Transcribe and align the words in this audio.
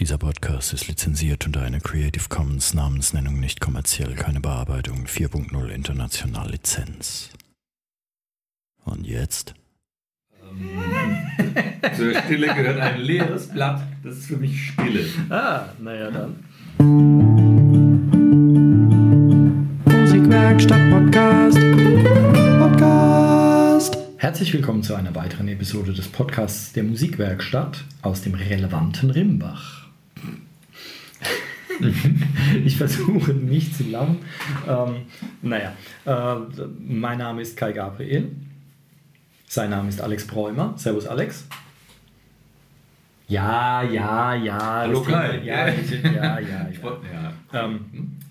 Dieser 0.00 0.16
Podcast 0.16 0.72
ist 0.72 0.86
lizenziert 0.86 1.44
unter 1.44 1.62
einer 1.62 1.80
Creative 1.80 2.28
Commons 2.28 2.72
Namensnennung 2.72 3.40
nicht 3.40 3.60
kommerziell, 3.60 4.14
keine 4.14 4.38
Bearbeitung 4.38 5.06
4.0 5.06 5.70
international 5.70 6.52
Lizenz. 6.52 7.30
Und 8.84 9.04
jetzt? 9.04 9.54
Zur 11.96 12.14
Stille 12.14 12.46
gehört 12.54 12.78
ein 12.78 13.00
leeres 13.00 13.48
Blatt. 13.48 13.82
Das 14.04 14.18
ist 14.18 14.26
für 14.26 14.36
mich 14.36 14.70
Stille. 14.70 15.04
Ah, 15.30 15.70
naja 15.80 16.12
dann. 16.12 16.44
Musikwerkstatt 19.84 20.90
Podcast. 20.92 21.58
Podcast. 22.60 23.98
Herzlich 24.18 24.54
willkommen 24.54 24.84
zu 24.84 24.94
einer 24.94 25.16
weiteren 25.16 25.48
Episode 25.48 25.92
des 25.92 26.06
Podcasts 26.06 26.72
der 26.72 26.84
Musikwerkstatt 26.84 27.82
aus 28.02 28.22
dem 28.22 28.34
relevanten 28.34 29.10
Rimbach. 29.10 29.87
ich 32.64 32.76
versuche 32.76 33.32
nicht 33.32 33.76
zu 33.76 33.84
lachen. 33.84 34.18
Ähm, 34.66 34.96
naja, 35.42 35.74
äh, 36.04 36.36
mein 36.80 37.18
Name 37.18 37.42
ist 37.42 37.56
Kai 37.56 37.72
Gabriel. 37.72 38.30
Sein 39.46 39.70
Name 39.70 39.88
ist 39.88 40.00
Alex 40.00 40.26
Bräumer. 40.26 40.74
Servus, 40.76 41.06
Alex. 41.06 41.46
Ja, 43.28 43.82
ja, 43.82 44.34
ja. 44.34 44.58
Hallo, 44.58 45.02
Kai. 45.02 45.42
Ja, 45.44 45.68
ja, 45.68 46.10
ja. 46.10 46.40
ja, 46.40 46.68
ja. 47.52 47.64
Ähm, 47.64 47.80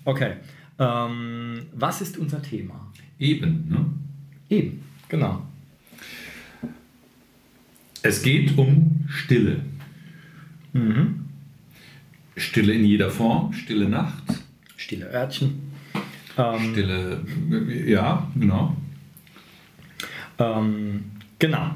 okay. 0.04 0.34
Ähm, 0.78 1.66
was 1.72 2.00
ist 2.00 2.18
unser 2.18 2.42
Thema? 2.42 2.92
Eben. 3.18 3.68
Ne? 3.68 3.86
Eben, 4.48 4.84
genau. 5.08 5.42
Es 8.02 8.22
geht 8.22 8.56
um 8.56 9.04
Stille. 9.08 9.60
Mhm. 10.72 11.27
Stille 12.38 12.72
in 12.72 12.84
jeder 12.84 13.10
Form, 13.10 13.52
stille 13.52 13.88
Nacht, 13.88 14.22
Stille 14.76 15.12
Örtchen. 15.12 15.72
Ähm, 16.38 16.72
stille, 16.72 17.20
ja, 17.86 18.30
genau. 18.34 18.76
Ähm, 20.38 21.04
genau. 21.38 21.70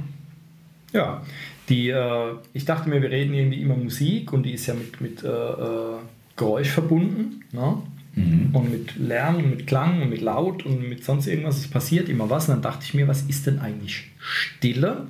Ja, 0.93 1.23
die, 1.69 1.91
äh, 1.91 2.35
ich 2.53 2.65
dachte 2.65 2.89
mir, 2.89 3.03
wir 3.03 3.11
reden 3.11 3.35
irgendwie 3.35 3.61
immer 3.61 3.77
Musik 3.77 4.33
und 4.33 4.45
die 4.45 4.53
ist 4.53 4.67
ja 4.67 4.75
mit, 4.75 5.01
mit 5.01 5.25
äh, 5.25 5.29
äh, 5.29 5.99
Geräusch 6.37 6.69
verbunden. 6.69 7.45
Ne? 7.53 7.83
Mhm. 8.15 8.51
Und 8.55 8.71
mit 8.71 8.97
Lärm 8.97 9.37
und 9.37 9.51
mit 9.51 9.67
Klang 9.67 10.03
und 10.03 10.11
mit 10.11 10.21
Laut 10.21 10.65
und 10.65 10.89
mit 10.89 11.05
sonst 11.05 11.27
irgendwas. 11.27 11.59
Es 11.59 11.69
passiert 11.69 12.09
immer 12.09 12.31
was. 12.31 12.49
Und 12.49 12.57
dann 12.57 12.63
dachte 12.63 12.85
ich 12.85 12.95
mir, 12.95 13.09
was 13.09 13.23
ist 13.23 13.47
denn 13.47 13.59
eigentlich 13.59 14.11
Stille? 14.19 15.07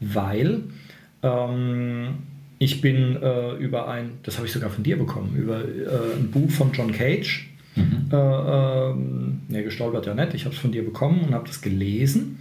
Weil 0.00 0.64
ähm, 1.22 2.18
ich 2.64 2.80
bin 2.80 3.22
äh, 3.22 3.52
über 3.56 3.88
ein, 3.88 4.12
das 4.22 4.38
habe 4.38 4.46
ich 4.46 4.52
sogar 4.52 4.70
von 4.70 4.82
dir 4.82 4.96
bekommen, 4.96 5.36
über 5.36 5.60
äh, 5.60 6.16
ein 6.16 6.30
Buch 6.30 6.50
von 6.50 6.72
John 6.72 6.92
Cage. 6.92 7.50
Mhm. 7.76 8.08
Äh, 8.10 8.16
ähm, 8.16 9.40
ne, 9.48 9.62
gestolpert 9.62 10.06
ja 10.06 10.14
nicht. 10.14 10.32
Ich 10.32 10.46
habe 10.46 10.54
es 10.54 10.60
von 10.60 10.72
dir 10.72 10.82
bekommen 10.82 11.24
und 11.26 11.34
habe 11.34 11.46
das 11.46 11.60
gelesen. 11.60 12.38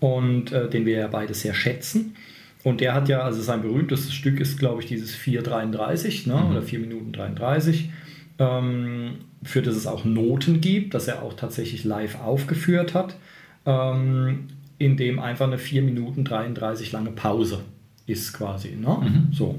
Und 0.00 0.52
äh, 0.52 0.68
den 0.68 0.84
wir 0.84 0.98
ja 0.98 1.06
beide 1.06 1.32
sehr 1.32 1.54
schätzen. 1.54 2.14
Und 2.62 2.82
der 2.82 2.92
hat 2.92 3.08
ja, 3.08 3.22
also 3.22 3.40
sein 3.40 3.62
berühmtestes 3.62 4.12
Stück 4.12 4.38
ist, 4.38 4.58
glaube 4.58 4.82
ich, 4.82 4.88
dieses 4.88 5.16
4,33 5.16 6.28
ne? 6.28 6.34
Mhm. 6.34 6.50
oder 6.50 6.62
4 6.62 6.80
Minuten 6.80 7.12
33, 7.12 7.90
ähm, 8.38 9.12
für 9.42 9.62
das 9.62 9.76
es 9.76 9.86
auch 9.86 10.04
Noten 10.04 10.60
gibt, 10.60 10.92
das 10.92 11.08
er 11.08 11.22
auch 11.22 11.34
tatsächlich 11.34 11.84
live 11.84 12.20
aufgeführt 12.20 12.92
hat, 12.92 13.16
ähm, 13.64 14.48
in 14.78 14.98
dem 14.98 15.20
einfach 15.20 15.46
eine 15.46 15.58
4 15.58 15.82
Minuten 15.82 16.24
33 16.24 16.92
lange 16.92 17.12
Pause 17.12 17.60
ist 18.06 18.32
quasi. 18.32 18.76
Ne? 18.76 18.98
Mhm. 19.00 19.32
So. 19.32 19.58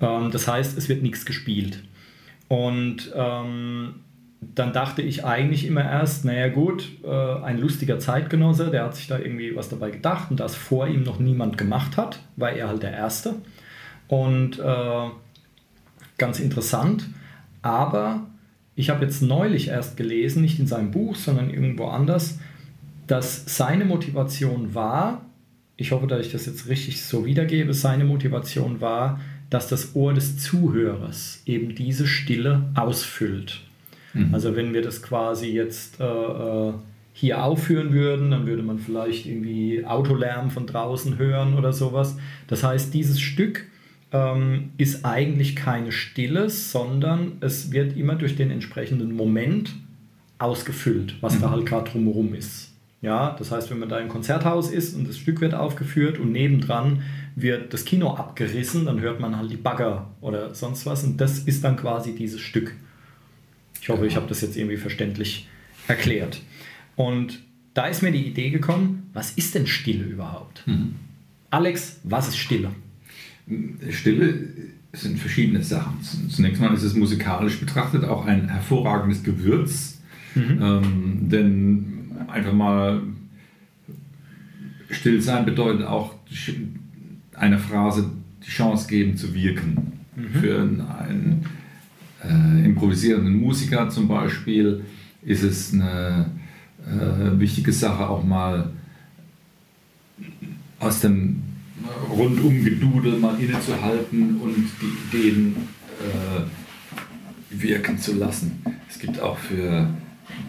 Ähm, 0.00 0.30
das 0.30 0.48
heißt, 0.48 0.76
es 0.78 0.88
wird 0.88 1.02
nichts 1.02 1.24
gespielt. 1.24 1.82
Und 2.48 3.12
ähm, 3.14 3.94
dann 4.40 4.72
dachte 4.72 5.02
ich 5.02 5.24
eigentlich 5.24 5.66
immer 5.66 5.84
erst, 5.84 6.24
naja 6.24 6.48
gut, 6.48 6.88
äh, 7.04 7.08
ein 7.08 7.58
lustiger 7.58 7.98
Zeitgenosse, 7.98 8.70
der 8.70 8.84
hat 8.84 8.96
sich 8.96 9.06
da 9.06 9.18
irgendwie 9.18 9.54
was 9.54 9.68
dabei 9.68 9.90
gedacht 9.90 10.30
und 10.30 10.40
das 10.40 10.56
vor 10.56 10.88
ihm 10.88 11.02
noch 11.02 11.18
niemand 11.18 11.58
gemacht 11.58 11.96
hat, 11.96 12.20
war 12.36 12.50
er 12.50 12.68
halt 12.68 12.82
der 12.82 12.92
Erste. 12.92 13.34
Und 14.08 14.58
äh, 14.58 15.08
ganz 16.16 16.40
interessant, 16.40 17.06
aber 17.62 18.26
ich 18.74 18.88
habe 18.88 19.04
jetzt 19.04 19.20
neulich 19.20 19.68
erst 19.68 19.96
gelesen, 19.96 20.42
nicht 20.42 20.58
in 20.58 20.66
seinem 20.66 20.90
Buch, 20.90 21.16
sondern 21.16 21.50
irgendwo 21.50 21.88
anders, 21.88 22.38
dass 23.06 23.56
seine 23.56 23.84
Motivation 23.84 24.74
war, 24.74 25.22
ich 25.80 25.92
hoffe, 25.92 26.06
dass 26.06 26.24
ich 26.26 26.32
das 26.32 26.46
jetzt 26.46 26.68
richtig 26.68 27.02
so 27.02 27.24
wiedergebe, 27.24 27.72
seine 27.74 28.04
Motivation 28.04 28.80
war, 28.80 29.20
dass 29.48 29.68
das 29.68 29.94
Ohr 29.96 30.12
des 30.14 30.38
Zuhörers 30.38 31.42
eben 31.46 31.74
diese 31.74 32.06
Stille 32.06 32.70
ausfüllt. 32.74 33.62
Mhm. 34.14 34.34
Also 34.34 34.54
wenn 34.56 34.74
wir 34.74 34.82
das 34.82 35.02
quasi 35.02 35.48
jetzt 35.48 35.98
äh, 36.00 36.04
äh, 36.04 36.72
hier 37.12 37.42
aufführen 37.42 37.92
würden, 37.92 38.30
dann 38.30 38.46
würde 38.46 38.62
man 38.62 38.78
vielleicht 38.78 39.26
irgendwie 39.26 39.84
Autolärm 39.84 40.50
von 40.50 40.66
draußen 40.66 41.18
hören 41.18 41.54
oder 41.54 41.72
sowas. 41.72 42.16
Das 42.46 42.62
heißt, 42.62 42.94
dieses 42.94 43.20
Stück 43.20 43.66
ähm, 44.12 44.70
ist 44.76 45.04
eigentlich 45.04 45.56
keine 45.56 45.92
Stille, 45.92 46.50
sondern 46.50 47.32
es 47.40 47.72
wird 47.72 47.96
immer 47.96 48.14
durch 48.16 48.36
den 48.36 48.50
entsprechenden 48.50 49.12
Moment 49.12 49.72
ausgefüllt, 50.38 51.14
was 51.20 51.38
da 51.40 51.48
Mhm. 51.48 51.50
halt 51.52 51.66
gerade 51.66 51.90
drumherum 51.90 52.34
ist. 52.34 52.69
Ja, 53.02 53.34
das 53.38 53.50
heißt, 53.50 53.70
wenn 53.70 53.78
man 53.78 53.88
da 53.88 53.98
im 53.98 54.08
Konzerthaus 54.08 54.70
ist 54.70 54.94
und 54.94 55.08
das 55.08 55.16
Stück 55.16 55.40
wird 55.40 55.54
aufgeführt 55.54 56.18
und 56.18 56.32
nebendran 56.32 57.02
wird 57.34 57.72
das 57.72 57.86
Kino 57.86 58.14
abgerissen, 58.14 58.84
dann 58.84 59.00
hört 59.00 59.20
man 59.20 59.36
halt 59.38 59.50
die 59.50 59.56
Bagger 59.56 60.10
oder 60.20 60.54
sonst 60.54 60.84
was 60.84 61.02
und 61.04 61.18
das 61.18 61.38
ist 61.38 61.64
dann 61.64 61.76
quasi 61.76 62.14
dieses 62.14 62.40
Stück. 62.40 62.74
Ich 63.80 63.88
hoffe, 63.88 64.06
ich 64.06 64.16
habe 64.16 64.26
das 64.28 64.42
jetzt 64.42 64.56
irgendwie 64.56 64.76
verständlich 64.76 65.48
erklärt. 65.88 66.42
Und 66.96 67.40
da 67.72 67.86
ist 67.86 68.02
mir 68.02 68.12
die 68.12 68.26
Idee 68.26 68.50
gekommen, 68.50 69.08
was 69.14 69.30
ist 69.32 69.54
denn 69.54 69.66
Stille 69.66 70.04
überhaupt? 70.04 70.66
Mhm. 70.66 70.96
Alex, 71.48 72.00
was 72.04 72.28
ist 72.28 72.36
Stille? 72.36 72.70
Stille 73.88 74.48
sind 74.92 75.18
verschiedene 75.18 75.62
Sachen. 75.62 75.98
Zunächst 76.28 76.60
mal 76.60 76.74
ist 76.74 76.82
es 76.82 76.94
musikalisch 76.94 77.58
betrachtet 77.58 78.04
auch 78.04 78.26
ein 78.26 78.48
hervorragendes 78.48 79.22
Gewürz. 79.22 80.00
Ähm, 80.36 81.28
denn 81.28 81.99
einfach 82.28 82.52
mal 82.52 83.02
still 84.90 85.20
sein 85.20 85.44
bedeutet 85.44 85.86
auch 85.86 86.14
einer 87.34 87.58
Phrase 87.58 88.10
die 88.44 88.50
Chance 88.50 88.88
geben 88.88 89.16
zu 89.16 89.34
wirken. 89.34 89.92
Für 90.40 90.60
einen 90.60 91.46
äh, 92.22 92.64
improvisierenden 92.64 93.40
Musiker 93.40 93.88
zum 93.88 94.08
Beispiel 94.08 94.84
ist 95.22 95.42
es 95.42 95.72
eine 95.72 96.30
äh, 96.86 97.38
wichtige 97.38 97.72
Sache, 97.72 98.08
auch 98.08 98.24
mal 98.24 98.70
aus 100.78 101.00
dem 101.00 101.42
Rundumgedudel 102.10 103.18
mal 103.18 103.38
innezuhalten 103.40 104.40
und 104.40 104.54
die 104.80 105.16
Ideen 105.16 105.56
äh, 106.00 106.42
wirken 107.62 107.98
zu 107.98 108.16
lassen. 108.16 108.62
Es 108.88 108.98
gibt 108.98 109.20
auch 109.20 109.38
für 109.38 109.88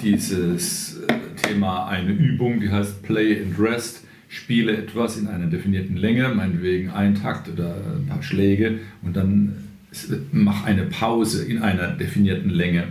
dieses 0.01 0.99
äh, 1.07 1.13
Thema 1.47 1.87
eine 1.87 2.11
Übung, 2.11 2.59
die 2.59 2.69
heißt 2.69 3.03
Play 3.03 3.41
and 3.41 3.59
Rest. 3.59 4.03
Spiele 4.29 4.77
etwas 4.77 5.17
in 5.17 5.27
einer 5.27 5.47
definierten 5.47 5.97
Länge, 5.97 6.29
meinetwegen 6.29 6.89
ein 6.89 7.15
Takt 7.15 7.49
oder 7.49 7.75
ein 7.97 8.05
paar 8.07 8.23
Schläge 8.23 8.79
und 9.01 9.15
dann 9.17 9.55
s- 9.91 10.13
mach 10.31 10.63
eine 10.63 10.83
Pause 10.83 11.43
in 11.43 11.61
einer 11.61 11.87
definierten 11.89 12.49
Länge. 12.49 12.85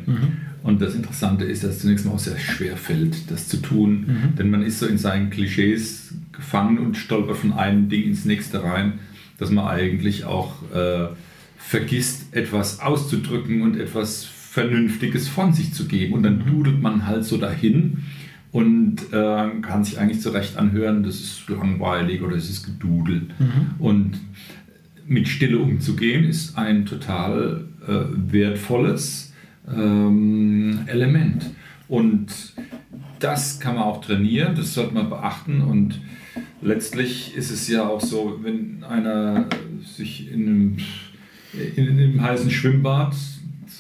Und 0.63 0.83
das 0.83 0.95
Interessante 0.95 1.47
ist, 1.47 1.65
dass 1.65 1.77
es 1.77 1.79
zunächst 1.81 2.05
mal 2.05 2.13
auch 2.13 2.19
sehr 2.19 2.39
schwer 2.39 2.77
fällt, 2.77 3.31
das 3.31 3.49
zu 3.49 3.57
tun, 3.57 4.05
denn 4.39 4.51
man 4.51 4.61
ist 4.63 4.81
so 4.81 4.87
in 4.87 4.99
seinen 4.99 5.31
Klischees 5.31 6.13
gefangen 6.33 6.77
und 6.79 6.99
stolpert 6.99 7.39
von 7.39 7.55
einem 7.55 7.89
Ding 7.89 8.03
ins 8.05 8.27
nächste 8.27 8.63
rein, 8.63 8.99
dass 9.39 9.51
man 9.51 9.67
eigentlich 9.67 10.25
auch 10.27 10.53
äh, 10.75 11.07
vergisst, 11.57 12.35
etwas 12.37 12.81
auszudrücken 12.81 13.63
und 13.63 13.79
etwas 13.81 14.27
Vernünftiges 14.51 15.29
von 15.29 15.53
sich 15.53 15.73
zu 15.73 15.87
geben. 15.87 16.13
Und 16.13 16.25
dann 16.25 16.45
dudelt 16.45 16.83
man 16.83 17.07
halt 17.07 17.25
so 17.25 17.37
dahin 17.37 17.99
und 18.51 19.13
äh, 19.13 19.49
kann 19.63 19.85
sich 19.85 20.01
eigentlich 20.01 20.21
zurecht 20.21 20.57
anhören, 20.57 21.05
das 21.05 21.21
ist 21.21 21.49
langweilig 21.49 22.21
oder 22.23 22.35
es 22.35 22.51
ist 22.51 22.67
gedudelt. 22.67 23.31
Und 23.79 24.19
mit 25.07 25.29
Stille 25.29 25.59
umzugehen 25.59 26.25
ist 26.25 26.59
ein 26.59 26.85
total 26.85 27.65
äh, 27.87 28.33
wertvolles 28.33 29.33
ähm, 29.73 30.81
Element. 30.87 31.47
Und 31.87 32.27
das 33.21 33.61
kann 33.61 33.77
man 33.77 33.85
auch 33.85 34.05
trainieren, 34.05 34.57
das 34.57 34.75
sollte 34.75 34.95
man 34.95 35.11
beachten. 35.11 35.61
Und 35.61 36.01
letztlich 36.61 37.37
ist 37.37 37.53
es 37.53 37.69
ja 37.69 37.87
auch 37.87 38.01
so, 38.01 38.41
wenn 38.43 38.83
einer 38.83 39.47
sich 39.85 40.33
in 40.33 40.49
einem, 40.49 40.77
in 41.77 41.89
einem 41.89 42.21
heißen 42.21 42.51
Schwimmbad 42.51 43.15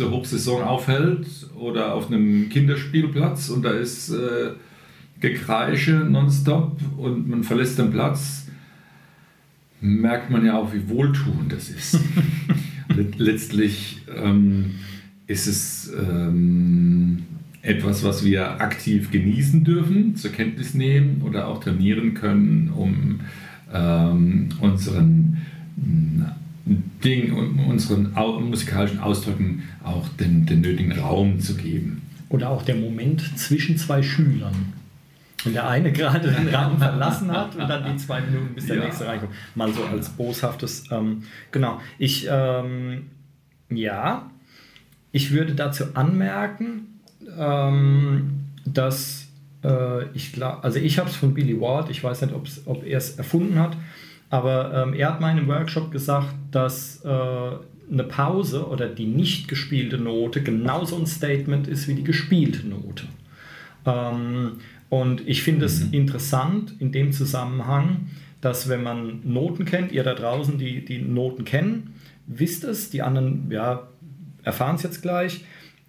zur 0.00 0.12
Hochsaison 0.12 0.62
aufhält 0.62 1.26
oder 1.58 1.93
auf 1.93 2.11
einem 2.11 2.49
Kinderspielplatz 2.49 3.50
und 3.50 3.62
da 3.62 3.73
ist 3.73 4.08
äh, 4.08 4.52
Gekreische 5.20 5.93
nonstop 5.93 6.81
und 6.97 7.29
man 7.29 7.44
verlässt 7.44 7.79
den 7.79 7.91
Platz, 7.91 8.47
merkt 9.82 10.31
man 10.31 10.47
ja 10.47 10.56
auch, 10.56 10.73
wie 10.73 10.88
wohltuend 10.88 11.52
das 11.52 11.69
ist. 11.69 11.99
letztlich 13.19 14.00
ähm, 14.17 14.76
ist 15.26 15.47
es 15.47 15.93
ähm, 15.93 17.25
etwas, 17.61 18.02
was 18.02 18.25
wir 18.25 18.58
aktiv 18.58 19.11
genießen 19.11 19.64
dürfen, 19.64 20.17
zur 20.17 20.32
Kenntnis 20.32 20.73
nehmen 20.73 21.20
oder 21.20 21.47
auch 21.47 21.62
trainieren 21.62 22.14
können, 22.14 22.70
um 22.75 23.20
ähm, 23.70 24.49
unseren 24.62 25.37
Ding, 26.66 27.32
um 27.32 27.68
unseren 27.68 28.12
musikalischen 28.48 29.00
Ausdrücken 29.00 29.62
auch 29.82 30.08
den, 30.08 30.46
den 30.46 30.60
nötigen 30.60 30.92
Raum 30.92 31.40
zu 31.40 31.56
geben. 31.56 32.02
Oder 32.28 32.50
auch 32.50 32.62
der 32.62 32.76
Moment 32.76 33.38
zwischen 33.38 33.76
zwei 33.76 34.02
Schülern. 34.02 34.72
Wenn 35.44 35.54
der 35.54 35.68
eine 35.68 35.90
gerade 35.90 36.30
den 36.30 36.54
Raum 36.54 36.78
verlassen 36.78 37.32
hat 37.32 37.56
und 37.56 37.66
dann 37.66 37.90
die 37.90 37.96
zwei 37.96 38.20
Minuten, 38.20 38.54
bis 38.54 38.66
der 38.66 38.76
ja. 38.76 38.84
nächste 38.84 39.06
reinkommt. 39.06 39.32
Mal 39.54 39.72
so 39.72 39.84
als 39.84 40.10
boshaftes. 40.10 40.84
Ähm, 40.90 41.22
genau. 41.50 41.80
Ich, 41.98 42.28
ähm, 42.30 43.06
ja, 43.70 44.30
ich 45.12 45.32
würde 45.32 45.54
dazu 45.54 45.84
anmerken, 45.94 47.00
ähm, 47.38 48.32
dass 48.66 49.28
äh, 49.64 50.04
ich 50.14 50.32
glaube, 50.32 50.62
also 50.62 50.78
ich 50.78 50.98
habe 50.98 51.08
es 51.08 51.16
von 51.16 51.34
Billy 51.34 51.60
Ward, 51.60 51.90
ich 51.90 52.04
weiß 52.04 52.22
nicht, 52.22 52.34
ob 52.66 52.84
er 52.84 52.98
es 52.98 53.16
erfunden 53.16 53.58
hat, 53.58 53.76
aber 54.30 54.72
ähm, 54.74 54.94
er 54.94 55.10
hat 55.10 55.20
mal 55.20 55.32
in 55.32 55.38
einem 55.38 55.48
Workshop 55.48 55.90
gesagt, 55.90 56.34
dass 56.52 57.04
äh, 57.04 57.08
eine 57.08 58.04
Pause 58.04 58.66
oder 58.66 58.88
die 58.88 59.06
nicht 59.06 59.48
gespielte 59.48 59.98
Note 59.98 60.42
genauso 60.42 60.96
ein 60.96 61.06
Statement 61.06 61.66
ist 61.66 61.88
wie 61.88 61.94
die 61.94 62.04
gespielte 62.04 62.66
Note. 62.66 63.04
Ähm, 63.84 64.52
und 64.88 65.26
ich 65.28 65.42
finde 65.42 65.66
es 65.66 65.84
mhm. 65.84 65.94
interessant 65.94 66.74
in 66.78 66.92
dem 66.92 67.12
Zusammenhang, 67.12 68.08
dass 68.40 68.68
wenn 68.68 68.82
man 68.82 69.20
Noten 69.24 69.64
kennt, 69.64 69.92
ihr 69.92 70.04
da 70.04 70.14
draußen, 70.14 70.58
die 70.58 70.84
die 70.84 70.98
Noten 70.98 71.44
kennen, 71.44 71.94
wisst 72.26 72.64
es, 72.64 72.90
die 72.90 73.02
anderen 73.02 73.50
ja, 73.50 73.88
erfahren 74.42 74.76
es 74.76 74.82
jetzt 74.82 75.02
gleich. 75.02 75.44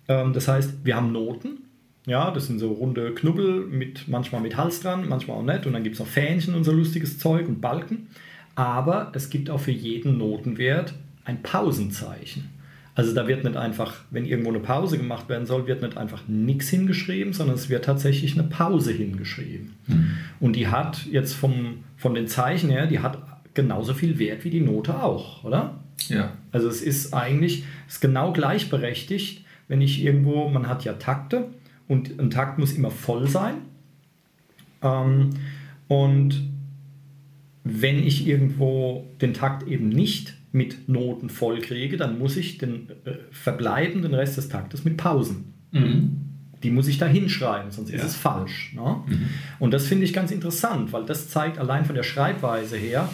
Ähm, 0.08 0.34
das 0.34 0.48
heißt, 0.48 0.84
wir 0.84 0.96
haben 0.96 1.12
Noten. 1.12 1.60
Ja, 2.08 2.32
das 2.32 2.48
sind 2.48 2.58
so 2.58 2.72
runde 2.72 3.14
Knubbel, 3.14 3.68
mit, 3.68 4.08
manchmal 4.08 4.42
mit 4.42 4.58
Hals 4.58 4.82
dran, 4.82 5.08
manchmal 5.08 5.38
auch 5.38 5.44
nicht. 5.44 5.68
Und 5.68 5.74
dann 5.74 5.84
gibt 5.84 5.94
es 5.94 6.00
noch 6.00 6.08
Fähnchen 6.08 6.56
und 6.56 6.64
so 6.64 6.72
lustiges 6.72 7.20
Zeug 7.20 7.48
und 7.48 7.62
Balken. 7.62 8.08
Aber 8.56 9.12
es 9.16 9.30
gibt 9.30 9.50
auch 9.50 9.60
für 9.60 9.72
jeden 9.72 10.18
Notenwert 10.18 10.94
ein 11.26 11.42
Pausenzeichen. 11.42 12.50
Also 12.94 13.14
da 13.14 13.28
wird 13.28 13.44
nicht 13.46 13.56
einfach, 13.56 13.96
wenn 14.10 14.26
irgendwo 14.26 14.50
eine 14.50 14.60
Pause 14.60 14.98
gemacht 14.98 15.30
werden 15.30 15.46
soll, 15.46 15.66
wird 15.66 15.82
nicht 15.82 15.98
einfach 15.98 16.28
nichts 16.28 16.70
hingeschrieben, 16.70 17.32
sondern 17.32 17.56
es 17.56 17.70
wird 17.70 17.86
tatsächlich 17.86 18.34
eine 18.38 18.48
Pause 18.48 18.92
hingeschrieben. 18.92 19.76
Mhm. 19.88 20.18
Und 20.40 20.56
die 20.56 20.68
hat 20.68 21.06
jetzt 21.06 21.34
vom, 21.34 21.84
von 21.96 22.14
den 22.14 22.28
Zeichen 22.28 22.70
her, 22.70 22.88
die 22.88 23.00
hat 23.00 23.18
genauso 23.54 23.94
viel 23.94 24.20
Wert 24.20 24.44
wie 24.44 24.50
die 24.50 24.60
Note 24.60 25.02
auch, 25.02 25.44
oder? 25.44 25.80
Ja. 26.10 26.34
Also 26.52 26.68
es 26.68 26.82
ist 26.82 27.14
eigentlich, 27.14 27.64
ist 27.88 28.02
genau 28.02 28.34
gleichberechtigt, 28.34 29.46
wenn 29.68 29.82
ich 29.82 30.04
irgendwo, 30.04 30.50
man 30.50 30.68
hat 30.68 30.84
ja 30.84 30.94
Takte 30.94 31.48
und 31.88 32.20
ein 32.20 32.30
Takt 32.30 32.60
muss 32.60 32.74
immer 32.74 32.92
voll 32.92 33.28
sein. 33.28 33.56
Ähm, 34.82 35.30
und 35.88 36.51
wenn 37.64 38.04
ich 38.04 38.28
irgendwo 38.28 39.08
den 39.22 39.34
Takt 39.34 39.68
eben 39.68 39.90
nicht 39.90 40.34
mit 40.52 40.90
Noten 40.90 41.30
voll 41.30 41.62
kriege, 41.62 41.98
dann 41.98 42.20
muss 42.20 42.36
ich 42.38 42.58
den 42.58 42.90
äh, 43.06 43.14
verbleibenden 43.32 44.14
Rest 44.14 44.38
des 44.38 44.50
Taktes 44.50 44.84
mit 44.84 44.98
Pausen. 44.98 45.54
Mhm. 45.72 46.18
Die 46.64 46.72
muss 46.72 46.88
ich 46.88 46.98
da 46.98 47.08
hinschreiben, 47.08 47.72
sonst 47.72 47.90
ja. 47.90 47.98
ist 47.98 48.04
es 48.04 48.16
falsch. 48.16 48.74
Ne? 48.76 48.98
Mhm. 49.08 49.30
Und 49.60 49.74
das 49.74 49.88
finde 49.88 50.06
ich 50.06 50.14
ganz 50.14 50.32
interessant, 50.32 50.92
weil 50.94 51.06
das 51.06 51.30
zeigt 51.30 51.58
allein 51.58 51.86
von 51.86 51.96
der 51.96 52.04
Schreibweise 52.04 52.78
her, 52.78 53.10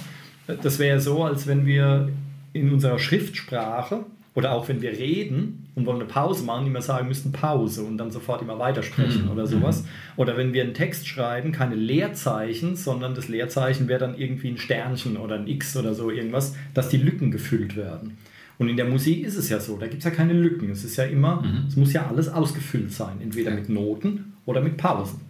äh, 0.48 0.56
das 0.62 0.80
wäre 0.80 1.00
so, 1.00 1.24
als 1.24 1.48
wenn 1.48 1.66
wir 1.66 2.10
in 2.54 2.72
unserer 2.72 3.00
Schriftsprache 3.00 4.06
oder 4.38 4.52
auch 4.52 4.68
wenn 4.70 4.84
wir 4.84 4.92
reden 4.92 5.66
und 5.74 5.88
wollen 5.88 6.00
eine 6.00 6.06
Pause 6.06 6.44
machen, 6.44 6.68
immer 6.68 6.84
sagen 6.84 7.08
müssten 7.08 7.32
Pause 7.32 7.82
und 7.82 7.98
dann 7.98 8.12
sofort 8.12 8.44
immer 8.44 8.60
weitersprechen 8.60 9.26
mhm. 9.26 9.32
oder 9.32 9.48
sowas. 9.48 9.84
Oder 10.16 10.38
wenn 10.38 10.54
wir 10.54 10.62
einen 10.62 10.76
Text 10.76 11.08
schreiben, 11.08 11.52
keine 11.52 11.74
Leerzeichen, 11.74 12.76
sondern 12.76 13.16
das 13.16 13.30
Leerzeichen 13.30 13.88
wäre 13.88 14.00
dann 14.00 14.16
irgendwie 14.16 14.50
ein 14.50 14.60
Sternchen 14.60 15.18
oder 15.18 15.38
ein 15.38 15.48
X 15.48 15.76
oder 15.76 15.96
so 15.96 16.12
irgendwas, 16.12 16.54
dass 16.76 16.90
die 16.90 16.98
Lücken 16.98 17.32
gefüllt 17.32 17.76
werden. 17.76 18.20
Und 18.60 18.70
in 18.70 18.78
der 18.78 18.86
Musik 18.86 19.26
ist 19.26 19.38
es 19.38 19.50
ja 19.50 19.60
so, 19.60 19.76
da 19.78 19.88
gibt 19.88 20.02
es 20.02 20.06
ja 20.06 20.12
keine 20.12 20.34
Lücken. 20.34 20.70
Es 20.70 20.84
ist 20.84 20.98
ja 20.98 21.06
immer, 21.06 21.42
mhm. 21.42 21.66
es 21.68 21.76
muss 21.76 21.92
ja 21.94 22.06
alles 22.06 22.30
ausgefüllt 22.30 22.92
sein, 22.92 23.20
entweder 23.20 23.50
mit 23.50 23.70
Noten 23.70 24.34
oder 24.46 24.62
mit 24.62 24.78
Pausen. 24.78 25.22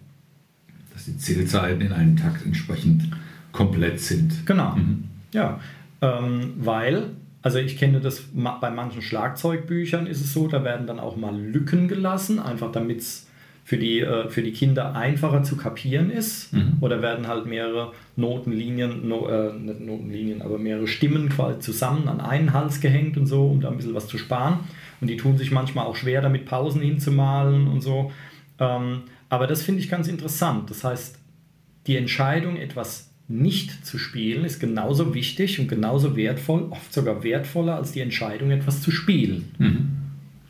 Dass 0.92 1.06
die 1.06 1.16
Zählzeiten 1.16 1.80
in 1.80 1.92
einem 1.92 2.14
Takt 2.14 2.44
entsprechend 2.44 3.08
komplett 3.52 4.00
sind. 4.00 4.44
Genau. 4.44 4.76
Mhm. 4.76 5.04
Ja, 5.32 5.60
ähm, 6.02 6.52
weil 6.58 7.12
also 7.48 7.60
ich 7.60 7.78
kenne 7.78 7.98
das 7.98 8.24
bei 8.34 8.70
manchen 8.70 9.00
Schlagzeugbüchern 9.00 10.06
ist 10.06 10.20
es 10.20 10.34
so, 10.34 10.48
da 10.48 10.64
werden 10.64 10.86
dann 10.86 11.00
auch 11.00 11.16
mal 11.16 11.34
Lücken 11.34 11.88
gelassen, 11.88 12.38
einfach 12.38 12.70
damit 12.72 12.98
es 12.98 13.26
für 13.64 13.78
die, 13.78 14.00
äh, 14.00 14.28
für 14.28 14.42
die 14.42 14.52
Kinder 14.52 14.94
einfacher 14.94 15.42
zu 15.42 15.56
kapieren 15.56 16.10
ist. 16.10 16.52
Mhm. 16.52 16.74
Oder 16.82 17.00
werden 17.00 17.26
halt 17.26 17.46
mehrere 17.46 17.92
Notenlinien, 18.16 19.08
no, 19.08 19.28
äh, 19.28 19.54
nicht 19.54 19.80
Notenlinien, 19.80 20.42
aber 20.42 20.58
mehrere 20.58 20.86
Stimmen 20.86 21.30
quasi 21.30 21.60
zusammen 21.60 22.06
an 22.06 22.20
einen 22.20 22.52
Hals 22.52 22.82
gehängt 22.82 23.16
und 23.16 23.24
so, 23.24 23.46
um 23.46 23.62
da 23.62 23.70
ein 23.70 23.78
bisschen 23.78 23.94
was 23.94 24.08
zu 24.08 24.18
sparen. 24.18 24.58
Und 25.00 25.08
die 25.08 25.16
tun 25.16 25.38
sich 25.38 25.50
manchmal 25.50 25.86
auch 25.86 25.96
schwer 25.96 26.20
damit, 26.20 26.44
Pausen 26.44 26.82
hinzumalen 26.82 27.66
und 27.66 27.80
so. 27.80 28.12
Ähm, 28.58 29.04
aber 29.30 29.46
das 29.46 29.62
finde 29.62 29.80
ich 29.80 29.88
ganz 29.88 30.06
interessant. 30.06 30.68
Das 30.68 30.84
heißt, 30.84 31.18
die 31.86 31.96
Entscheidung, 31.96 32.56
etwas 32.56 33.07
nicht 33.28 33.84
zu 33.84 33.98
spielen, 33.98 34.44
ist 34.44 34.58
genauso 34.58 35.14
wichtig 35.14 35.60
und 35.60 35.68
genauso 35.68 36.16
wertvoll, 36.16 36.66
oft 36.70 36.92
sogar 36.92 37.22
wertvoller 37.22 37.76
als 37.76 37.92
die 37.92 38.00
Entscheidung, 38.00 38.50
etwas 38.50 38.80
zu 38.82 38.90
spielen. 38.90 39.52
Mhm. 39.58 39.88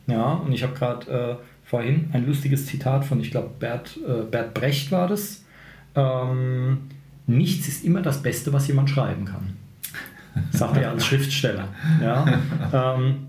Ja, 0.07 0.33
und 0.33 0.53
ich 0.53 0.63
habe 0.63 0.73
gerade 0.73 1.11
äh, 1.11 1.35
vorhin 1.65 2.09
ein 2.13 2.25
lustiges 2.25 2.65
Zitat 2.65 3.05
von, 3.05 3.19
ich 3.19 3.31
glaube, 3.31 3.51
Bert, 3.59 3.99
äh, 4.07 4.23
Bert 4.23 4.53
Brecht 4.53 4.91
war 4.91 5.07
das. 5.07 5.43
Ähm, 5.95 6.79
Nichts 7.29 7.67
ist 7.67 7.85
immer 7.85 8.01
das 8.01 8.23
Beste, 8.23 8.51
was 8.53 8.67
jemand 8.67 8.89
schreiben 8.89 9.25
kann. 9.25 9.55
Sagt 10.49 10.77
er 10.77 10.89
als 10.89 11.05
Schriftsteller. 11.05 11.67
Ja? 12.01 12.25
ähm, 12.73 13.27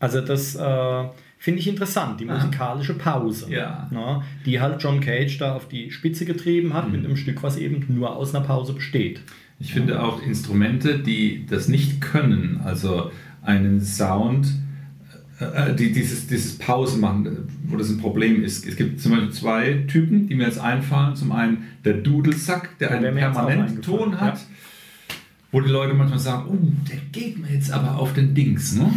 also 0.00 0.20
das 0.20 0.56
äh, 0.56 1.04
finde 1.38 1.60
ich 1.60 1.68
interessant, 1.68 2.20
die 2.20 2.24
musikalische 2.24 2.94
Pause. 2.94 3.46
Ja. 3.50 3.88
Na, 3.90 4.22
die 4.44 4.60
halt 4.60 4.82
John 4.82 5.00
Cage 5.00 5.38
da 5.38 5.54
auf 5.54 5.68
die 5.68 5.90
Spitze 5.90 6.24
getrieben 6.24 6.74
hat 6.74 6.86
mhm. 6.86 6.92
mit 6.92 7.04
einem 7.04 7.16
Stück, 7.16 7.42
was 7.42 7.56
eben 7.56 7.84
nur 7.88 8.16
aus 8.16 8.34
einer 8.34 8.44
Pause 8.44 8.72
besteht. 8.72 9.22
Ich 9.60 9.72
finde 9.72 10.02
auch 10.02 10.22
Instrumente, 10.22 10.98
die 10.98 11.46
das 11.46 11.68
nicht 11.68 12.00
können, 12.00 12.60
also 12.64 13.10
einen 13.42 13.80
Sound, 13.80 14.52
äh, 15.40 15.74
die 15.74 15.92
dieses, 15.92 16.26
dieses 16.26 16.58
Pause 16.58 16.98
machen, 16.98 17.48
wo 17.66 17.76
das 17.76 17.88
ein 17.88 17.98
Problem 17.98 18.42
ist. 18.42 18.66
Es 18.66 18.76
gibt 18.76 19.00
zum 19.00 19.12
Beispiel 19.12 19.30
zwei 19.30 19.84
Typen, 19.88 20.28
die 20.28 20.34
mir 20.34 20.44
jetzt 20.44 20.60
einfallen. 20.60 21.16
Zum 21.16 21.32
einen 21.32 21.64
der 21.84 21.94
Dudelsack, 21.94 22.78
der 22.78 22.92
einen 22.92 23.14
permanenten 23.14 23.82
Ton 23.82 24.20
hat. 24.20 24.38
Ja. 24.38 24.44
Wo 25.50 25.62
die 25.62 25.70
Leute 25.70 25.94
manchmal 25.94 26.18
sagen, 26.18 26.44
oh, 26.50 26.58
der 26.90 26.98
geht 27.10 27.38
mir 27.38 27.50
jetzt 27.50 27.72
aber 27.72 27.96
auf 27.96 28.12
den 28.12 28.34
Dings. 28.34 28.76
Ne? 28.76 28.92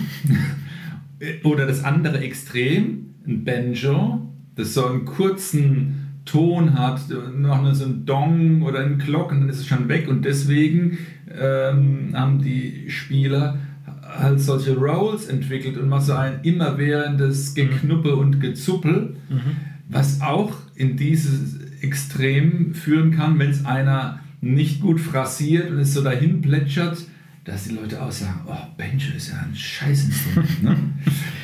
Oder 1.43 1.67
das 1.67 1.83
andere 1.83 2.19
Extrem, 2.19 3.15
ein 3.27 3.43
Banjo, 3.43 4.21
das 4.55 4.73
so 4.73 4.85
einen 4.85 5.05
kurzen 5.05 6.01
Ton 6.25 6.77
hat, 6.77 7.01
noch 7.37 7.73
so 7.73 7.85
ein 7.85 8.05
Dong 8.05 8.61
oder 8.61 8.79
ein 8.79 8.99
Glocken, 8.99 9.41
dann 9.41 9.49
ist 9.49 9.59
es 9.59 9.67
schon 9.67 9.87
weg. 9.87 10.07
Und 10.07 10.25
deswegen 10.25 10.97
ähm, 11.29 12.11
haben 12.13 12.41
die 12.41 12.89
Spieler 12.89 13.57
halt 14.03 14.39
solche 14.39 14.75
Rolls 14.75 15.25
entwickelt 15.27 15.77
und 15.77 15.89
mal 15.89 16.01
so 16.01 16.13
ein 16.13 16.39
immerwährendes 16.43 17.53
Geknuppe 17.55 18.15
und 18.15 18.39
Gezuppel, 18.39 19.15
mhm. 19.29 19.57
was 19.89 20.21
auch 20.21 20.53
in 20.75 20.97
dieses 20.97 21.59
Extrem 21.81 22.73
führen 22.73 23.11
kann, 23.11 23.39
wenn 23.39 23.49
es 23.49 23.65
einer 23.65 24.19
nicht 24.41 24.81
gut 24.81 24.99
phrasiert 24.99 25.69
und 25.69 25.79
es 25.79 25.93
so 25.93 26.03
dahin 26.03 26.41
plätschert, 26.41 26.97
dass 27.43 27.63
die 27.63 27.73
Leute 27.73 28.01
auch 28.01 28.11
sagen, 28.11 28.41
oh, 28.47 28.55
Banjo 28.77 29.15
ist 29.15 29.29
ja 29.29 29.39
ein 29.39 29.55
Scheißinstrument. 29.55 30.63
Ne? 30.63 30.77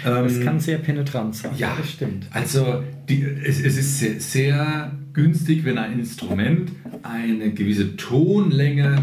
das 0.04 0.36
ähm, 0.38 0.44
kann 0.44 0.60
sehr 0.60 0.78
penetrant 0.78 1.36
sein. 1.36 1.52
Ja, 1.58 1.76
das 1.76 1.90
stimmt. 1.90 2.28
Also 2.32 2.84
die, 3.10 3.24
es, 3.24 3.60
es 3.60 3.78
ist 3.78 4.00
sehr, 4.00 4.20
sehr 4.20 4.92
günstig, 5.14 5.66
wenn 5.66 5.78
ein 5.80 5.98
Instrument 5.98 6.72
eine 7.02 7.52
gewisse 7.52 7.96
Tonlänge 7.96 9.02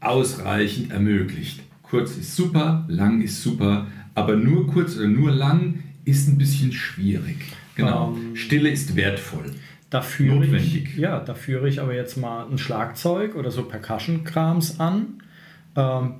ausreichend 0.00 0.92
ermöglicht. 0.92 1.60
Kurz 1.82 2.16
ist 2.16 2.36
super, 2.36 2.84
lang 2.88 3.22
ist 3.22 3.42
super, 3.42 3.86
aber 4.14 4.36
nur 4.36 4.66
kurz 4.66 4.96
oder 4.96 5.08
nur 5.08 5.30
lang 5.30 5.82
ist 6.04 6.28
ein 6.28 6.36
bisschen 6.36 6.72
schwierig. 6.72 7.38
Genau. 7.74 8.14
Ähm, 8.14 8.36
Stille 8.36 8.68
ist 8.68 8.96
wertvoll. 8.96 9.52
Da 9.88 10.02
führe 10.02 10.40
Notwendig. 10.40 10.84
Ich, 10.84 10.96
ja, 10.98 11.20
da 11.20 11.34
führe 11.34 11.66
ich 11.68 11.80
aber 11.80 11.94
jetzt 11.94 12.18
mal 12.18 12.46
ein 12.46 12.58
Schlagzeug 12.58 13.34
oder 13.34 13.50
so 13.50 13.62
Percussion-Krams 13.62 14.78
an 14.78 15.22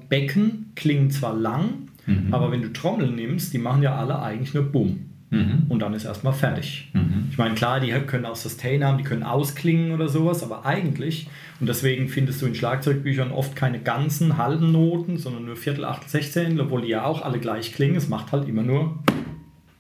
Becken 0.09 0.73
klingen 0.77 1.11
zwar 1.11 1.35
lang, 1.35 1.89
mhm. 2.07 2.33
aber 2.33 2.53
wenn 2.53 2.63
du 2.63 2.73
Trommeln 2.73 3.17
nimmst, 3.17 3.53
die 3.53 3.59
machen 3.59 3.83
ja 3.83 3.97
alle 3.97 4.23
eigentlich 4.23 4.55
nur 4.55 4.65
Bumm. 4.65 5.09
mhm. 5.31 5.67
und 5.69 5.81
dann 5.81 5.95
ist 5.95 6.05
erstmal 6.05 6.33
fertig. 6.33 6.91
Mhm. 6.93 7.29
Ich 7.31 7.39
meine, 7.39 7.55
klar, 7.55 7.81
die 7.81 7.91
können 8.07 8.25
auch 8.25 8.37
Sustain 8.37 8.85
haben, 8.85 8.99
die 8.99 9.05
können 9.05 9.23
ausklingen 9.23 9.93
oder 9.93 10.09
sowas, 10.09 10.43
aber 10.43 10.65
eigentlich, 10.65 11.29
und 11.61 11.69
deswegen 11.69 12.09
findest 12.09 12.41
du 12.43 12.47
in 12.47 12.55
Schlagzeugbüchern 12.55 13.31
oft 13.31 13.55
keine 13.57 13.81
ganzen 13.81 14.37
halben 14.39 14.73
Noten, 14.73 15.19
sondern 15.19 15.45
nur 15.45 15.57
Viertel, 15.57 15.85
Achtel, 15.85 16.09
Sechzehntel, 16.09 16.61
obwohl 16.63 16.83
die 16.83 16.89
ja 16.89 17.05
auch 17.05 17.23
alle 17.23 17.39
gleich 17.39 17.75
klingen. 17.75 17.97
Es 17.97 18.09
macht 18.09 18.33
halt 18.33 18.49
immer 18.49 18.63
nur, 18.63 18.99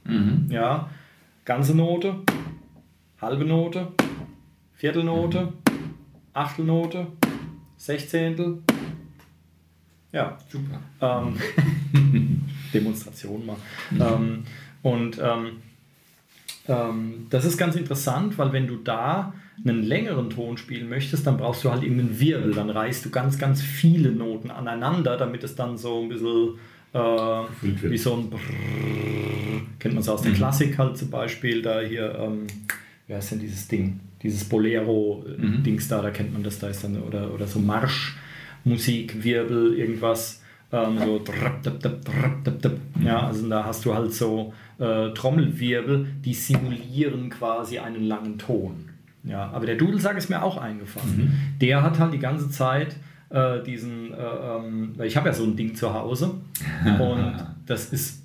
mhm. 0.05 0.47
ja, 0.51 0.91
ganze 1.45 1.75
Note, 1.75 2.17
halbe 3.21 3.45
Note, 3.45 3.89
Viertelnote, 4.75 5.53
Achtelnote, 6.35 7.07
Sechzehntel. 7.77 8.63
Ja, 10.13 10.39
super. 10.49 10.81
Ähm, 11.01 12.47
Demonstration 12.75 13.45
mal. 13.47 13.57
Mhm. 13.91 14.45
Und 14.83 15.19
ähm, 15.19 15.59
ähm, 16.67 17.27
das 17.31 17.45
ist 17.45 17.59
ganz 17.59 17.77
interessant, 17.77 18.39
weil 18.39 18.53
wenn 18.53 18.67
du 18.67 18.77
da 18.77 19.33
einen 19.65 19.83
längeren 19.83 20.31
Ton 20.31 20.57
spielen 20.57 20.89
möchtest, 20.89 21.27
dann 21.27 21.37
brauchst 21.37 21.65
du 21.65 21.71
halt 21.71 21.83
eben 21.83 21.99
einen 21.99 22.21
Wirbel. 22.21 22.55
Dann 22.55 22.71
reißt 22.71 23.05
du 23.05 23.11
ganz, 23.11 23.39
ganz 23.39 23.61
viele 23.61 24.13
Noten 24.13 24.51
aneinander, 24.51 25.17
damit 25.17 25.43
es 25.45 25.57
dann 25.57 25.77
so 25.77 26.01
ein 26.01 26.09
bisschen 26.09 26.59
äh, 26.93 26.99
wie 26.99 27.99
so 27.99 28.15
ein 28.15 28.31
Brrr, 28.31 29.61
kennt 29.79 29.95
man 29.95 30.03
es 30.03 30.09
aus 30.09 30.23
der 30.23 30.33
mhm. 30.33 30.37
Klassik 30.37 30.79
halt 30.79 30.97
zum 30.97 31.11
Beispiel, 31.11 31.61
da 31.61 31.81
hier, 31.81 32.15
ähm, 32.19 32.47
wie 33.07 33.15
heißt 33.15 33.33
denn 33.33 33.41
dieses 33.41 33.69
Ding? 33.69 34.01
Dieses 34.23 34.45
Bolero-Dings 34.45 35.85
mhm. 35.85 35.89
da, 35.89 36.03
da 36.03 36.11
kennt 36.11 36.33
man 36.33 36.43
das, 36.43 36.59
da 36.59 36.69
ist 36.69 36.83
dann, 36.85 37.01
oder, 37.03 37.33
oder 37.33 37.47
so 37.47 37.59
Marschmusik, 38.69 39.25
Wirbel, 39.25 39.75
irgendwas. 39.75 40.43
Ähm, 40.71 40.99
so 40.99 41.25
ja, 43.03 43.27
also 43.27 43.49
da 43.49 43.65
hast 43.65 43.85
du 43.85 43.95
halt 43.95 44.13
so 44.13 44.53
äh, 44.79 45.11
Trommelwirbel, 45.15 46.07
die 46.25 46.35
simulieren 46.35 47.31
quasi 47.31 47.79
einen 47.79 48.05
langen 48.05 48.39
Ton. 48.39 48.91
Ja, 49.25 49.51
aber 49.51 49.67
der 49.67 49.77
Dudelsack 49.77 50.17
ist 50.17 50.29
mir 50.29 50.43
auch 50.43 50.59
eingefallen. 50.59 51.17
Mhm. 51.17 51.59
Der 51.61 51.83
hat 51.83 51.99
halt 51.99 52.13
die 52.13 52.19
ganze 52.19 52.51
Zeit 52.51 52.97
äh, 53.31 53.63
diesen, 53.63 54.13
äh, 54.13 54.17
ähm, 54.17 54.95
ich 55.03 55.17
habe 55.17 55.29
ja 55.29 55.35
so 55.35 55.45
ein 55.45 55.57
Ding 55.57 55.75
zu 55.75 55.93
Hause 55.93 56.35
und 56.85 57.35
das 57.67 57.93
ist 57.93 58.23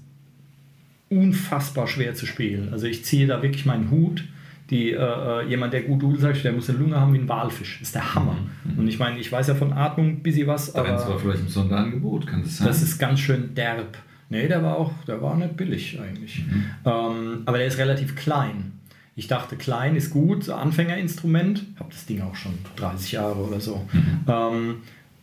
unfassbar 1.10 1.88
schwer 1.88 2.14
zu 2.14 2.26
spielen. 2.26 2.74
Also 2.74 2.88
ich 2.88 3.06
ziehe 3.06 3.28
da 3.28 3.42
wirklich 3.42 3.66
meinen 3.66 3.90
Hut. 3.90 4.26
Die, 4.70 4.92
äh, 4.92 4.98
äh 4.98 5.48
jemand, 5.48 5.74
der 5.74 5.84
gut 5.84 6.02
Dudel 6.02 6.20
sagt, 6.20 6.44
der 6.44 6.54
muss 6.54 6.70
eine 6.70 6.80
Lunge 6.80 7.00
haben 7.00 7.14
wie 7.14 7.20
ein 7.20 7.30
Walfisch. 7.30 7.80
Das 7.80 7.90
ist 7.90 7.96
der 7.96 8.16
Hammer. 8.16 8.38
Mhm. 8.64 8.80
Und 8.80 8.88
ich 8.88 8.98
meine, 8.98 9.20
ich 9.20 9.32
weiß 9.32 9.48
ja 9.48 9.56
von 9.56 9.74
Atmung 9.74 10.08
ein 10.08 10.24
bisschen 10.24 10.48
was. 10.48 10.74
Da 10.74 10.80
aber 10.80 10.98
zwar 10.98 11.20
vielleicht 11.20 11.42
im 11.42 11.50
Sonderangebot, 11.50 12.28
kann 12.28 12.44
das 12.44 12.58
sein? 12.58 12.68
Das 12.68 12.82
ist 12.82 12.98
ganz 12.98 13.20
schön 13.20 13.54
derb. 13.56 13.98
Nee, 14.30 14.48
der 14.48 14.64
war 14.64 14.78
auch, 14.78 14.92
der 15.08 15.22
war 15.22 15.36
nicht 15.36 15.58
billig 15.58 16.00
eigentlich. 16.02 16.46
Mhm. 16.46 16.66
Ähm, 16.86 17.44
aber 17.46 17.58
der 17.58 17.68
ist 17.68 17.78
relativ 17.78 18.16
klein. 18.16 18.80
Ich 19.16 19.28
dachte, 19.28 19.58
klein 19.58 19.96
ist 19.96 20.10
gut, 20.10 20.44
so 20.44 20.56
Anfängerinstrument. 20.56 21.66
Habe 21.78 21.90
das 21.92 22.06
Ding 22.06 22.22
auch 22.22 22.36
schon 22.36 22.54
30 22.78 23.12
Jahre 23.12 23.36
oder 23.36 23.60
so. 23.60 23.86
Mhm. 23.92 24.20
Ähm, 24.28 24.76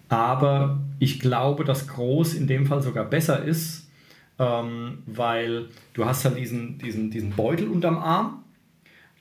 aber 0.08 0.78
ich 0.98 1.18
glaube, 1.18 1.64
dass 1.64 1.88
groß 1.88 2.34
in 2.34 2.46
dem 2.46 2.66
Fall 2.66 2.82
sogar 2.82 3.04
besser 3.04 3.42
ist, 3.42 3.88
ähm, 4.38 4.98
weil 5.06 5.66
du 5.94 6.04
hast 6.04 6.24
halt 6.24 6.36
diesen, 6.36 6.78
diesen, 6.78 7.10
diesen 7.10 7.30
Beutel 7.30 7.68
unterm 7.68 7.98
Arm 7.98 8.44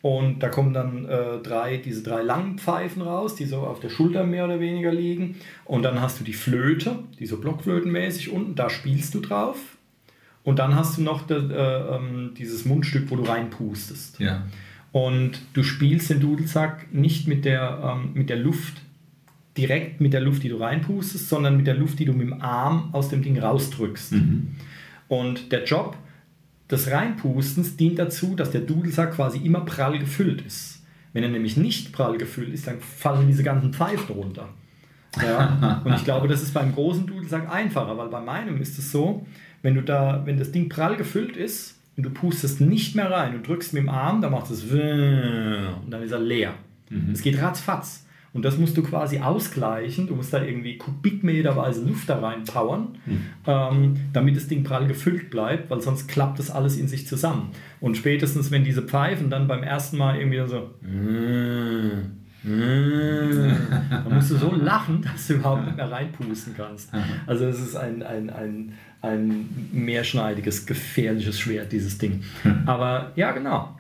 und 0.02 0.40
da 0.40 0.48
kommen 0.48 0.74
dann 0.74 1.06
äh, 1.06 1.40
drei, 1.44 1.78
diese 1.78 2.04
drei 2.04 2.22
langen 2.22 2.58
Pfeifen 2.58 3.02
raus, 3.02 3.36
die 3.36 3.46
so 3.46 3.58
auf 3.58 3.82
der 3.82 3.90
Schulter 3.90 4.24
mehr 4.26 4.46
oder 4.46 4.62
weniger 4.62 4.94
liegen. 4.94 5.36
Und 5.66 5.84
dann 5.84 6.00
hast 6.00 6.20
du 6.20 6.24
die 6.24 6.34
Flöte, 6.34 7.00
die 7.20 7.26
so 7.26 7.38
blockflötenmäßig 7.38 8.32
unten, 8.32 8.56
da 8.56 8.70
spielst 8.70 9.14
du 9.14 9.20
drauf. 9.20 9.58
Und 10.44 10.60
dann 10.60 10.74
hast 10.74 10.98
du 10.98 11.02
noch 11.02 11.28
de, 11.28 11.52
äh, 11.52 11.96
ähm, 11.96 12.32
dieses 12.38 12.64
Mundstück, 12.64 13.12
wo 13.12 13.18
du 13.18 13.24
reinpustest. 13.24 14.20
Ja. 14.20 14.48
Und 14.94 15.42
du 15.54 15.64
spielst 15.64 16.10
den 16.10 16.22
Dudelsack 16.22 16.94
nicht 16.94 17.28
mit 17.28 17.44
der, 17.44 17.80
ähm, 17.84 18.12
mit 18.14 18.30
der 18.30 18.38
Luft, 18.38 18.82
direkt 19.58 20.00
mit 20.00 20.14
der 20.14 20.22
Luft, 20.22 20.44
die 20.44 20.50
du 20.50 20.56
reinpustest, 20.56 21.28
sondern 21.28 21.58
mit 21.58 21.68
der 21.68 21.76
Luft, 21.76 22.00
die 22.00 22.06
du 22.06 22.14
mit 22.14 22.28
dem 22.28 22.42
Arm 22.42 22.90
aus 22.94 23.10
dem 23.10 23.22
Ding 23.22 23.38
rausdrückst. 23.38 24.14
Mhm. 24.14 24.56
Und 25.10 25.52
der 25.52 25.66
Job 25.66 25.98
des 26.70 26.92
Reinpustens 26.92 27.78
dient 27.78 28.00
dazu, 28.00 28.36
dass 28.36 28.52
der 28.52 28.62
Dudelsack 28.62 29.16
quasi 29.16 29.40
immer 29.40 29.62
prall 29.62 29.98
gefüllt 30.00 30.42
ist. 30.42 30.84
Wenn 31.14 31.24
er 31.24 31.30
nämlich 31.30 31.58
nicht 31.58 31.92
prall 31.92 32.18
gefüllt 32.18 32.54
ist, 32.54 32.68
dann 32.68 32.80
fallen 32.80 33.28
diese 33.28 33.44
ganzen 33.44 33.74
Pfeifen 33.74 34.16
runter. 34.16 34.50
Ja? 35.22 35.82
Und 35.86 35.94
ich 35.96 36.04
glaube, 36.04 36.28
das 36.28 36.44
ist 36.44 36.54
beim 36.54 36.74
großen 36.74 37.08
Dudelsack 37.08 37.52
einfacher, 37.52 37.98
weil 37.98 38.10
bei 38.10 38.22
meinem 38.22 38.62
ist 38.62 38.78
es 38.78 38.92
so, 38.92 39.26
wenn 39.64 39.76
du 39.76 39.82
da, 39.82 40.22
wenn 40.26 40.38
das 40.38 40.52
Ding 40.52 40.70
prall 40.70 40.96
gefüllt 40.96 41.36
ist 41.36 41.80
und 41.98 42.04
du 42.04 42.12
pustest 42.12 42.62
nicht 42.62 42.96
mehr 42.96 43.12
rein 43.12 43.36
und 43.36 43.48
drückst 43.48 43.74
mit 43.74 43.84
dem 43.84 43.90
Arm, 43.90 44.22
dann 44.22 44.32
macht 44.32 44.52
es 44.52 44.64
und 44.64 45.90
dann 45.90 46.04
ist 46.04 46.12
er 46.12 46.20
leer. 46.20 46.54
Mhm. 46.90 47.12
Es 47.12 47.22
geht 47.22 47.42
ratzfatz. 47.42 48.06
Und 48.40 48.46
das 48.46 48.58
musst 48.58 48.78
du 48.78 48.84
quasi 48.84 49.20
ausgleichen. 49.20 50.08
Du 50.08 50.16
musst 50.16 50.32
da 50.32 50.42
irgendwie 50.42 50.78
kubikmeterweise 50.78 51.86
Luft 51.86 52.08
da 52.08 52.20
rein 52.20 52.46
powern, 52.46 52.98
mhm. 53.06 53.22
ähm, 53.46 53.98
damit 54.14 54.38
das 54.38 54.48
Ding 54.48 54.64
prall 54.64 54.88
gefüllt 54.88 55.30
bleibt, 55.30 55.70
weil 55.70 55.82
sonst 55.82 56.08
klappt 56.08 56.40
das 56.40 56.50
alles 56.50 56.78
in 56.78 56.88
sich 56.88 57.06
zusammen. 57.06 57.50
Und 57.82 57.98
spätestens, 57.98 58.50
wenn 58.50 58.64
diese 58.64 58.82
Pfeifen 58.82 59.30
dann 59.30 59.50
beim 59.50 59.62
ersten 59.62 59.98
Mal 59.98 60.20
irgendwie 60.20 60.48
so 60.48 60.70
da 62.42 64.10
musst 64.10 64.32
du 64.32 64.38
so 64.38 64.56
lachen, 64.56 65.02
dass 65.02 65.28
du 65.28 65.34
überhaupt 65.34 65.66
nicht 65.66 65.76
mehr 65.76 65.92
reinpusten 65.92 66.56
kannst. 66.56 66.92
Also 67.28 67.46
es 67.46 67.60
ist 67.60 67.76
ein, 67.76 68.04
ein, 68.04 68.30
ein, 68.30 68.74
ein 69.02 69.70
mehrschneidiges, 69.74 70.66
gefährliches 70.66 71.38
Schwert, 71.38 71.74
dieses 71.74 71.98
Ding. 71.98 72.24
Aber 72.66 73.12
ja, 73.18 73.34
genau. 73.34 73.78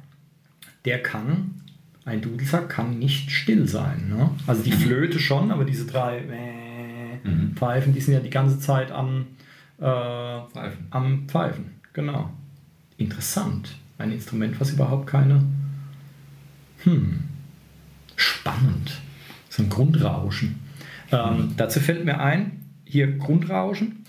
Der 0.83 1.01
kann, 1.01 1.61
ein 2.09 2.21
Dudelsack 2.21 2.69
kann 2.69 2.99
nicht 2.99 3.31
still 3.31 3.67
sein. 3.67 4.09
Ne? 4.09 4.29
Also 4.47 4.63
die 4.63 4.71
mhm. 4.71 4.79
Flöte 4.79 5.19
schon, 5.19 5.51
aber 5.51 5.65
diese 5.65 5.85
drei 5.85 6.19
äh, 6.19 7.27
mhm. 7.27 7.53
Pfeifen, 7.55 7.93
die 7.93 8.01
sind 8.01 8.13
ja 8.13 8.19
die 8.19 8.29
ganze 8.29 8.59
Zeit 8.59 8.91
am, 8.91 9.27
äh, 9.77 9.81
Pfeifen. 9.81 10.87
am 10.89 11.27
Pfeifen. 11.27 11.65
Genau. 11.93 12.29
Interessant. 12.97 13.75
Ein 13.97 14.11
Instrument, 14.11 14.59
was 14.59 14.71
überhaupt 14.71 15.07
keine... 15.07 15.43
Hm 16.83 17.29
spannend. 18.19 18.99
So 19.49 19.63
ein 19.63 19.69
Grundrauschen. 19.69 20.59
Ähm, 21.11 21.53
dazu 21.57 21.79
fällt 21.79 22.05
mir 22.05 22.19
ein, 22.19 22.63
hier 22.85 23.17
Grundrauschen, 23.17 24.05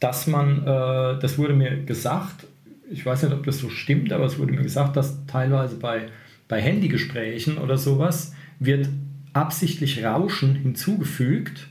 dass 0.00 0.26
man, 0.26 0.62
äh, 0.62 1.18
das 1.20 1.38
wurde 1.38 1.54
mir 1.54 1.84
gesagt, 1.84 2.46
ich 2.90 3.06
weiß 3.06 3.22
nicht, 3.22 3.32
ob 3.32 3.44
das 3.44 3.58
so 3.58 3.70
stimmt, 3.70 4.12
aber 4.12 4.26
es 4.26 4.38
wurde 4.38 4.52
mir 4.52 4.62
gesagt, 4.62 4.96
dass 4.96 5.24
teilweise 5.26 5.76
bei, 5.76 6.08
bei 6.52 6.60
Handygesprächen 6.60 7.56
oder 7.56 7.78
sowas 7.78 8.34
wird 8.58 8.86
absichtlich 9.32 10.04
Rauschen 10.04 10.54
hinzugefügt, 10.54 11.66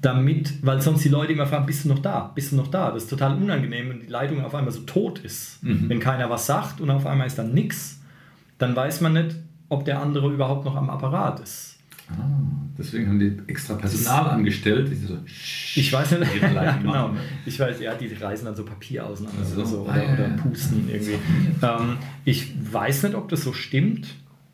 damit, 0.00 0.64
weil 0.64 0.80
sonst 0.80 1.04
die 1.04 1.08
Leute 1.08 1.32
immer 1.32 1.48
fragen, 1.48 1.66
bist 1.66 1.84
du 1.84 1.88
noch 1.88 1.98
da? 1.98 2.30
Bist 2.32 2.52
du 2.52 2.56
noch 2.56 2.68
da? 2.68 2.92
Das 2.92 3.02
ist 3.02 3.10
total 3.10 3.36
unangenehm, 3.36 3.88
wenn 3.88 3.98
die 3.98 4.06
Leitung 4.06 4.44
auf 4.44 4.54
einmal 4.54 4.70
so 4.70 4.82
tot 4.82 5.18
ist. 5.18 5.64
Mhm. 5.64 5.88
Wenn 5.88 5.98
keiner 5.98 6.30
was 6.30 6.46
sagt 6.46 6.80
und 6.80 6.90
auf 6.90 7.06
einmal 7.06 7.26
ist 7.26 7.40
dann 7.40 7.54
nichts, 7.54 8.00
dann 8.58 8.76
weiß 8.76 9.00
man 9.00 9.14
nicht, 9.14 9.34
ob 9.68 9.84
der 9.84 10.00
andere 10.00 10.32
überhaupt 10.32 10.64
noch 10.64 10.76
am 10.76 10.88
Apparat 10.88 11.40
ist. 11.40 11.75
Ah, 12.08 12.14
deswegen 12.78 13.08
haben 13.08 13.18
die 13.18 13.36
extra 13.48 13.74
Personal 13.74 14.30
angestellt. 14.30 14.88
So 15.06 15.18
ich 15.26 15.92
weiß 15.92 16.18
nicht, 16.18 16.40
ja, 16.40 16.72
genau. 16.82 17.10
Ich 17.44 17.58
weiß, 17.58 17.80
ja, 17.80 17.94
die 17.94 18.12
reißen 18.12 18.44
dann 18.44 18.54
so 18.54 18.64
Papier 18.64 19.06
auseinander 19.06 19.40
also, 19.40 19.56
oder, 19.56 19.66
so, 19.66 19.80
oder, 19.82 19.92
ah, 19.92 20.12
oder 20.12 20.28
pusten 20.42 20.88
irgendwie. 20.88 21.18
Ähm, 21.62 21.98
ich 22.24 22.54
weiß 22.72 23.04
nicht, 23.04 23.14
ob 23.14 23.28
das 23.28 23.42
so 23.42 23.52
stimmt, 23.52 24.06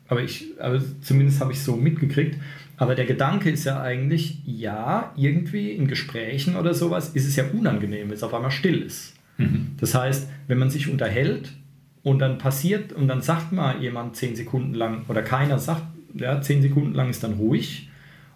aber, 0.07 0.23
ich, 0.23 0.47
aber 0.59 0.81
zumindest 1.01 1.41
habe 1.41 1.51
ich 1.51 1.59
es 1.59 1.65
so 1.65 1.75
mitgekriegt. 1.75 2.37
Aber 2.77 2.95
der 2.95 3.05
Gedanke 3.05 3.51
ist 3.51 3.65
ja 3.65 3.81
eigentlich, 3.81 4.39
ja, 4.45 5.13
irgendwie 5.15 5.71
in 5.71 5.87
Gesprächen 5.87 6.55
oder 6.55 6.73
sowas 6.73 7.09
ist 7.09 7.27
es 7.27 7.35
ja 7.35 7.45
unangenehm, 7.53 8.09
wenn 8.09 8.15
es 8.15 8.23
auf 8.23 8.33
einmal 8.33 8.51
still 8.51 8.81
ist. 8.81 9.13
Mhm. 9.37 9.71
Das 9.77 9.93
heißt, 9.93 10.27
wenn 10.47 10.57
man 10.57 10.69
sich 10.69 10.89
unterhält 10.89 11.53
und 12.01 12.19
dann 12.19 12.39
passiert, 12.39 12.91
und 12.91 13.07
dann 13.07 13.21
sagt 13.21 13.51
mal 13.51 13.81
jemand 13.81 14.15
zehn 14.15 14.35
Sekunden 14.35 14.73
lang, 14.73 15.05
oder 15.07 15.21
keiner 15.21 15.59
sagt, 15.59 15.83
ja, 16.13 16.41
zehn 16.41 16.61
Sekunden 16.61 16.93
lang 16.93 17.09
ist 17.09 17.23
dann 17.23 17.33
ruhig. 17.33 17.89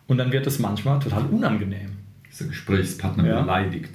Und 0.08 0.18
dann 0.18 0.32
wird 0.32 0.46
das 0.46 0.60
manchmal 0.60 1.00
total 1.00 1.26
unangenehm. 1.26 1.92
Der 2.40 2.48
Gesprächspartner 2.48 3.28
ja. 3.28 3.42
beleidigt. 3.42 3.92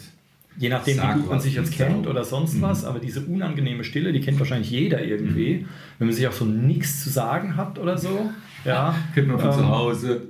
Je 0.59 0.69
nachdem, 0.69 0.97
Sag 0.97 1.17
wie 1.17 1.21
gut 1.21 1.31
man 1.31 1.41
sich 1.41 1.55
jetzt 1.55 1.73
kennt 1.73 2.07
oder 2.07 2.25
sonst 2.25 2.57
mhm. 2.57 2.62
was, 2.62 2.85
aber 2.85 2.99
diese 2.99 3.21
unangenehme 3.21 3.85
Stille, 3.85 4.12
die 4.12 4.21
kennt 4.21 4.39
wahrscheinlich 4.39 4.71
jeder 4.71 5.03
irgendwie. 5.03 5.55
Mhm. 5.55 5.69
Wenn 5.99 6.09
man 6.09 6.15
sich 6.15 6.27
auch 6.27 6.33
so 6.33 6.45
nichts 6.45 7.03
zu 7.03 7.11
sagen 7.11 7.57
hat 7.57 7.79
oder 7.79 7.97
so. 7.97 8.31
Ja, 8.65 8.95
kennt 9.15 9.29
man 9.29 9.39
von 9.39 9.49
ähm, 9.49 9.55
zu 9.55 9.69
Hause. 9.69 10.23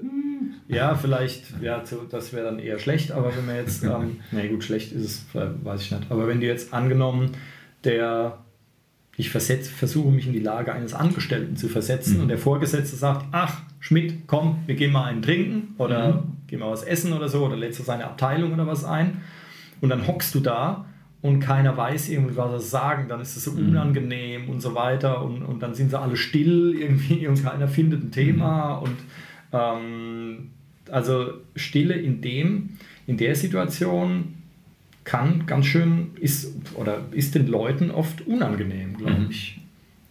Ja, 0.69 0.95
vielleicht, 0.95 1.61
ja, 1.61 1.83
das 2.11 2.33
wäre 2.33 2.45
dann 2.45 2.59
eher 2.59 2.79
schlecht, 2.79 3.13
aber 3.13 3.37
wenn 3.37 3.47
man 3.47 3.57
jetzt, 3.57 3.83
ähm, 3.85 4.21
na 4.31 4.47
gut, 4.47 4.63
schlecht 4.63 4.93
ist 4.93 5.05
es, 5.35 5.41
äh, 5.41 5.49
weiß 5.63 5.83
ich 5.83 5.91
nicht, 5.91 6.11
aber 6.11 6.29
wenn 6.29 6.41
du 6.41 6.47
jetzt 6.47 6.73
angenommen, 6.73 7.33
der 7.85 8.39
ich 9.17 9.31
versetz, 9.31 9.69
versuche 9.69 10.11
mich 10.11 10.27
in 10.27 10.33
die 10.33 10.41
Lage 10.41 10.73
eines 10.73 10.95
Angestellten 10.95 11.57
zu 11.57 11.69
versetzen 11.69 12.17
mhm. 12.17 12.23
und 12.23 12.29
der 12.29 12.39
Vorgesetzte 12.39 12.97
sagt, 12.97 13.27
ach, 13.33 13.63
Schmidt, 13.79 14.27
komm, 14.27 14.59
wir 14.67 14.75
gehen 14.75 14.93
mal 14.93 15.05
einen 15.05 15.23
trinken 15.23 15.75
oder 15.79 16.15
mhm. 16.15 16.47
gehen 16.47 16.61
mal 16.61 16.71
was 16.71 16.83
essen 16.83 17.13
oder 17.13 17.29
so 17.29 17.45
oder 17.45 17.57
lädst 17.57 17.79
du 17.79 17.83
seine 17.83 18.05
Abteilung 18.05 18.55
oder 18.55 18.67
was 18.67 18.85
ein 18.85 19.21
und 19.81 19.91
dann 19.91 20.07
hockst 20.07 20.35
du 20.35 20.41
da 20.41 20.87
und 21.21 21.41
keiner 21.41 21.77
weiß 21.77 22.09
irgendwie, 22.09 22.37
was 22.37 22.63
sie 22.63 22.71
sagen, 22.71 23.09
dann 23.09 23.21
ist 23.21 23.37
es 23.37 23.45
so 23.45 23.53
unangenehm 23.53 24.49
und 24.49 24.61
so 24.61 24.75
weiter 24.75 25.23
und, 25.23 25.43
und 25.43 25.63
dann 25.63 25.75
sind 25.75 25.91
sie 25.91 26.01
alle 26.01 26.17
still 26.17 26.75
irgendwie 26.79 27.27
und 27.27 27.43
keiner 27.45 27.69
findet 27.69 28.03
ein 28.03 28.11
Thema 28.11 28.75
und 28.75 28.97
ähm, 29.53 30.51
also 30.91 31.33
Stille 31.55 31.95
in 31.95 32.21
dem, 32.21 32.71
in 33.07 33.17
der 33.17 33.35
Situation 33.35 34.42
kann 35.05 35.47
ganz 35.47 35.67
schön, 35.67 36.13
ist 36.21 36.55
oder 36.75 37.01
ist 37.11 37.35
den 37.35 37.47
Leuten 37.49 37.91
oft 37.91 38.27
unangenehm, 38.27 38.97
glaube 38.97 39.21
Mhm. 39.21 39.27
ich. 39.31 39.59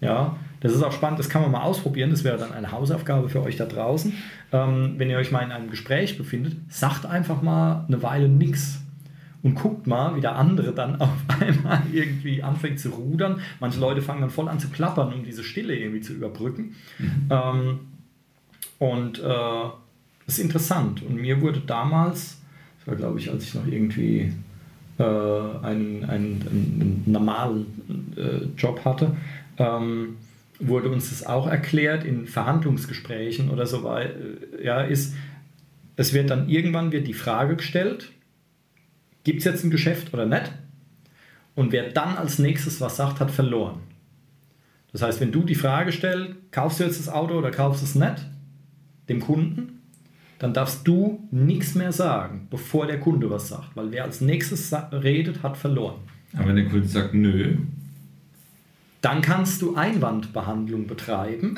Ja, 0.02 0.36
das 0.62 0.74
ist 0.74 0.82
auch 0.84 0.92
spannend, 0.92 1.20
das 1.20 1.30
kann 1.30 1.42
man 1.44 1.52
mal 1.52 1.62
ausprobieren, 1.62 2.10
das 2.10 2.24
wäre 2.24 2.38
dann 2.38 2.52
eine 2.52 2.72
Hausaufgabe 2.72 3.30
für 3.30 3.42
euch 3.44 3.56
da 3.58 3.66
draußen. 3.66 4.14
Ähm, 4.52 4.96
wenn 4.98 5.10
ihr 5.10 5.18
euch 5.18 5.32
mal 5.32 5.42
in 5.42 5.52
einem 5.52 5.70
Gespräch 5.70 6.18
befindet, 6.18 6.56
sagt 6.70 7.06
einfach 7.06 7.42
mal 7.42 7.86
eine 7.88 8.02
Weile 8.04 8.28
nichts 8.28 8.82
und 9.44 9.56
guckt 9.56 9.88
mal, 9.88 10.16
wie 10.16 10.22
der 10.22 10.36
andere 10.36 10.72
dann 10.74 10.96
auf 11.02 11.10
einmal 11.40 11.82
irgendwie 11.94 12.42
anfängt 12.44 12.80
zu 12.80 12.90
rudern. 12.90 13.40
Manche 13.60 13.80
Leute 13.80 14.02
fangen 14.02 14.22
dann 14.22 14.30
voll 14.32 14.50
an 14.50 14.60
zu 14.60 14.70
klappern, 14.70 15.14
um 15.14 15.24
diese 15.24 15.44
Stille 15.44 15.76
irgendwie 15.76 16.02
zu 16.02 16.14
überbrücken. 16.14 16.76
Ähm, 17.30 17.80
und 18.80 19.20
äh, 19.20 19.24
das 20.26 20.38
ist 20.38 20.40
interessant. 20.40 21.04
Und 21.04 21.16
mir 21.16 21.42
wurde 21.42 21.60
damals, 21.62 22.42
das 22.80 22.88
war 22.88 22.96
glaube 22.96 23.20
ich, 23.20 23.30
als 23.32 23.44
ich 23.44 23.54
noch 23.54 23.68
irgendwie 23.68 24.34
äh, 25.02 25.66
einen, 25.66 26.06
einen, 26.06 26.42
einen 26.42 27.04
normalen 27.06 27.66
äh, 28.16 28.60
Job 28.60 28.86
hatte, 28.86 29.16
ähm, 29.58 30.18
wurde 30.60 30.90
uns 30.90 31.10
das 31.10 31.26
auch 31.26 31.48
erklärt 31.48 32.04
in 32.04 32.28
Verhandlungsgesprächen 32.28 33.50
oder 33.50 33.66
so 33.66 33.84
wei- 33.84 34.12
äh, 34.60 34.64
ja, 34.66 34.82
ist, 34.82 35.16
es 35.96 36.14
wird 36.14 36.30
dann 36.30 36.50
irgendwann 36.50 36.92
wird 36.92 37.08
die 37.08 37.14
Frage 37.14 37.56
gestellt, 37.56 38.12
gibt 39.24 39.40
es 39.40 39.46
jetzt 39.46 39.64
ein 39.64 39.72
Geschäft 39.72 40.14
oder 40.14 40.26
nicht? 40.26 40.52
Und 41.56 41.72
wer 41.72 41.90
dann 41.90 42.16
als 42.16 42.40
nächstes 42.40 42.80
was 42.80 42.96
sagt, 42.96 43.20
hat 43.20 43.32
verloren. 43.32 43.80
Das 44.92 45.02
heißt, 45.02 45.20
wenn 45.20 45.32
du 45.32 45.44
die 45.44 45.56
Frage 45.56 45.92
stellst, 45.92 46.36
kaufst 46.52 46.80
du 46.80 46.84
jetzt 46.84 47.00
das 47.00 47.10
Auto 47.10 47.36
oder 47.38 47.52
kaufst 47.52 47.84
es 47.84 47.96
nicht, 47.96 48.26
dem 49.10 49.20
Kunden, 49.20 49.81
dann 50.42 50.54
darfst 50.54 50.88
du 50.88 51.28
nichts 51.30 51.76
mehr 51.76 51.92
sagen, 51.92 52.48
bevor 52.50 52.88
der 52.88 53.00
Kunde 53.00 53.30
was 53.30 53.48
sagt. 53.50 53.76
Weil 53.76 53.92
wer 53.92 54.06
als 54.06 54.22
nächstes 54.22 54.74
redet, 54.92 55.44
hat 55.44 55.56
verloren. 55.56 56.00
Aber 56.36 56.48
wenn 56.48 56.56
der 56.56 56.66
Kunde 56.66 56.88
sagt, 56.88 57.14
nö, 57.14 57.58
Dann 59.02 59.22
kannst 59.22 59.62
du 59.62 59.76
Einwandbehandlung 59.76 60.88
betreiben 60.88 61.56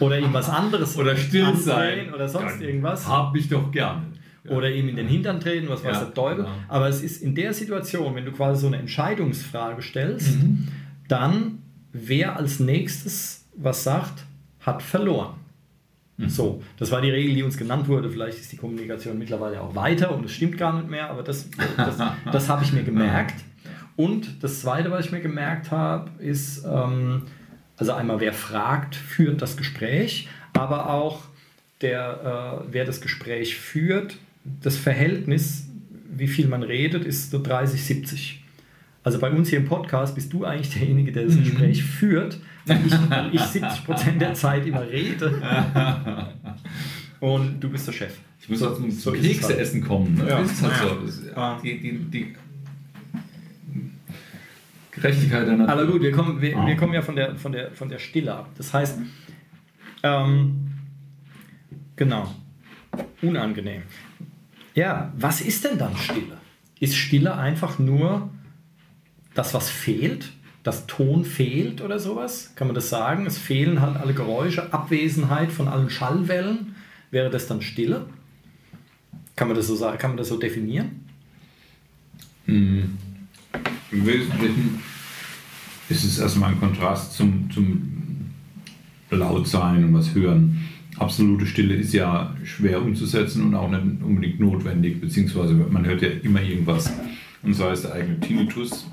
oder 0.00 0.18
ihm 0.18 0.32
was 0.32 0.48
anderes 0.48 0.96
oder 0.98 1.16
still 1.16 1.56
sein, 1.56 2.12
oder 2.14 2.28
sonst 2.28 2.60
irgendwas. 2.60 3.06
Hab 3.08 3.34
ich 3.36 3.48
doch 3.48 3.70
gerne. 3.72 4.02
Oder 4.48 4.70
ihm 4.70 4.88
in 4.88 4.96
den 4.96 5.06
Hintern 5.08 5.40
treten, 5.40 5.68
was 5.68 5.84
weiß 5.84 5.92
Ja, 5.96 6.04
der 6.04 6.14
Teufel. 6.14 6.44
genau. 6.44 6.56
Aber 6.68 6.88
es 6.88 7.02
ist 7.02 7.22
in 7.22 7.34
der 7.34 7.52
Situation, 7.52 8.14
wenn 8.14 8.24
du 8.24 8.32
quasi 8.32 8.60
so 8.62 8.66
eine 8.68 8.78
Entscheidungsfrage 8.78 9.82
stellst, 9.82 10.36
Mhm. 10.42 10.68
dann 11.08 11.58
wer 11.92 12.36
als 12.36 12.58
nächstes 12.60 13.44
was 13.56 13.82
sagt, 13.84 14.24
hat 14.60 14.82
verloren. 14.82 15.34
Mhm. 16.18 16.28
So, 16.28 16.62
das 16.76 16.90
war 16.90 17.00
die 17.00 17.10
Regel, 17.10 17.34
die 17.34 17.42
uns 17.42 17.56
genannt 17.56 17.88
wurde. 17.88 18.10
Vielleicht 18.10 18.38
ist 18.38 18.52
die 18.52 18.56
Kommunikation 18.56 19.18
mittlerweile 19.18 19.60
auch 19.60 19.74
weiter 19.74 20.14
und 20.14 20.26
es 20.26 20.32
stimmt 20.32 20.58
gar 20.58 20.76
nicht 20.76 20.90
mehr, 20.90 21.08
aber 21.08 21.22
das, 21.22 21.48
das, 21.76 21.96
das 22.32 22.48
habe 22.48 22.64
ich 22.64 22.72
mir 22.72 22.82
gemerkt. 22.82 23.36
Und 23.96 24.42
das 24.44 24.60
Zweite, 24.60 24.90
was 24.90 25.06
ich 25.06 25.12
mir 25.12 25.20
gemerkt 25.20 25.70
habe, 25.70 26.10
ist, 26.22 26.64
ähm, 26.64 27.22
also 27.76 27.92
einmal, 27.92 28.20
wer 28.20 28.32
fragt, 28.32 28.94
führt 28.94 29.40
das 29.40 29.56
Gespräch, 29.56 30.28
aber 30.52 30.90
auch 30.90 31.22
der, 31.80 32.62
äh, 32.62 32.72
wer 32.72 32.84
das 32.84 33.00
Gespräch 33.00 33.56
führt, 33.56 34.16
das 34.62 34.76
Verhältnis, 34.76 35.66
wie 36.10 36.28
viel 36.28 36.48
man 36.48 36.62
redet, 36.62 37.04
ist 37.04 37.30
so 37.30 37.40
30, 37.40 37.84
70. 37.84 38.37
Also 39.08 39.20
bei 39.20 39.30
uns 39.30 39.48
hier 39.48 39.60
im 39.60 39.64
Podcast 39.64 40.14
bist 40.14 40.30
du 40.34 40.44
eigentlich 40.44 40.68
derjenige, 40.68 41.10
der 41.12 41.24
das 41.24 41.34
Mhm. 41.36 41.44
Gespräch 41.44 41.82
führt, 41.82 42.38
weil 42.66 42.78
ich, 42.86 42.92
weil 43.10 43.34
ich 43.34 43.40
70 43.54 43.84
Prozent 43.86 44.20
der 44.20 44.34
Zeit 44.34 44.66
immer 44.66 44.86
rede. 44.86 46.26
Und 47.18 47.58
du 47.58 47.70
bist 47.70 47.86
der 47.88 47.92
Chef. 47.94 48.12
Ich 48.38 48.50
muss 48.50 48.58
So- 48.58 48.68
auch 48.68 48.74
zum, 48.76 48.90
so 48.90 49.12
Kekse 49.12 49.48
halt. 49.48 49.60
essen 49.60 49.82
kommen. 49.82 50.14
Ne? 50.14 50.28
Ja. 50.28 50.40
Das 50.42 50.52
ist 50.52 50.62
halt 50.62 50.72
Ja. 50.74 51.10
so. 51.10 51.26
Ja. 51.34 51.58
die, 51.64 51.80
die, 51.80 51.98
die 52.10 52.34
Gerechtigkeit 54.90 55.46
der 55.46 55.56
Natur. 55.56 55.72
Aber 55.72 55.86
gut, 55.86 56.02
wir 56.02 56.12
kommen, 56.12 56.42
wir, 56.42 56.54
Ah. 56.58 56.66
wir 56.66 56.76
kommen 56.76 56.92
ja 56.92 57.00
von 57.00 57.16
der, 57.16 57.34
von, 57.36 57.52
der, 57.52 57.70
von 57.70 57.88
der 57.88 57.98
Stille 57.98 58.34
ab. 58.34 58.50
Das 58.58 58.74
heißt, 58.74 58.98
ähm, 60.02 60.68
genau, 61.96 62.30
unangenehm. 63.22 63.84
Ja, 64.74 65.10
was 65.16 65.40
ist 65.40 65.64
denn 65.64 65.78
dann 65.78 65.96
Stille? 65.96 66.36
Ist 66.78 66.94
Stille 66.94 67.34
einfach 67.34 67.78
nur 67.78 68.28
das, 69.38 69.54
was 69.54 69.70
fehlt? 69.70 70.32
Das 70.64 70.86
Ton 70.86 71.24
fehlt 71.24 71.80
oder 71.80 72.00
sowas? 72.00 72.52
Kann 72.56 72.66
man 72.66 72.74
das 72.74 72.90
sagen? 72.90 73.24
Es 73.24 73.38
fehlen 73.38 73.80
halt 73.80 73.96
alle 73.96 74.12
Geräusche, 74.12 74.72
Abwesenheit 74.72 75.52
von 75.52 75.68
allen 75.68 75.88
Schallwellen. 75.88 76.74
Wäre 77.12 77.30
das 77.30 77.46
dann 77.46 77.62
Stille? 77.62 78.06
Kann 79.36 79.46
man 79.46 79.56
das 79.56 79.68
so 79.68 79.76
sagen? 79.76 79.98
Kann 79.98 80.10
man 80.10 80.16
das 80.16 80.28
so 80.28 80.36
definieren? 80.36 81.04
Hm. 82.46 82.98
Im 83.92 84.06
Wesentlichen 84.06 84.80
ist 85.88 86.04
es 86.04 86.18
erstmal 86.18 86.50
ein 86.50 86.60
Kontrast 86.60 87.14
zum, 87.14 87.48
zum 87.50 88.30
Lautsein 89.10 89.84
und 89.84 89.94
was 89.94 90.14
hören. 90.14 90.68
Absolute 90.98 91.46
Stille 91.46 91.74
ist 91.74 91.92
ja 91.94 92.36
schwer 92.42 92.82
umzusetzen 92.82 93.44
und 93.44 93.54
auch 93.54 93.70
nicht 93.70 94.02
unbedingt 94.02 94.40
notwendig, 94.40 95.00
beziehungsweise 95.00 95.54
man 95.54 95.86
hört 95.86 96.02
ja 96.02 96.08
immer 96.08 96.42
irgendwas. 96.42 96.92
Und 97.44 97.54
sei 97.54 97.70
es 97.70 97.82
der 97.82 97.92
eigene 97.92 98.18
Tinnitus, 98.18 98.90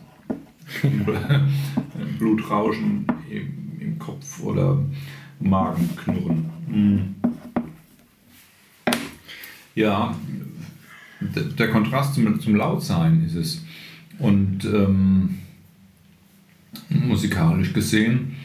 Blutrauschen 2.20 3.06
im, 3.30 3.80
im 3.80 4.00
Kopf 4.00 4.42
oder 4.42 4.84
Magenknurren. 5.40 6.50
Hm. 6.70 7.16
Ja, 9.76 10.16
der, 11.20 11.70
Kontrast 11.70 12.16
zum, 12.16 12.40
zum 12.40 12.56
Lautsein 12.56 13.24
ist 13.26 13.36
es. 13.36 13.64
Und 14.20 14.64
ähm, 14.66 15.40
musikalisch 16.90 17.74
gesehen 17.74 18.36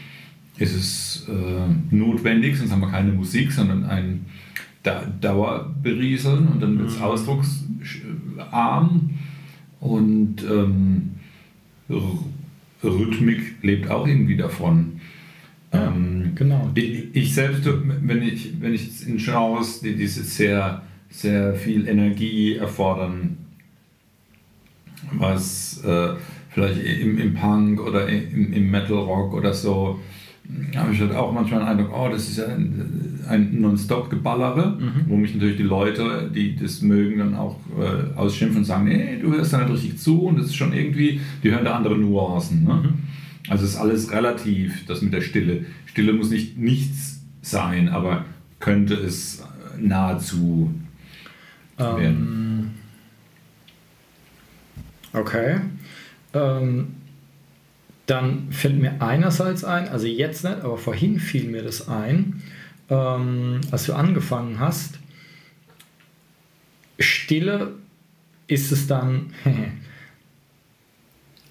ist 0.59 0.75
es 0.75 1.29
äh, 1.29 1.69
notwendig, 1.95 2.59
sonst 2.59 2.73
haben 2.73 2.81
wir 2.81 2.91
keine 2.91 3.13
Musik, 3.13 3.53
sondern 3.53 3.85
ein 3.85 4.27
da 4.83 5.05
Dauerberieseln 5.21 6.49
und 6.49 6.61
dann 6.61 6.79
wird 6.79 6.89
es 6.89 6.97
Mhm. 6.97 7.03
ausdrucksarm 7.03 9.11
und 9.81 10.43
ähm, 10.43 11.11
Rhythmik 12.83 13.63
lebt 13.63 13.91
auch 13.91 14.07
irgendwie 14.07 14.37
davon. 14.37 15.01
Ja, 15.73 15.89
ähm, 15.89 16.33
genau. 16.35 16.71
ich, 16.75 17.15
ich 17.15 17.35
selbst, 17.35 17.63
wenn 17.65 18.23
ich, 18.23 18.61
wenn 18.61 18.75
ich 18.75 19.07
in 19.07 19.19
Genres, 19.19 19.81
die 19.81 19.95
diese 19.95 20.25
sehr, 20.25 20.83
sehr 21.11 21.55
viel 21.55 21.87
Energie 21.87 22.57
erfordern, 22.57 23.37
was 25.13 25.83
äh, 25.85 26.15
vielleicht 26.51 26.83
im, 26.83 27.19
im 27.19 27.35
Punk 27.35 27.81
oder 27.81 28.09
im, 28.09 28.53
im 28.53 28.71
Metal 28.71 28.99
Rock 28.99 29.35
oder 29.35 29.55
so, 29.55 30.01
habe 30.77 30.93
ich 30.93 31.01
halt 31.01 31.15
auch 31.15 31.33
manchmal 31.33 31.61
den 31.61 31.69
Eindruck, 31.69 31.91
oh, 31.97 32.09
das 32.11 32.29
ist 32.29 32.39
ja 32.39 32.47
ein, 32.47 33.21
ein 33.29 33.61
Nonstop-Geballere, 33.61 34.79
Mhm. 34.79 35.05
wo 35.07 35.17
mich 35.17 35.35
natürlich 35.35 35.57
die 35.57 35.63
Leute, 35.65 36.31
die 36.35 36.57
das 36.57 36.83
mögen, 36.83 37.19
dann 37.19 37.35
auch 37.35 37.57
äh, 37.79 38.17
ausschimpfen 38.17 38.59
und 38.59 38.65
sagen, 38.65 38.85
nee, 38.85 39.19
du 39.21 39.33
hörst 39.33 39.53
da 39.53 39.59
nicht 39.59 39.73
richtig 39.73 39.99
zu 39.99 40.23
und 40.23 40.39
das 40.39 40.47
ist 40.47 40.57
schon 40.57 40.73
irgendwie, 40.73 41.21
die 41.43 41.51
hören 41.51 41.65
da 41.65 41.75
andere 41.77 41.97
Nuancen. 41.99 42.65
Ne? 42.65 42.75
Mhm. 42.75 42.93
Also 43.49 43.65
es 43.65 43.71
ist 43.71 43.77
alles 43.79 44.13
relativ, 44.13 44.87
das 44.87 45.03
mit 45.03 45.13
der 45.13 45.23
Stille. 45.23 45.65
Stille 45.87 46.13
muss 46.13 46.31
nicht 46.31 46.57
nichts 46.59 47.21
sein, 47.43 47.89
aber 47.89 48.25
könnte 48.61 48.95
es 48.95 49.43
nahezu 49.79 50.73
werden. 51.77 52.71
Ähm, 55.15 55.21
okay. 55.21 55.61
Ähm, 56.35 56.89
dann 58.11 58.51
fällt 58.53 58.79
mir 58.81 59.01
einerseits 59.01 59.65
ein, 59.65 59.89
also 59.89 60.07
jetzt 60.07 60.45
nicht, 60.45 60.61
aber 60.61 60.77
vorhin 60.79 61.21
fiel 61.21 61.49
mir 61.49 61.63
das 61.63 61.89
ein, 61.89 62.43
ähm, 62.89 63.61
als 63.71 63.85
du 63.87 63.95
angefangen 63.95 64.59
hast. 64.59 64.99
Stille 66.99 67.75
ist 68.47 68.73
es 68.73 68.87
dann. 68.87 69.33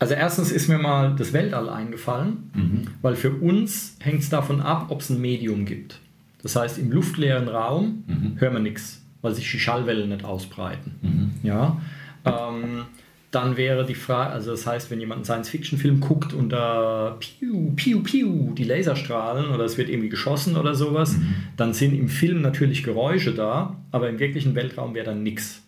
Also 0.01 0.13
erstens 0.13 0.49
ist 0.53 0.69
mir 0.69 0.77
mal 0.77 1.13
das 1.17 1.33
Weltall 1.33 1.67
eingefallen, 1.67 2.49
Mhm. 2.53 2.87
weil 3.01 3.17
für 3.17 3.31
uns 3.31 3.97
hängt 3.99 4.21
es 4.21 4.29
davon 4.29 4.61
ab, 4.61 4.85
ob 4.91 5.01
es 5.01 5.09
ein 5.09 5.19
Medium 5.19 5.65
gibt. 5.65 5.99
Das 6.41 6.55
heißt, 6.55 6.77
im 6.77 6.89
luftleeren 6.89 7.49
Raum 7.49 8.05
Mhm. 8.07 8.39
hören 8.39 8.53
wir 8.53 8.59
nichts, 8.61 9.01
weil 9.21 9.35
sich 9.35 9.51
die 9.51 9.59
Schallwellen 9.59 10.07
nicht 10.07 10.23
ausbreiten. 10.23 10.95
Mhm. 11.01 11.31
Ja, 11.43 11.81
ähm, 12.23 12.85
dann 13.31 13.57
wäre 13.57 13.85
die 13.85 13.95
Frage, 13.95 14.31
also 14.31 14.51
das 14.51 14.65
heißt, 14.65 14.89
wenn 14.89 14.99
jemand 14.99 15.19
einen 15.19 15.25
Science-Fiction-Film 15.25 15.99
guckt 15.99 16.33
und 16.33 16.49
da 16.49 17.15
piu, 17.19 17.73
piu, 17.75 18.01
piu, 18.01 18.53
die 18.55 18.63
Laserstrahlen 18.63 19.51
oder 19.51 19.65
es 19.65 19.77
wird 19.77 19.89
irgendwie 19.89 20.09
geschossen 20.09 20.57
oder 20.57 20.73
sowas, 20.73 21.15
dann 21.55 21.73
sind 21.73 21.93
im 21.93 22.09
Film 22.09 22.41
natürlich 22.41 22.81
Geräusche 22.81 23.33
da, 23.33 23.75
aber 23.91 24.09
im 24.09 24.17
wirklichen 24.17 24.55
Weltraum 24.55 24.95
wäre 24.95 25.05
dann 25.05 25.21
nichts. 25.21 25.61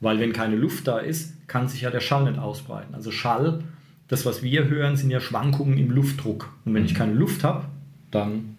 Weil 0.00 0.18
wenn 0.20 0.32
keine 0.32 0.56
Luft 0.56 0.88
da 0.88 0.98
ist, 0.98 1.34
kann 1.46 1.68
sich 1.68 1.82
ja 1.82 1.90
der 1.90 2.00
Schall 2.00 2.24
nicht 2.24 2.38
ausbreiten. 2.38 2.94
Also 2.94 3.10
Schall, 3.10 3.62
das 4.08 4.24
was 4.24 4.42
wir 4.42 4.68
hören, 4.68 4.96
sind 4.96 5.10
ja 5.10 5.20
Schwankungen 5.20 5.76
im 5.76 5.90
Luftdruck. 5.90 6.48
Und 6.64 6.72
wenn 6.72 6.86
ich 6.86 6.94
keine 6.94 7.12
Luft 7.12 7.44
habe, 7.44 7.66
dann 8.10 8.56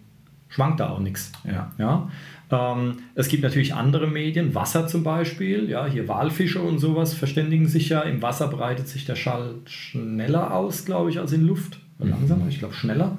schwankt 0.48 0.78
da 0.78 0.90
auch 0.90 1.00
nichts. 1.00 1.32
Ja. 1.44 1.72
Ja? 1.78 2.10
Ähm, 2.52 2.98
es 3.14 3.28
gibt 3.28 3.42
natürlich 3.42 3.74
andere 3.74 4.06
Medien, 4.06 4.54
Wasser 4.54 4.86
zum 4.86 5.02
Beispiel, 5.02 5.68
ja, 5.70 5.86
hier 5.86 6.06
Walfische 6.06 6.60
und 6.60 6.78
sowas 6.78 7.14
verständigen 7.14 7.66
sich 7.66 7.88
ja. 7.88 8.02
Im 8.02 8.20
Wasser 8.20 8.46
breitet 8.48 8.88
sich 8.88 9.06
der 9.06 9.16
Schall 9.16 9.54
schneller 9.64 10.54
aus, 10.54 10.84
glaube 10.84 11.10
ich, 11.10 11.18
als 11.18 11.32
in 11.32 11.46
Luft. 11.46 11.80
Langsamer, 11.98 12.48
ich 12.48 12.58
glaube 12.58 12.74
schneller. 12.74 13.18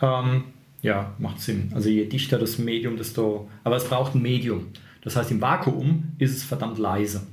Ähm, 0.00 0.44
ja, 0.82 1.12
macht 1.18 1.40
Sinn. 1.40 1.72
Also 1.74 1.88
je 1.88 2.06
dichter 2.06 2.38
das 2.38 2.58
Medium, 2.58 2.96
desto. 2.96 3.50
Aber 3.64 3.76
es 3.76 3.84
braucht 3.84 4.14
ein 4.14 4.22
Medium. 4.22 4.68
Das 5.02 5.16
heißt, 5.16 5.30
im 5.30 5.40
Vakuum 5.40 6.12
ist 6.18 6.36
es 6.36 6.44
verdammt 6.44 6.78
leise. 6.78 7.26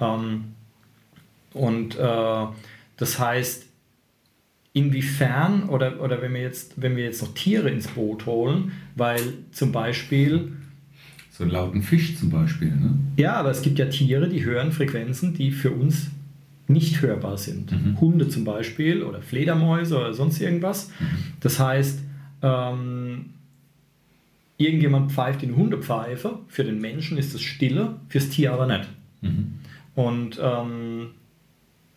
Ähm, 0.00 0.44
und 1.52 1.96
äh, 1.96 2.46
das 2.96 3.18
heißt, 3.18 3.66
inwiefern, 4.72 5.68
oder, 5.68 6.00
oder 6.02 6.20
wenn, 6.20 6.34
wir 6.34 6.42
jetzt, 6.42 6.80
wenn 6.80 6.96
wir 6.96 7.04
jetzt 7.04 7.22
noch 7.22 7.32
Tiere 7.32 7.70
ins 7.70 7.88
Boot 7.88 8.26
holen, 8.26 8.72
weil 8.96 9.20
zum 9.52 9.72
Beispiel, 9.72 10.52
So 11.36 11.42
einen 11.42 11.50
lauten 11.50 11.82
Fisch 11.82 12.16
zum 12.16 12.30
Beispiel. 12.30 12.68
Ne? 12.68 12.94
ja, 13.16 13.34
aber 13.34 13.50
es 13.50 13.60
gibt 13.60 13.80
ja 13.80 13.86
Tiere, 13.86 14.28
die 14.28 14.44
hören 14.44 14.70
Frequenzen, 14.70 15.34
die 15.34 15.50
für 15.50 15.72
uns 15.72 16.12
nicht 16.68 17.02
hörbar 17.02 17.38
sind. 17.38 17.72
Hunde 18.00 18.28
zum 18.28 18.44
Beispiel 18.44 19.02
oder 19.02 19.20
Fledermäuse 19.20 19.98
oder 19.98 20.14
sonst 20.14 20.40
irgendwas. 20.40 20.92
Das 21.40 21.58
heißt, 21.58 21.98
ähm, 22.40 23.30
irgendjemand 24.58 25.10
pfeift 25.10 25.42
in 25.42 25.56
Hundepfeife, 25.56 26.38
für 26.46 26.62
den 26.62 26.80
Menschen 26.80 27.18
ist 27.18 27.34
es 27.34 27.42
Stille, 27.42 27.96
fürs 28.08 28.28
Tier 28.28 28.52
aber 28.52 28.66
nicht. 28.68 28.88
Und 29.96 30.38
ähm, 30.40 31.08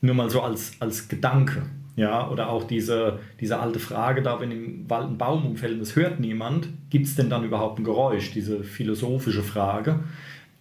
nur 0.01 0.15
mal 0.15 0.31
so 0.31 0.41
als, 0.41 0.73
als 0.79 1.07
Gedanke. 1.07 1.61
Ja, 1.97 2.29
oder 2.29 2.49
auch 2.49 2.63
diese, 2.65 3.19
diese 3.39 3.59
alte 3.59 3.79
Frage 3.79 4.21
da, 4.21 4.39
wenn 4.39 4.51
im 4.51 4.89
Wald 4.89 5.09
ein 5.09 5.17
Baum 5.17 5.45
umfällt 5.47 5.73
und 5.73 5.79
das 5.79 5.95
hört 5.95 6.19
niemand, 6.19 6.69
gibt 6.91 7.07
es 7.07 7.15
denn 7.15 7.29
dann 7.29 7.43
überhaupt 7.43 7.79
ein 7.79 7.83
Geräusch? 7.83 8.31
Diese 8.31 8.63
philosophische 8.63 9.41
Frage, 9.41 9.99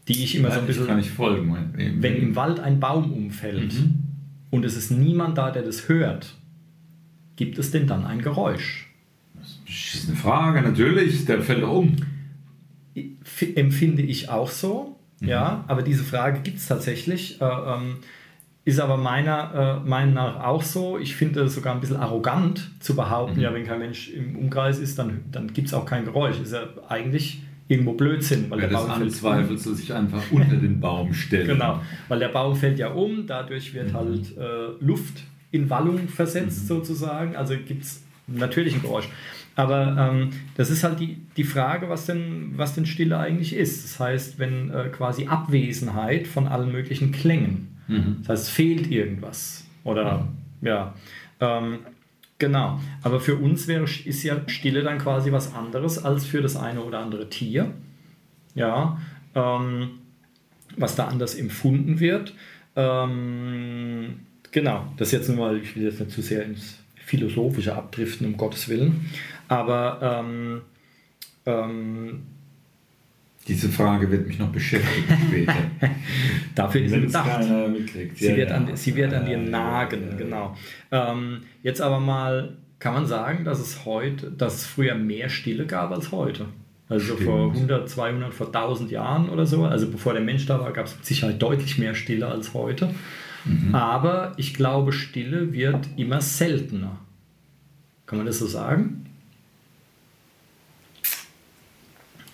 die 0.09 0.25
ich 0.25 0.35
immer 0.35 0.51
so 0.51 0.55
ein 0.59 0.63
ich 0.63 0.69
bisschen... 0.69 0.87
kann 0.87 0.97
nicht 0.97 1.11
folgen. 1.11 1.55
Wenn 2.01 2.17
im 2.17 2.37
Wald 2.37 2.59
ein 2.59 2.81
Baum 2.81 3.13
umfällt 3.13 3.75
Mhm. 3.75 3.95
und 4.51 4.65
es 4.65 4.77
ist 4.79 4.91
niemand 4.91 5.37
da, 5.37 5.51
der 5.51 5.63
das 5.63 5.89
hört, 5.91 6.35
gibt 7.37 7.59
es 7.59 7.71
denn 7.71 7.87
dann 7.87 8.07
ein 8.07 8.23
Geräusch? 8.23 8.89
Das 9.67 9.95
ist 9.95 10.09
eine 10.09 10.17
Frage, 10.17 10.63
natürlich, 10.63 11.27
der 11.27 11.43
fällt 11.43 11.65
um. 11.65 11.97
Empfinde 13.55 14.01
ich 14.03 14.31
auch 14.31 14.49
so, 14.49 14.97
Mhm. 15.21 15.29
ja, 15.29 15.65
aber 15.69 15.83
diese 15.83 16.03
Frage 16.05 16.41
gibt 16.41 16.57
es 16.59 16.67
tatsächlich. 16.67 17.41
Äh, 17.43 17.45
ähm, 17.45 17.97
ist 18.67 18.81
aber 18.81 18.99
meiner 18.99 19.81
äh, 19.85 19.89
Meinung 19.89 20.15
nach 20.15 20.45
auch 20.45 20.63
so. 20.63 20.99
Ich 20.99 21.17
finde 21.17 21.41
es 21.45 21.55
sogar 21.55 21.73
ein 21.75 21.81
bisschen 21.81 21.97
arrogant 21.97 22.71
zu 22.81 22.95
behaupten, 22.95 23.37
Mhm. 23.37 23.43
ja, 23.43 23.55
wenn 23.55 23.65
kein 23.65 23.79
Mensch 23.79 24.11
im 24.11 24.37
Umkreis 24.37 24.79
ist, 24.79 24.99
dann, 24.99 25.21
dann 25.33 25.53
gibt 25.55 25.69
es 25.69 25.75
auch 25.75 25.87
kein 25.87 26.05
Geräusch. 26.05 26.39
Ist 26.41 26.53
ja 26.53 26.65
eigentlich 26.89 27.41
irgendwo 27.69 27.93
Blödsinn, 27.95 28.51
weil 28.51 28.61
Wer 28.61 28.69
der 28.69 28.77
Baum 28.77 28.87
fällt 28.91 29.03
anzweifelt, 29.03 29.61
soll 29.61 29.75
sich 29.75 29.93
einfach 29.95 30.21
unter 30.31 30.57
den 30.57 30.79
Baum 30.81 31.15
stellen. 31.15 31.47
Genau, 31.47 31.81
weil 32.09 32.19
der 32.19 32.29
Baum 32.29 32.55
fällt 32.55 32.79
ja 32.79 32.89
um, 32.91 33.27
dadurch 33.27 33.73
wird 33.73 33.93
Mhm. 33.93 33.97
halt 33.97 34.37
äh, 34.37 34.85
Luft 34.85 35.23
in 35.53 35.71
Wallung 35.71 36.09
versetzt 36.09 36.67
sozusagen, 36.67 37.35
also 37.37 37.55
gibt 37.57 37.85
es 37.85 38.03
natürlich 38.27 38.75
ein 38.75 38.83
Geräusch. 38.83 39.09
Aber 39.55 39.97
ähm, 40.13 40.31
das 40.57 40.71
ist 40.71 40.85
halt 40.85 41.01
die, 41.01 41.19
die 41.37 41.45
Frage, 41.45 41.89
was 41.89 42.05
denn, 42.07 42.53
was 42.57 42.75
denn 42.75 42.85
Stille 42.85 43.17
eigentlich 43.19 43.55
ist. 43.55 43.85
Das 43.85 44.01
heißt, 44.01 44.39
wenn 44.39 44.71
äh, 44.71 44.89
quasi 44.91 45.29
Abwesenheit 45.29 46.27
von 46.27 46.47
allen 46.47 46.71
möglichen 46.73 47.11
Klängen, 47.13 47.69
Mhm. 47.89 48.19
das 48.21 48.29
heißt, 48.29 48.43
es 48.45 48.49
fehlt 48.51 48.91
irgendwas. 48.91 49.65
Oder 49.85 50.29
ja, 50.63 50.95
ähm, 51.41 51.79
genau. 52.39 52.81
Aber 53.03 53.21
für 53.21 53.37
uns 53.37 53.69
wäre, 53.69 53.85
ist 53.85 54.23
ja 54.23 54.41
Stille 54.49 54.83
dann 54.83 54.99
quasi 54.99 55.33
was 55.33 55.55
anderes 55.55 56.05
als 56.05 56.27
für 56.27 56.43
das 56.43 56.57
eine 56.57 56.83
oder 56.83 57.01
andere 57.01 57.29
Tier. 57.29 57.73
Ja, 58.55 59.01
ähm, 59.35 59.91
was 60.77 60.97
da 60.97 61.07
anders 61.07 61.35
empfunden 61.35 62.01
wird. 62.01 62.35
Ähm, 62.75 64.21
genau, 64.51 64.93
das 64.97 65.13
jetzt 65.13 65.29
nur 65.29 65.39
mal, 65.39 65.59
ich 65.59 65.77
will 65.77 65.85
jetzt 65.85 66.01
nicht 66.01 66.13
zu 66.13 66.23
sehr 66.23 66.45
ins 66.45 66.79
Philosophische 66.97 67.75
abdriften, 67.75 68.27
um 68.27 68.37
Gottes 68.37 68.69
Willen. 68.69 69.11
Aber 69.49 70.01
ähm, 70.03 70.63
ähm, 71.47 72.23
Diese 73.49 73.69
Frage 73.69 74.11
wird 74.11 74.27
mich 74.27 74.39
noch 74.39 74.49
beschäftigen 74.51 75.17
später. 75.29 75.55
dafür 76.55 76.83
ist 76.83 76.93
sie 76.93 77.01
gedacht. 77.03 77.31
keiner 77.31 77.69
mitkriegt. 77.69 78.19
Sie, 78.19 78.29
Ja, 78.29 78.37
wird 78.37 78.51
ja. 78.51 78.57
an, 78.57 78.77
sie 78.77 78.97
wird 78.97 79.15
an 79.15 79.25
dir 79.27 79.39
nagen, 79.39 80.03
ja, 80.03 80.09
ja. 80.11 80.17
genau. 80.17 80.57
Ähm, 80.91 81.43
jetzt 81.63 81.81
aber 81.81 82.01
mal, 82.01 82.57
kann 82.81 82.95
man 82.95 83.07
sagen, 83.07 83.45
dass 83.45 83.61
es 83.61 83.85
heute, 83.85 84.31
dass 84.33 84.57
es 84.57 84.67
früher 84.67 84.95
mehr 84.97 85.29
Stille 85.29 85.67
gab 85.67 85.93
als 85.93 86.11
heute? 86.11 86.47
Also 86.89 87.15
Stimmt. 87.15 87.23
vor 87.23 87.53
100, 87.53 87.89
200, 87.89 88.35
vor 88.35 88.47
1000 88.47 88.91
Jahren 88.91 89.29
oder 89.29 89.47
so. 89.47 89.65
Also 89.65 89.89
bevor 89.91 90.13
der 90.13 90.23
Mensch 90.23 90.47
da 90.47 90.61
war, 90.61 90.73
gab 90.73 90.87
es 90.87 90.97
mit 90.97 91.05
Sicherheit 91.07 91.41
deutlich 91.43 91.79
mehr 91.79 91.95
Stille 91.95 92.27
als 92.29 92.53
heute. 92.55 92.95
Mhm. 93.45 93.75
Aber 93.75 94.33
ich 94.37 94.55
glaube, 94.55 94.93
Stille 94.93 95.53
wird 95.53 95.89
immer 95.97 96.21
seltener. 96.21 96.99
Kann 98.07 98.19
man 98.19 98.27
das 98.27 98.39
so 98.39 98.47
sagen? 98.47 99.07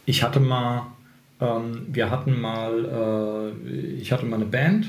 Ich 0.04 0.22
hatte 0.22 0.40
mal, 0.40 0.86
ähm, 1.42 1.86
wir 1.88 2.10
hatten 2.10 2.40
mal, 2.40 3.52
äh, 3.66 3.96
ich 3.96 4.12
hatte 4.12 4.24
mal 4.26 4.36
eine 4.36 4.44
Band 4.44 4.88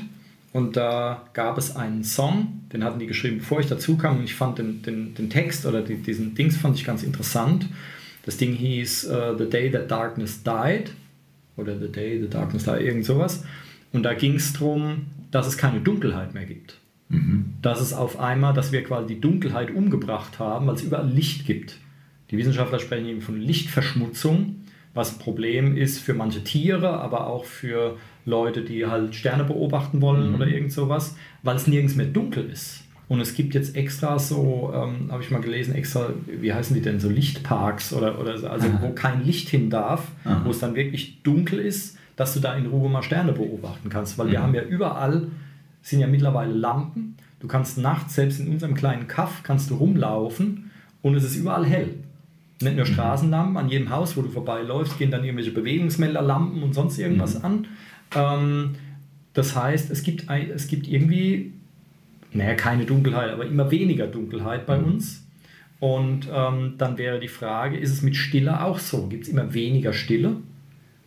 und 0.52 0.76
da 0.76 1.26
gab 1.32 1.58
es 1.58 1.74
einen 1.74 2.04
Song, 2.04 2.60
den 2.72 2.84
hatten 2.84 3.00
die 3.00 3.06
geschrieben, 3.06 3.38
bevor 3.38 3.58
ich 3.58 3.66
dazu 3.66 3.96
kam 3.96 4.18
und 4.18 4.24
ich 4.24 4.34
fand 4.34 4.58
den, 4.58 4.82
den, 4.82 5.14
den 5.14 5.28
Text 5.28 5.66
oder 5.66 5.82
die, 5.82 5.96
diesen 5.96 6.34
Dings 6.34 6.56
fand 6.56 6.76
ich 6.76 6.84
ganz 6.84 7.02
interessant. 7.02 7.68
Das 8.24 8.36
Ding 8.36 8.54
hieß 8.54 9.04
äh, 9.04 9.34
The 9.36 9.50
Day 9.50 9.70
That 9.70 9.90
Darkness 9.90 10.42
Died 10.44 10.92
oder 11.56 11.78
The 11.78 11.88
Day 11.90 12.20
The 12.20 12.28
Darkness 12.28 12.64
Died, 12.64 12.82
irgend 12.82 13.04
sowas. 13.04 13.44
Und 13.92 14.04
da 14.04 14.14
ging 14.14 14.36
es 14.36 14.52
darum, 14.52 15.06
dass 15.30 15.46
es 15.46 15.58
keine 15.58 15.80
Dunkelheit 15.80 16.34
mehr 16.34 16.44
gibt. 16.44 16.78
Dass 17.62 17.80
es 17.80 17.92
auf 17.92 18.18
einmal, 18.18 18.54
dass 18.54 18.72
wir 18.72 18.82
quasi 18.82 19.14
die 19.14 19.20
Dunkelheit 19.20 19.70
umgebracht 19.70 20.38
haben, 20.38 20.66
weil 20.66 20.74
es 20.74 20.82
überall 20.82 21.08
Licht 21.08 21.46
gibt. 21.46 21.78
Die 22.30 22.38
Wissenschaftler 22.38 22.78
sprechen 22.78 23.06
eben 23.06 23.20
von 23.20 23.40
Lichtverschmutzung, 23.40 24.63
was 24.94 25.14
ein 25.14 25.18
Problem 25.18 25.76
ist 25.76 25.98
für 25.98 26.14
manche 26.14 26.44
Tiere, 26.44 27.00
aber 27.00 27.26
auch 27.26 27.44
für 27.44 27.98
Leute, 28.24 28.62
die 28.62 28.86
halt 28.86 29.14
Sterne 29.14 29.44
beobachten 29.44 30.00
wollen 30.00 30.34
oder 30.34 30.46
irgend 30.46 30.72
sowas, 30.72 31.16
weil 31.42 31.56
es 31.56 31.66
nirgends 31.66 31.96
mehr 31.96 32.06
dunkel 32.06 32.48
ist. 32.50 32.84
Und 33.06 33.20
es 33.20 33.34
gibt 33.34 33.54
jetzt 33.54 33.76
extra 33.76 34.18
so, 34.18 34.72
ähm, 34.74 35.12
habe 35.12 35.22
ich 35.22 35.30
mal 35.30 35.40
gelesen, 35.40 35.74
extra, 35.74 36.08
wie 36.26 36.52
heißen 36.52 36.74
die 36.74 36.80
denn, 36.80 37.00
so 37.00 37.10
Lichtparks 37.10 37.92
oder, 37.92 38.18
oder 38.18 38.38
so, 38.38 38.48
also 38.48 38.66
wo 38.80 38.90
kein 38.90 39.24
Licht 39.24 39.50
hin 39.50 39.68
darf, 39.68 40.08
wo 40.44 40.50
es 40.50 40.58
dann 40.60 40.74
wirklich 40.74 41.22
dunkel 41.22 41.58
ist, 41.58 41.98
dass 42.16 42.32
du 42.32 42.40
da 42.40 42.54
in 42.54 42.66
Ruhe 42.66 42.88
mal 42.88 43.02
Sterne 43.02 43.32
beobachten 43.32 43.90
kannst. 43.90 44.16
Weil 44.16 44.30
wir 44.30 44.42
haben 44.42 44.54
ja 44.54 44.62
überall, 44.62 45.26
sind 45.82 46.00
ja 46.00 46.06
mittlerweile 46.06 46.54
Lampen. 46.54 47.16
Du 47.40 47.46
kannst 47.46 47.76
nachts, 47.76 48.14
selbst 48.14 48.40
in 48.40 48.48
unserem 48.48 48.74
kleinen 48.74 49.06
Kaff, 49.06 49.42
kannst 49.42 49.68
du 49.68 49.74
rumlaufen 49.74 50.70
und 51.02 51.14
es 51.14 51.24
ist 51.24 51.36
überall 51.36 51.66
hell. 51.66 51.94
Nicht 52.60 52.76
nur 52.76 52.86
Straßenlampen, 52.86 53.56
an 53.56 53.68
jedem 53.68 53.90
Haus, 53.90 54.16
wo 54.16 54.22
du 54.22 54.28
vorbeiläufst, 54.28 54.98
gehen 54.98 55.10
dann 55.10 55.24
irgendwelche 55.24 55.50
Bewegungsmelderlampen 55.50 56.62
und 56.62 56.72
sonst 56.72 56.98
irgendwas 56.98 57.42
an. 57.42 57.66
Ähm, 58.14 58.76
das 59.32 59.56
heißt, 59.56 59.90
es 59.90 60.02
gibt, 60.02 60.28
ein, 60.30 60.50
es 60.50 60.68
gibt 60.68 60.86
irgendwie, 60.86 61.52
naja, 62.32 62.54
keine 62.54 62.84
Dunkelheit, 62.84 63.30
aber 63.30 63.44
immer 63.44 63.70
weniger 63.70 64.06
Dunkelheit 64.06 64.66
bei 64.66 64.78
uns. 64.78 65.24
Und 65.80 66.28
ähm, 66.32 66.74
dann 66.78 66.96
wäre 66.96 67.18
die 67.18 67.28
Frage, 67.28 67.76
ist 67.76 67.90
es 67.90 68.02
mit 68.02 68.16
Stille 68.16 68.62
auch 68.62 68.78
so? 68.78 69.08
Gibt 69.08 69.24
es 69.24 69.28
immer 69.28 69.52
weniger 69.52 69.92
Stille? 69.92 70.36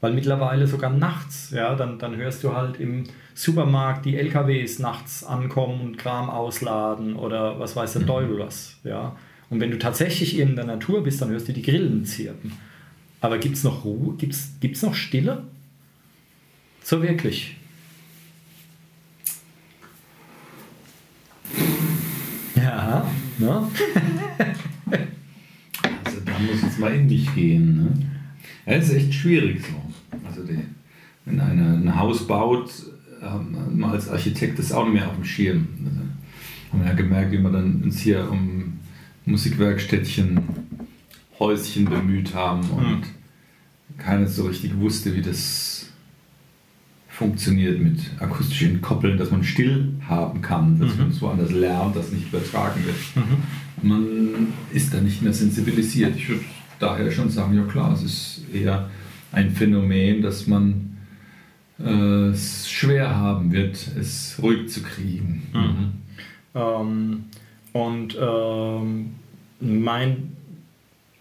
Weil 0.01 0.13
mittlerweile 0.13 0.67
sogar 0.67 0.91
nachts, 0.91 1.51
ja, 1.51 1.73
dann, 1.75 1.97
dann 1.97 2.17
hörst 2.17 2.43
du 2.43 2.53
halt 2.53 2.79
im 2.79 3.05
Supermarkt 3.33 4.05
die 4.05 4.17
LKWs 4.17 4.79
nachts 4.79 5.23
ankommen 5.23 5.81
und 5.81 5.97
Kram 5.97 6.29
ausladen 6.29 7.15
oder 7.15 7.59
was 7.59 7.75
weiß 7.75 7.93
der 7.93 8.05
Teufel 8.05 8.37
was, 8.37 8.77
ja. 8.83 9.15
Und 9.49 9.59
wenn 9.59 9.71
du 9.71 9.79
tatsächlich 9.79 10.37
in 10.39 10.55
der 10.55 10.65
Natur 10.65 11.03
bist, 11.03 11.21
dann 11.21 11.29
hörst 11.29 11.47
du 11.47 11.53
die 11.53 11.61
Grillen 11.61 12.05
zirpen. 12.05 12.51
Aber 13.21 13.37
gibt 13.37 13.55
es 13.55 13.63
noch 13.63 13.85
Ruhe? 13.85 14.15
Gibt 14.17 14.33
es 14.33 14.81
noch 14.81 14.93
Stille? 14.93 15.43
So 16.83 17.01
wirklich. 17.01 17.55
Ja, 22.55 23.09
ne? 23.37 23.67
Also 26.03 26.19
da 26.25 26.39
muss 26.39 26.61
jetzt 26.61 26.79
mal 26.79 26.93
in 26.93 27.07
mich 27.07 27.33
gehen. 27.35 27.77
Ne? 27.77 28.11
Ja, 28.65 28.73
ist 28.73 28.93
echt 28.93 29.13
schwierig 29.13 29.61
so. 29.61 30.17
Also 30.25 30.43
die, 30.43 30.59
wenn 31.25 31.39
einer 31.39 31.73
ein 31.73 31.99
Haus 31.99 32.25
baut, 32.25 32.71
ähm, 33.21 33.83
als 33.83 34.09
Architekt 34.09 34.59
ist 34.59 34.71
auch 34.71 34.85
nicht 34.85 34.93
mehr 34.93 35.07
auf 35.07 35.15
dem 35.15 35.25
Schirm. 35.25 35.67
Also, 35.85 35.99
haben 36.71 36.79
wir 36.81 36.87
ja 36.87 36.93
gemerkt, 36.93 37.31
wie 37.31 37.39
wir 37.39 37.51
dann 37.51 37.81
uns 37.83 37.99
hier 37.99 38.29
um 38.29 38.79
Musikwerkstättchen, 39.27 40.39
Häuschen 41.39 41.85
bemüht 41.85 42.33
haben 42.33 42.67
und 42.71 43.03
keiner 43.97 44.27
so 44.27 44.47
richtig 44.47 44.77
wusste, 44.79 45.15
wie 45.15 45.21
das 45.21 45.87
funktioniert 47.09 47.79
mit 47.79 47.99
akustischen 48.19 48.81
Koppeln, 48.81 49.17
dass 49.17 49.31
man 49.31 49.43
still 49.43 49.93
haben 50.07 50.41
kann, 50.41 50.79
dass 50.79 50.93
mhm. 50.93 51.01
man 51.01 51.09
es 51.09 51.21
woanders 51.21 51.51
lernt, 51.51 51.95
das 51.95 52.11
nicht 52.11 52.27
übertragen 52.27 52.83
wird. 52.85 52.95
Mhm. 53.15 53.89
Man 53.89 54.53
ist 54.71 54.93
da 54.93 55.01
nicht 55.01 55.21
mehr 55.21 55.33
sensibilisiert. 55.33 56.15
Ich 56.15 56.29
würde 56.29 56.43
daher 56.79 57.11
schon 57.11 57.29
sagen, 57.29 57.55
ja 57.55 57.63
klar, 57.63 57.91
es 57.93 58.03
ist 58.03 58.45
eher 58.53 58.89
ein 59.31 59.51
Phänomen, 59.51 60.21
dass 60.21 60.47
man 60.47 60.97
äh, 61.79 62.29
es 62.29 62.69
schwer 62.69 63.15
haben 63.15 63.51
wird, 63.51 63.77
es 63.99 64.39
ruhig 64.41 64.69
zu 64.69 64.81
kriegen. 64.83 65.43
Mhm. 65.53 65.91
Ähm, 66.53 67.25
und 67.85 68.17
ähm, 68.19 69.15
mein 69.59 70.37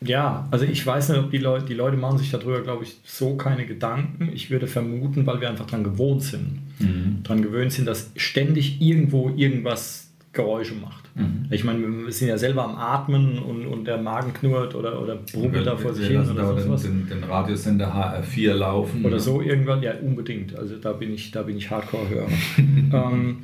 ja, 0.02 0.46
also 0.50 0.64
ich 0.64 0.86
weiß 0.86 1.08
nicht, 1.08 1.18
ob 1.18 1.30
die 1.30 1.38
Leute, 1.38 1.64
die 1.64 1.74
Leute 1.74 1.96
machen 1.96 2.18
sich 2.18 2.30
darüber, 2.30 2.60
glaube 2.60 2.84
ich, 2.84 2.98
so 3.04 3.36
keine 3.36 3.64
Gedanken. 3.66 4.30
Ich 4.32 4.50
würde 4.50 4.66
vermuten, 4.66 5.26
weil 5.26 5.40
wir 5.40 5.48
einfach 5.48 5.66
daran 5.66 5.84
gewohnt 5.84 6.22
sind. 6.22 6.60
Mhm. 6.78 7.22
Daran 7.22 7.42
gewöhnt 7.42 7.72
sind, 7.72 7.86
dass 7.86 8.10
ständig 8.16 8.80
irgendwo 8.80 9.30
irgendwas 9.30 10.10
Geräusche 10.34 10.74
macht. 10.74 11.04
Mhm. 11.16 11.46
Ich 11.50 11.64
meine, 11.64 11.80
wir 11.80 12.12
sind 12.12 12.28
ja 12.28 12.36
selber 12.36 12.64
am 12.64 12.76
Atmen 12.76 13.38
und, 13.38 13.66
und 13.66 13.86
der 13.86 13.96
Magen 13.96 14.34
knurrt 14.34 14.74
oder, 14.74 15.00
oder 15.00 15.16
brummelt 15.16 15.66
da 15.66 15.76
vor 15.76 15.94
sich 15.94 16.08
hin. 16.08 16.20
Oder 16.20 16.34
da 16.34 16.60
sowas. 16.60 16.82
Den, 16.82 17.08
den 17.08 17.24
Radiosender 17.24 17.92
HR4 17.92 18.52
laufen. 18.52 19.04
Oder 19.04 19.18
so 19.18 19.40
irgendwann, 19.40 19.82
ja, 19.82 19.94
unbedingt. 19.98 20.56
Also 20.58 20.76
da 20.76 20.92
bin 20.92 21.14
ich, 21.14 21.30
da 21.30 21.42
bin 21.42 21.56
ich 21.56 21.70
Hardcore-Hörer. 21.70 22.28
ähm, 22.58 23.38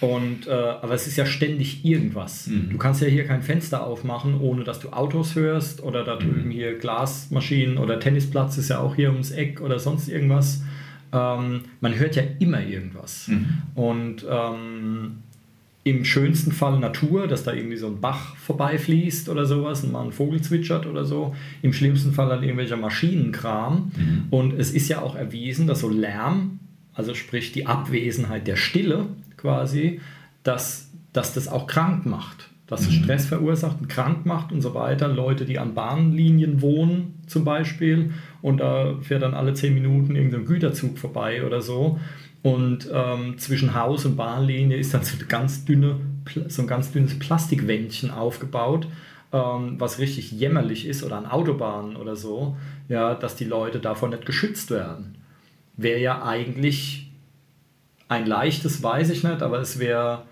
und, 0.00 0.46
äh, 0.46 0.50
aber 0.50 0.92
es 0.92 1.06
ist 1.06 1.16
ja 1.16 1.24
ständig 1.24 1.84
irgendwas. 1.84 2.48
Mhm. 2.48 2.70
Du 2.70 2.78
kannst 2.78 3.00
ja 3.00 3.08
hier 3.08 3.24
kein 3.24 3.42
Fenster 3.42 3.86
aufmachen, 3.86 4.38
ohne 4.40 4.62
dass 4.62 4.80
du 4.80 4.90
Autos 4.90 5.34
hörst 5.34 5.82
oder 5.82 6.04
da 6.04 6.16
drüben 6.16 6.46
mhm. 6.46 6.50
hier 6.50 6.78
Glasmaschinen 6.78 7.78
oder 7.78 7.98
Tennisplatz 7.98 8.58
ist 8.58 8.68
ja 8.68 8.78
auch 8.80 8.94
hier 8.94 9.10
ums 9.10 9.30
Eck 9.30 9.60
oder 9.60 9.78
sonst 9.78 10.08
irgendwas. 10.08 10.62
Ähm, 11.12 11.62
man 11.80 11.94
hört 11.94 12.16
ja 12.16 12.22
immer 12.38 12.62
irgendwas. 12.62 13.28
Mhm. 13.28 13.46
Und 13.74 14.26
ähm, 14.28 15.18
im 15.84 16.04
schönsten 16.04 16.52
Fall 16.52 16.78
Natur, 16.78 17.26
dass 17.26 17.44
da 17.44 17.52
irgendwie 17.52 17.76
so 17.76 17.86
ein 17.86 18.00
Bach 18.00 18.36
vorbeifließt 18.36 19.28
oder 19.28 19.46
sowas 19.46 19.84
und 19.84 19.92
mal 19.92 20.04
ein 20.04 20.12
Vogel 20.12 20.42
zwitschert 20.42 20.84
oder 20.84 21.04
so. 21.04 21.34
Im 21.62 21.72
schlimmsten 21.72 22.12
Fall 22.12 22.28
dann 22.28 22.42
irgendwelcher 22.42 22.76
Maschinenkram. 22.76 23.92
Mhm. 23.96 24.24
Und 24.30 24.52
es 24.52 24.72
ist 24.72 24.88
ja 24.88 25.00
auch 25.00 25.14
erwiesen, 25.14 25.66
dass 25.68 25.80
so 25.80 25.88
Lärm, 25.88 26.58
also 26.92 27.14
sprich 27.14 27.52
die 27.52 27.66
Abwesenheit 27.66 28.46
der 28.46 28.56
Stille, 28.56 29.06
quasi, 29.46 30.00
dass, 30.42 30.90
dass 31.12 31.32
das 31.34 31.46
auch 31.46 31.68
krank 31.68 32.04
macht. 32.04 32.50
Dass 32.66 32.80
es 32.80 32.88
mhm. 32.88 33.04
Stress 33.04 33.26
verursacht 33.26 33.76
und 33.80 33.88
krank 33.88 34.26
macht 34.26 34.50
und 34.50 34.60
so 34.60 34.74
weiter. 34.74 35.06
Leute, 35.06 35.44
die 35.44 35.60
an 35.60 35.74
Bahnlinien 35.74 36.60
wohnen 36.60 37.14
zum 37.28 37.44
Beispiel 37.44 38.10
und 38.42 38.58
da 38.58 38.96
fährt 39.02 39.22
dann 39.22 39.34
alle 39.34 39.54
zehn 39.54 39.72
Minuten 39.72 40.16
irgendein 40.16 40.44
Güterzug 40.46 40.98
vorbei 40.98 41.46
oder 41.46 41.62
so. 41.62 42.00
Und 42.42 42.88
ähm, 42.92 43.38
zwischen 43.38 43.74
Haus 43.74 44.04
und 44.04 44.16
Bahnlinie 44.16 44.76
ist 44.76 44.94
dann 44.94 45.04
so, 45.04 45.16
eine 45.16 45.26
ganz 45.26 45.64
dünne, 45.64 46.00
so 46.48 46.62
ein 46.62 46.68
ganz 46.68 46.90
dünnes 46.90 47.16
Plastikwändchen 47.18 48.10
aufgebaut, 48.10 48.88
ähm, 49.32 49.76
was 49.78 50.00
richtig 50.00 50.32
jämmerlich 50.32 50.86
ist 50.86 51.04
oder 51.04 51.18
an 51.18 51.26
Autobahnen 51.26 51.94
oder 51.94 52.16
so, 52.16 52.56
ja, 52.88 53.14
dass 53.14 53.36
die 53.36 53.44
Leute 53.44 53.78
davon 53.78 54.10
nicht 54.10 54.26
geschützt 54.26 54.72
werden. 54.72 55.18
Wäre 55.76 56.00
ja 56.00 56.24
eigentlich 56.24 57.05
ein 58.08 58.26
leichtes 58.26 58.82
weiß 58.82 59.10
ich 59.10 59.24
nicht, 59.24 59.42
aber 59.42 59.60
es 59.60 59.78
wäre 59.78 60.22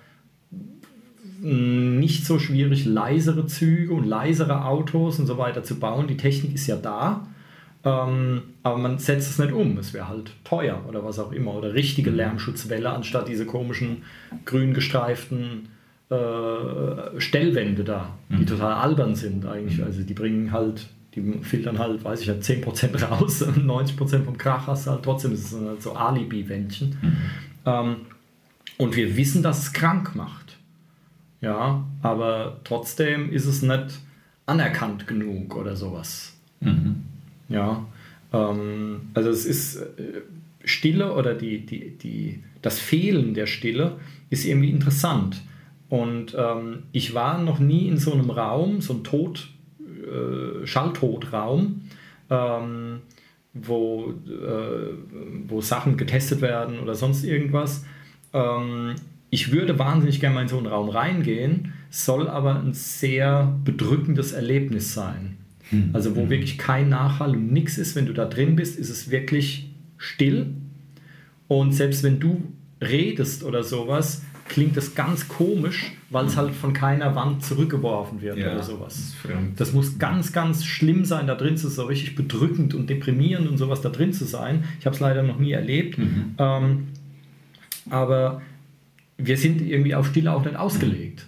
nicht 1.44 2.24
so 2.24 2.38
schwierig, 2.38 2.86
leisere 2.86 3.46
Züge 3.46 3.92
und 3.92 4.04
leisere 4.04 4.64
Autos 4.64 5.18
und 5.18 5.26
so 5.26 5.36
weiter 5.36 5.62
zu 5.62 5.78
bauen. 5.78 6.06
Die 6.06 6.16
Technik 6.16 6.54
ist 6.54 6.66
ja 6.66 6.76
da, 6.76 7.26
ähm, 7.84 8.42
aber 8.62 8.78
man 8.78 8.98
setzt 8.98 9.30
es 9.30 9.38
nicht 9.38 9.52
um. 9.52 9.76
Es 9.76 9.92
wäre 9.92 10.08
halt 10.08 10.32
teuer 10.44 10.82
oder 10.88 11.04
was 11.04 11.18
auch 11.18 11.32
immer. 11.32 11.54
Oder 11.54 11.74
richtige 11.74 12.10
mhm. 12.10 12.16
Lärmschutzwelle 12.16 12.90
anstatt 12.90 13.28
diese 13.28 13.44
komischen 13.44 14.04
grün 14.46 14.72
gestreiften 14.72 15.68
äh, 16.08 17.20
Stellwände 17.20 17.84
da, 17.84 18.14
die 18.30 18.42
mhm. 18.42 18.46
total 18.46 18.72
albern 18.74 19.14
sind 19.14 19.44
eigentlich. 19.44 19.82
Also 19.82 20.02
die 20.02 20.14
bringen 20.14 20.50
halt, 20.50 20.86
die 21.14 21.40
filtern 21.42 21.78
halt, 21.78 22.02
weiß 22.04 22.22
ich 22.22 22.26
ja, 22.26 22.34
10% 22.40 23.04
raus 23.04 23.42
und 23.42 23.66
90% 23.66 24.24
vom 24.24 24.38
Krach 24.38 24.66
hast 24.66 24.86
du 24.86 24.92
halt 24.92 25.02
trotzdem. 25.02 25.32
ist 25.32 25.52
es 25.52 25.60
halt 25.60 25.82
so 25.82 25.92
Alibi-Wändchen. 25.92 26.96
Mhm. 27.02 27.16
Ähm, 27.66 27.96
und 28.78 28.96
wir 28.96 29.16
wissen, 29.16 29.42
dass 29.42 29.58
es 29.62 29.72
krank 29.72 30.14
macht. 30.14 30.56
Ja, 31.40 31.84
aber 32.02 32.60
trotzdem 32.64 33.30
ist 33.30 33.46
es 33.46 33.62
nicht 33.62 34.00
anerkannt 34.46 35.06
genug 35.06 35.56
oder 35.56 35.76
sowas. 35.76 36.34
Mhm. 36.60 37.04
Ja, 37.48 37.84
ähm, 38.32 39.10
also 39.14 39.28
es 39.30 39.44
ist 39.44 39.76
äh, 39.76 40.22
Stille 40.64 41.14
oder 41.14 41.34
die, 41.34 41.64
die, 41.64 41.90
die, 41.90 42.42
das 42.62 42.78
Fehlen 42.78 43.34
der 43.34 43.46
Stille 43.46 43.98
ist 44.30 44.44
irgendwie 44.44 44.70
interessant. 44.70 45.42
Und 45.90 46.34
ähm, 46.36 46.84
ich 46.92 47.14
war 47.14 47.38
noch 47.38 47.58
nie 47.58 47.88
in 47.88 47.98
so 47.98 48.12
einem 48.12 48.30
Raum, 48.30 48.80
so 48.80 48.94
einem 48.94 49.04
Tod, 49.04 49.48
äh, 49.80 50.66
Schalltotraum, 50.66 51.82
ähm, 52.30 53.02
wo, 53.54 54.12
äh, 54.26 54.94
wo 55.48 55.60
Sachen 55.60 55.96
getestet 55.96 56.40
werden 56.40 56.80
oder 56.80 56.94
sonst 56.94 57.24
irgendwas. 57.24 57.84
Ähm, 58.32 58.96
ich 59.30 59.52
würde 59.52 59.78
wahnsinnig 59.78 60.20
gerne 60.20 60.34
mal 60.34 60.42
in 60.42 60.48
so 60.48 60.58
einen 60.58 60.66
Raum 60.66 60.88
reingehen, 60.88 61.72
soll 61.90 62.28
aber 62.28 62.60
ein 62.60 62.72
sehr 62.72 63.56
bedrückendes 63.64 64.32
Erlebnis 64.32 64.92
sein. 64.92 65.38
Hm. 65.70 65.90
Also 65.92 66.16
wo 66.16 66.22
hm. 66.22 66.30
wirklich 66.30 66.58
kein 66.58 66.88
Nachhall 66.88 67.30
und 67.30 67.52
nichts 67.52 67.78
ist. 67.78 67.96
Wenn 67.96 68.06
du 68.06 68.12
da 68.12 68.26
drin 68.26 68.56
bist, 68.56 68.78
ist 68.78 68.90
es 68.90 69.10
wirklich 69.10 69.70
still. 69.96 70.48
Und 71.48 71.72
selbst 71.72 72.02
wenn 72.02 72.20
du 72.20 72.42
redest 72.82 73.44
oder 73.44 73.62
sowas, 73.62 74.22
klingt 74.48 74.76
das 74.76 74.94
ganz 74.94 75.28
komisch, 75.28 75.92
weil 76.14 76.26
es 76.26 76.36
halt 76.36 76.54
von 76.54 76.72
keiner 76.72 77.14
Wand 77.16 77.44
zurückgeworfen 77.44 78.22
wird 78.22 78.38
ja, 78.38 78.52
oder 78.52 78.62
sowas. 78.62 79.14
Das, 79.24 79.32
das, 79.56 79.72
muss 79.72 79.98
ganz, 79.98 80.32
ganz 80.32 80.64
schlimm 80.64 81.04
sein, 81.04 81.26
da 81.26 81.34
drin 81.34 81.56
zu 81.56 81.66
sein, 81.66 81.74
so 81.74 81.84
richtig 81.84 82.14
bedrückend 82.14 82.72
und 82.72 82.88
deprimierend 82.88 83.48
und 83.48 83.58
sowas 83.58 83.80
da 83.80 83.88
drin 83.88 84.12
zu 84.12 84.24
sein. 84.24 84.64
Ich 84.78 84.86
habe 84.86 84.94
es 84.94 85.00
leider 85.00 85.24
noch 85.24 85.40
nie 85.40 85.50
erlebt. 85.50 85.98
Mhm. 85.98 86.36
Ähm, 86.38 86.88
aber 87.90 88.42
wir 89.18 89.36
sind 89.36 89.60
irgendwie 89.60 89.94
auf 89.96 90.06
Stille 90.06 90.32
auch 90.32 90.44
nicht 90.44 90.56
ausgelegt. 90.56 91.26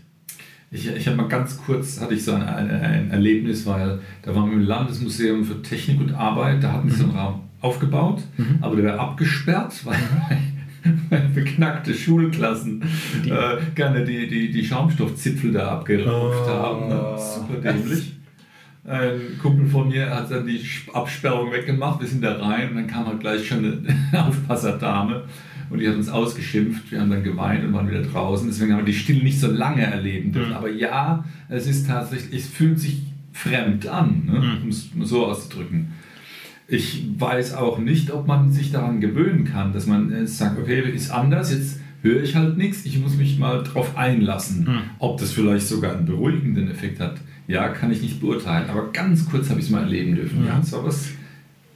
Ich, 0.71 0.89
ich 0.89 1.07
habe 1.09 1.17
mal 1.17 1.29
ganz 1.29 1.59
kurz, 1.59 2.01
hatte 2.01 2.15
ich 2.15 2.25
so 2.25 2.33
ein, 2.33 2.43
ein, 2.43 2.71
ein, 2.71 3.11
Erlebnis, 3.11 3.67
weil 3.67 4.01
da 4.23 4.35
waren 4.35 4.51
wir 4.51 4.57
im 4.57 4.63
Landesmuseum 4.63 5.45
für 5.45 5.63
Technik 5.63 6.01
und 6.01 6.15
Arbeit, 6.15 6.63
da 6.63 6.73
hatten 6.73 6.91
sie 6.91 6.97
so 6.97 7.05
einen 7.05 7.13
mhm. 7.13 7.19
Raum 7.19 7.41
aufgebaut, 7.61 8.23
mhm. 8.37 8.59
aber 8.61 8.77
der 8.77 8.85
war 8.93 9.01
abgesperrt, 9.01 9.85
weil 9.85 9.97
beknackte 11.35 11.95
Schulklassen 11.95 12.83
die. 13.25 13.31
Äh, 13.31 13.59
gerne 13.75 14.05
die, 14.05 14.29
die, 14.29 14.51
die 14.51 14.65
Schaumstoffzipfel 14.65 15.53
da 15.53 15.73
abgerauft 15.73 16.45
oh. 16.47 16.51
haben. 16.51 16.89
Ne? 16.89 17.17
Super 17.19 17.61
dämlich. 17.61 18.13
Ein 18.85 19.39
Kumpel 19.43 19.67
von 19.67 19.89
mir 19.89 20.09
hat 20.11 20.31
dann 20.31 20.47
die 20.47 20.61
Absperrung 20.93 21.51
weggemacht, 21.51 22.01
wir 22.01 22.07
sind 22.07 22.23
da 22.23 22.35
rein 22.35 22.71
und 22.71 22.77
dann 22.77 22.87
kam 22.87 23.07
halt 23.07 23.19
gleich 23.19 23.47
schon 23.47 23.59
eine 23.59 23.85
Aufpasserdame 24.29 25.25
und 25.71 25.81
die 25.81 25.89
hat 25.89 25.97
uns 25.97 26.09
ausgeschimpft. 26.09 26.93
Wir 26.93 27.01
haben 27.01 27.11
dann 27.11 27.25
geweint 27.25 27.65
und 27.65 27.73
waren 27.73 27.91
wieder 27.91 28.03
draußen. 28.03 28.47
Deswegen 28.47 28.73
haben 28.73 28.81
wir 28.81 28.85
die 28.85 28.95
Stille 28.95 29.25
nicht 29.25 29.41
so 29.41 29.51
lange 29.51 29.83
erleben 29.83 30.33
dürfen. 30.33 30.51
Mhm. 30.51 30.57
Aber 30.57 30.71
ja, 30.71 31.25
es 31.49 31.67
ist 31.67 31.89
tatsächlich, 31.89 32.43
es 32.43 32.49
fühlt 32.49 32.79
sich 32.79 33.03
fremd 33.33 33.87
an, 33.89 34.23
ne? 34.27 34.39
mhm. 34.39 34.63
um 34.63 34.69
es 34.69 34.91
so 35.03 35.27
auszudrücken. 35.27 35.89
Ich 36.69 37.05
weiß 37.19 37.55
auch 37.55 37.79
nicht, 37.79 38.11
ob 38.11 38.27
man 38.27 38.51
sich 38.51 38.73
daran 38.73 39.01
gewöhnen 39.01 39.45
kann, 39.45 39.73
dass 39.73 39.87
man 39.87 40.11
äh, 40.13 40.27
sagt, 40.27 40.59
okay, 40.59 40.81
ist 40.81 41.11
anders, 41.11 41.53
jetzt 41.53 41.81
höre 42.03 42.23
ich 42.23 42.35
halt 42.35 42.57
nichts, 42.57 42.85
ich 42.85 42.99
muss 42.99 43.17
mich 43.17 43.39
mal 43.39 43.63
drauf 43.63 43.97
einlassen. 43.97 44.65
Mhm. 44.65 44.83
Ob 44.99 45.19
das 45.19 45.33
vielleicht 45.33 45.67
sogar 45.67 45.97
einen 45.97 46.07
beruhigenden 46.07 46.71
Effekt 46.71 47.01
hat, 47.01 47.17
ja, 47.47 47.69
kann 47.69 47.93
ich 47.93 48.03
nicht 48.03 48.21
beurteilen. 48.21 48.69
Aber 48.69 48.91
ganz 48.93 49.29
kurz 49.29 49.49
habe 49.51 49.61
ich 49.61 49.67
es 49.67 49.73
mal 49.73 49.83
erleben 49.83 50.17
dürfen. 50.17 50.41
Mhm. 50.41 50.47
Ja, 50.47 50.59
es 50.61 50.73
war 50.73 50.85
was 50.85 51.11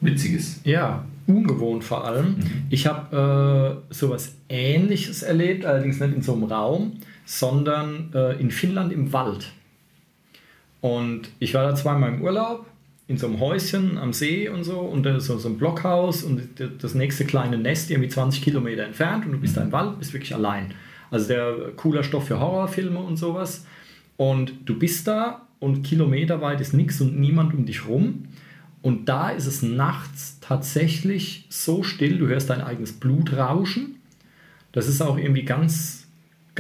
Witziges. 0.01 0.61
Ja, 0.65 1.05
ungewohnt 1.27 1.85
vor 1.85 2.05
allem. 2.05 2.37
Mhm. 2.37 2.43
Ich 2.71 2.87
habe 2.87 3.83
äh, 3.91 3.95
sowas 3.95 4.35
Ähnliches 4.49 5.23
erlebt, 5.23 5.65
allerdings 5.65 6.01
nicht 6.01 6.15
in 6.15 6.23
so 6.23 6.35
einem 6.35 6.45
Raum, 6.45 6.95
sondern 7.25 8.11
äh, 8.15 8.41
in 8.41 8.51
Finnland 8.51 8.93
im 8.93 9.13
Wald. 9.13 9.53
Und 10.81 11.29
ich 11.39 11.55
war 11.55 11.63
da 11.63 11.75
zweimal 11.75 12.15
im 12.15 12.23
Urlaub 12.23 12.67
in 13.11 13.19
so 13.19 13.27
einem 13.27 13.41
Häuschen 13.41 13.99
am 13.99 14.13
See 14.13 14.49
und 14.49 14.63
so 14.63 14.79
und 14.79 15.05
so, 15.21 15.37
so 15.37 15.49
ein 15.49 15.59
Blockhaus 15.59 16.23
und 16.23 16.49
das 16.81 16.95
nächste 16.95 17.25
kleine 17.25 17.59
Nest 17.59 17.91
irgendwie 17.91 18.09
20 18.09 18.41
Kilometer 18.41 18.85
entfernt 18.85 19.27
und 19.27 19.33
du 19.33 19.39
bist 19.39 19.57
da 19.57 19.63
im 19.63 19.73
Wald, 19.73 19.99
bist 19.99 20.13
wirklich 20.13 20.33
allein. 20.33 20.75
Also 21.11 21.27
der 21.27 21.73
cooler 21.75 22.05
Stoff 22.05 22.29
für 22.29 22.39
Horrorfilme 22.39 23.01
und 23.01 23.17
sowas. 23.17 23.67
Und 24.17 24.53
du 24.65 24.79
bist 24.79 25.09
da 25.09 25.49
und 25.59 25.83
kilometerweit 25.83 26.61
ist 26.61 26.73
nichts 26.73 27.01
und 27.01 27.19
niemand 27.19 27.53
um 27.53 27.67
dich 27.67 27.89
rum. 27.89 28.29
Und 28.81 29.09
da 29.09 29.31
ist 29.31 29.47
es 29.47 29.61
nachts 29.61 30.39
tatsächlich 30.41 31.47
so 31.49 31.83
still, 31.83 32.17
du 32.17 32.29
hörst 32.29 32.49
dein 32.49 32.61
eigenes 32.61 32.93
Blut 32.93 33.33
rauschen. 33.33 33.97
Das 34.71 34.87
ist 34.87 35.01
auch 35.03 35.19
irgendwie 35.19 35.43
ganz 35.43 36.00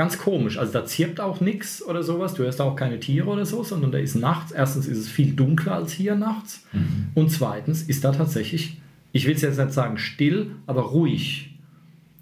ganz 0.01 0.17
komisch. 0.17 0.57
Also 0.57 0.73
da 0.73 0.87
zirpt 0.87 1.21
auch 1.21 1.43
nichts 1.43 1.83
oder 1.87 2.03
sowas. 2.03 2.33
Du 2.33 2.43
hörst 2.43 2.59
auch 2.63 2.75
keine 2.75 3.01
Tiere 3.01 3.27
oder 3.29 3.45
so, 3.45 3.63
sondern 3.63 3.93
da 3.93 3.99
ist 3.99 4.15
nachts. 4.15 4.51
Erstens 4.51 4.87
ist 4.87 4.97
es 4.97 5.09
viel 5.11 5.35
dunkler 5.35 5.75
als 5.75 5.93
hier 5.93 6.15
nachts. 6.15 6.65
Mhm. 6.73 7.09
Und 7.15 7.31
zweitens 7.31 7.83
ist 7.83 8.03
da 8.03 8.11
tatsächlich, 8.11 8.81
ich 9.13 9.27
will 9.27 9.35
es 9.35 9.43
jetzt 9.43 9.59
nicht 9.59 9.75
sagen 9.75 9.99
still, 9.99 10.53
aber 10.67 10.85
ruhig. 10.85 11.55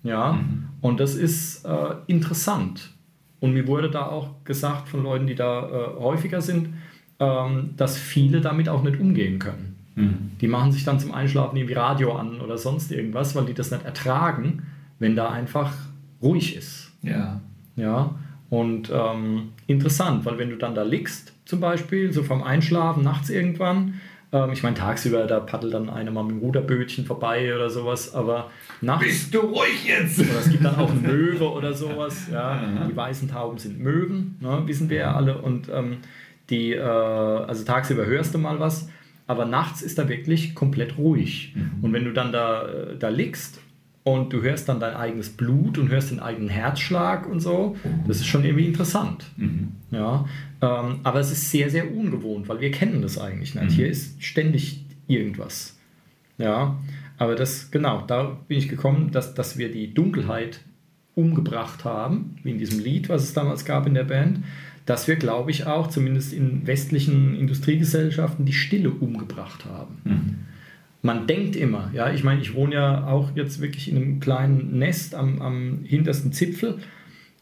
Ja, 0.02 0.32
mhm. 0.32 0.70
und 0.80 0.98
das 0.98 1.14
ist 1.14 1.64
äh, 1.66 1.94
interessant. 2.08 2.90
Und 3.38 3.52
mir 3.52 3.68
wurde 3.68 3.90
da 3.90 4.06
auch 4.06 4.42
gesagt 4.42 4.88
von 4.88 5.04
Leuten, 5.04 5.28
die 5.28 5.36
da 5.36 5.68
äh, 5.68 6.00
häufiger 6.00 6.40
sind, 6.40 6.70
ähm, 7.20 7.74
dass 7.76 7.96
viele 7.96 8.40
damit 8.40 8.68
auch 8.68 8.82
nicht 8.82 8.98
umgehen 8.98 9.38
können. 9.38 9.76
Mhm. 9.94 10.32
Die 10.40 10.48
machen 10.48 10.72
sich 10.72 10.84
dann 10.84 10.98
zum 10.98 11.12
Einschlafen 11.12 11.56
irgendwie 11.56 11.74
Radio 11.74 12.16
an 12.16 12.40
oder 12.40 12.58
sonst 12.58 12.90
irgendwas, 12.90 13.36
weil 13.36 13.44
die 13.44 13.54
das 13.54 13.70
nicht 13.70 13.84
ertragen, 13.84 14.64
wenn 14.98 15.14
da 15.14 15.30
einfach 15.30 15.72
ruhig 16.20 16.56
ist. 16.56 16.90
Ja. 17.02 17.40
Ja, 17.78 18.14
und 18.50 18.90
ähm, 18.92 19.52
interessant, 19.66 20.24
weil 20.24 20.38
wenn 20.38 20.50
du 20.50 20.56
dann 20.56 20.74
da 20.74 20.82
liegst, 20.82 21.32
zum 21.44 21.60
Beispiel, 21.60 22.12
so 22.12 22.22
vom 22.22 22.42
Einschlafen, 22.42 23.04
nachts 23.04 23.30
irgendwann, 23.30 24.00
ähm, 24.32 24.52
ich 24.52 24.62
meine, 24.62 24.76
tagsüber, 24.76 25.26
da 25.26 25.40
paddelt 25.40 25.74
dann 25.74 25.90
einer 25.90 26.10
mal 26.10 26.22
mit 26.22 26.32
dem 26.32 26.38
Ruderbötchen 26.40 27.06
vorbei 27.06 27.54
oder 27.54 27.70
sowas, 27.70 28.14
aber 28.14 28.50
nachts. 28.80 29.04
Bist 29.04 29.34
du 29.34 29.40
ruhig 29.40 29.86
jetzt? 29.86 30.18
Oder 30.18 30.40
es 30.40 30.50
gibt 30.50 30.64
dann 30.64 30.76
auch 30.76 30.92
Möwe 31.02 31.50
oder 31.50 31.72
sowas. 31.72 32.28
Ja. 32.32 32.86
Die 32.88 32.96
weißen 32.96 33.28
Tauben 33.28 33.58
sind 33.58 33.80
Möwen, 33.80 34.36
ne, 34.40 34.62
wissen 34.66 34.90
wir 34.90 34.98
ja 34.98 35.14
alle. 35.14 35.38
Und 35.38 35.68
ähm, 35.72 35.98
die, 36.50 36.72
äh, 36.72 36.80
also 36.80 37.64
tagsüber 37.64 38.06
hörst 38.06 38.34
du 38.34 38.38
mal 38.38 38.60
was, 38.60 38.88
aber 39.26 39.44
nachts 39.44 39.82
ist 39.82 39.98
da 39.98 40.08
wirklich 40.08 40.54
komplett 40.54 40.96
ruhig. 40.96 41.54
Mhm. 41.54 41.84
Und 41.84 41.92
wenn 41.92 42.04
du 42.04 42.12
dann 42.12 42.32
da, 42.32 42.66
äh, 42.66 42.96
da 42.98 43.08
liegst 43.08 43.60
und 44.14 44.32
du 44.32 44.40
hörst 44.40 44.70
dann 44.70 44.80
dein 44.80 44.94
eigenes 44.94 45.28
Blut 45.28 45.76
und 45.76 45.90
hörst 45.90 46.10
den 46.10 46.20
eigenen 46.20 46.48
Herzschlag 46.48 47.28
und 47.28 47.40
so. 47.40 47.76
Das 48.06 48.16
ist 48.16 48.26
schon 48.26 48.42
irgendwie 48.42 48.64
interessant. 48.64 49.26
Mhm. 49.36 49.72
Ja, 49.90 50.26
ähm, 50.62 51.00
aber 51.02 51.20
es 51.20 51.30
ist 51.30 51.50
sehr, 51.50 51.68
sehr 51.68 51.94
ungewohnt, 51.94 52.48
weil 52.48 52.60
wir 52.60 52.70
kennen 52.70 53.02
das 53.02 53.18
eigentlich 53.18 53.54
nicht. 53.54 53.70
Mhm. 53.70 53.74
Hier 53.74 53.88
ist 53.88 54.22
ständig 54.22 54.84
irgendwas. 55.08 55.76
Ja, 56.38 56.78
aber 57.18 57.34
das, 57.34 57.70
genau, 57.70 58.02
da 58.06 58.38
bin 58.48 58.56
ich 58.56 58.70
gekommen, 58.70 59.10
dass, 59.12 59.34
dass 59.34 59.58
wir 59.58 59.70
die 59.70 59.92
Dunkelheit 59.92 60.60
umgebracht 61.14 61.84
haben, 61.84 62.36
wie 62.44 62.52
in 62.52 62.58
diesem 62.58 62.78
Lied, 62.78 63.10
was 63.10 63.24
es 63.24 63.34
damals 63.34 63.66
gab 63.66 63.86
in 63.86 63.94
der 63.94 64.04
Band, 64.04 64.38
dass 64.86 65.06
wir, 65.06 65.16
glaube 65.16 65.50
ich, 65.50 65.66
auch 65.66 65.88
zumindest 65.88 66.32
in 66.32 66.66
westlichen 66.66 67.34
Industriegesellschaften 67.34 68.46
die 68.46 68.54
Stille 68.54 68.90
umgebracht 68.90 69.66
haben. 69.66 69.98
Mhm 70.04 70.47
man 71.02 71.26
denkt 71.26 71.56
immer, 71.56 71.90
ja, 71.92 72.12
ich 72.12 72.24
meine, 72.24 72.40
ich 72.40 72.54
wohne 72.54 72.74
ja 72.74 73.06
auch 73.06 73.34
jetzt 73.36 73.60
wirklich 73.60 73.90
in 73.90 73.96
einem 73.96 74.20
kleinen 74.20 74.78
Nest 74.78 75.14
am, 75.14 75.40
am 75.40 75.84
hintersten 75.84 76.32
Zipfel 76.32 76.78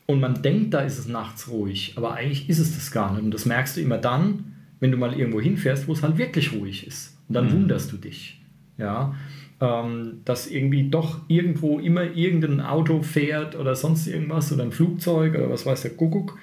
und 0.07 0.21
man 0.21 0.43
denkt, 0.43 0.75
da 0.75 0.81
ist 0.81 0.99
es 0.99 1.09
nachts 1.09 1.49
ruhig, 1.49 1.95
aber 1.97 2.15
eigentlich 2.15 2.49
ist 2.49 2.59
es 2.59 2.75
das 2.75 2.91
gar 2.91 3.13
nicht. 3.13 3.25
Und 3.25 3.33
das 3.33 3.47
merkst 3.47 3.77
du 3.77 3.81
immer 3.81 3.99
dann, 3.99 4.57
wenn 4.79 4.91
du 4.91 4.99
mal 4.99 5.19
irgendwo 5.19 5.41
hinfährst, 5.41 5.89
wo 5.89 5.93
es 5.93 6.03
halt 6.03 6.19
wirklich 6.19 6.53
ruhig 6.53 6.87
ist. 6.87 7.17
Und 7.29 7.35
dann 7.35 7.47
mhm. 7.47 7.53
wunderst 7.53 7.93
du 7.93 7.97
dich, 7.97 8.41
ja, 8.79 9.15
ähm, 9.61 10.21
dass 10.25 10.47
irgendwie 10.47 10.91
doch 10.91 11.21
irgendwo 11.29 11.79
immer 11.79 12.03
irgendein 12.03 12.61
Auto 12.61 13.03
fährt 13.03 13.57
oder 13.57 13.75
sonst 13.75 14.07
irgendwas 14.07 14.53
oder 14.53 14.65
ein 14.65 14.73
Flugzeug 14.73 15.35
oder 15.35 15.51
was 15.51 15.65
weiß 15.65 15.83
der 15.83 15.93
Kuckuck 15.93 16.39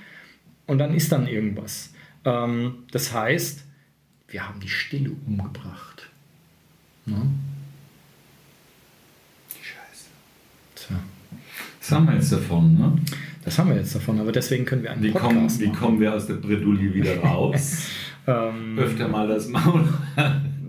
und 0.65 0.79
dann 0.79 0.93
ist 0.93 1.11
dann 1.11 1.27
irgendwas. 1.27 1.93
Ähm, 2.25 2.85
das 2.91 3.13
heißt, 3.13 3.65
wir 4.27 4.47
haben 4.47 4.59
die 4.59 4.69
Stille 4.69 5.11
umgebracht. 5.27 5.92
Ne? 7.05 7.15
Scheiße. 9.61 10.05
Tja. 10.75 10.95
Das 11.79 11.91
haben 11.91 12.07
wir 12.07 12.15
jetzt 12.15 12.31
davon, 12.31 12.77
ne? 12.77 12.95
Das 13.43 13.59
haben 13.59 13.69
wir 13.69 13.75
jetzt 13.75 13.93
davon, 13.93 14.19
aber 14.19 14.31
deswegen 14.31 14.63
können 14.63 14.83
wir 14.83 14.91
einen 14.91 15.03
wie 15.03 15.11
Podcast 15.11 15.29
kommen, 15.29 15.59
Wie 15.59 15.77
kommen 15.77 15.99
wir 15.99 16.13
aus 16.13 16.27
der 16.27 16.35
Bredouille 16.35 16.93
wieder 16.93 17.17
raus? 17.23 17.87
ähm, 18.25 18.79
Öfter 18.79 19.07
mal 19.09 19.27
das 19.27 19.49
Maul. 19.49 19.83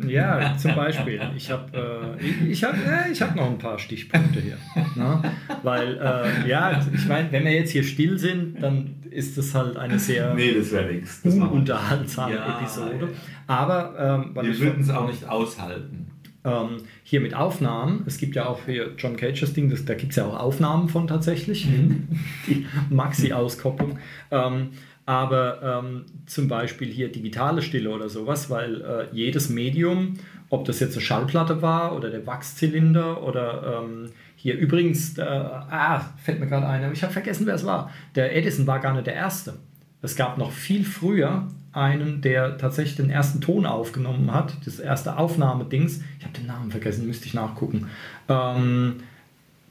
ja, 0.09 0.57
zum 0.57 0.75
Beispiel. 0.75 1.21
Ich 1.37 1.51
habe 1.53 2.17
äh, 2.21 2.25
ich, 2.25 2.51
ich 2.51 2.65
hab, 2.65 2.75
äh, 2.75 3.13
ich 3.13 3.23
hab 3.23 3.37
noch 3.37 3.47
ein 3.47 3.59
paar 3.59 3.79
Stichpunkte 3.79 4.41
hier. 4.41 4.59
Ne? 4.97 5.23
Weil, 5.63 5.99
äh, 5.99 6.49
ja, 6.49 6.85
ich 6.93 7.07
meine, 7.07 7.31
wenn 7.31 7.45
wir 7.45 7.53
jetzt 7.53 7.71
hier 7.71 7.85
still 7.85 8.19
sind, 8.19 8.61
dann 8.61 8.97
ist 9.11 9.39
das 9.39 9.55
halt 9.55 9.77
eine 9.77 9.99
sehr 9.99 10.35
nee, 10.35 10.53
das 10.53 10.73
nix. 10.73 11.23
Das 11.23 11.35
unterhaltsame 11.35 12.35
ja, 12.35 12.59
Episode. 12.59 13.11
Aber 13.47 14.25
ähm, 14.35 14.45
wir 14.45 14.59
würden 14.59 14.83
es 14.83 14.91
auch 14.91 15.07
nicht 15.07 15.29
aushalten 15.29 16.14
ähm, 16.45 16.77
hier 17.03 17.21
mit 17.21 17.35
Aufnahmen. 17.35 18.05
Es 18.07 18.19
gibt 18.19 18.37
ja 18.37 18.47
auch 18.47 18.59
für 18.59 18.93
John 18.97 19.17
Cages 19.17 19.53
Ding, 19.55 19.71
das, 19.71 19.85
da 19.85 19.95
gibt 19.95 20.13
es 20.13 20.17
ja 20.17 20.27
auch 20.27 20.39
Aufnahmen 20.39 20.89
von 20.89 21.07
tatsächlich, 21.09 21.67
mhm. 21.67 22.09
die 22.47 22.67
Maxi-Auskopplung. 22.91 23.99
Ähm, 24.31 24.71
aber 25.07 25.83
ähm, 25.85 26.07
zum 26.27 26.49
Beispiel 26.49 26.89
hier 26.89 27.13
digitale 27.13 27.61
Stille 27.61 27.91
oder 27.91 28.09
sowas, 28.09 28.49
weil 28.49 28.81
äh, 28.81 29.07
jedes 29.15 29.51
Medium, 29.51 30.15
ob 30.49 30.65
das 30.65 30.81
jetzt 30.81 30.95
eine 30.95 31.03
Schallplatte 31.03 31.61
war 31.61 31.95
oder 31.95 32.11
der 32.11 32.27
Wachszylinder 32.27 33.23
oder 33.23 33.83
ähm, 33.85 34.11
hier 34.37 34.57
übrigens, 34.57 35.19
äh, 35.19 35.23
ah, 35.23 36.01
fällt 36.23 36.41
mir 36.41 36.47
gerade 36.47 36.67
ein, 36.67 36.85
aber 36.85 36.93
ich 36.93 37.03
habe 37.03 37.13
vergessen, 37.13 37.47
wer 37.47 37.55
es 37.55 37.67
war. 37.67 37.91
Der 38.15 38.35
Edison 38.35 38.67
war 38.67 38.81
gar 38.81 38.95
nicht 38.95 39.07
der 39.07 39.15
Erste. 39.15 39.55
Es 40.01 40.17
gab 40.17 40.39
noch 40.39 40.53
viel 40.53 40.85
früher 40.85 41.49
einen, 41.75 42.21
der 42.21 42.57
tatsächlich 42.57 42.97
den 42.97 43.11
ersten 43.11 43.41
Ton 43.41 43.67
aufgenommen 43.67 44.33
hat, 44.33 44.55
das 44.65 44.79
erste 44.79 45.17
Aufnahmedings. 45.17 46.01
Ich 46.19 46.25
habe 46.25 46.37
den 46.39 46.47
Namen 46.47 46.71
vergessen, 46.71 47.07
müsste 47.07 47.27
ich 47.27 47.35
nachgucken. 47.35 47.89
Ähm, 48.29 48.97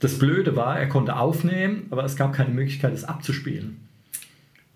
das 0.00 0.18
Blöde 0.18 0.54
war, 0.54 0.78
er 0.78 0.88
konnte 0.88 1.16
aufnehmen, 1.16 1.86
aber 1.90 2.04
es 2.04 2.16
gab 2.16 2.34
keine 2.34 2.50
Möglichkeit, 2.50 2.92
es 2.92 3.04
abzuspielen. 3.04 3.78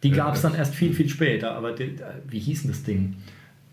Die 0.03 0.11
gab 0.11 0.35
es 0.35 0.43
dann 0.43 0.55
erst 0.55 0.75
viel, 0.75 0.95
viel 0.95 1.09
später. 1.09 1.53
Aber 1.53 1.73
die, 1.73 1.85
äh, 1.85 2.05
wie 2.29 2.39
hieß 2.39 2.63
denn 2.63 2.71
das 2.71 2.83
Ding? 2.85 3.17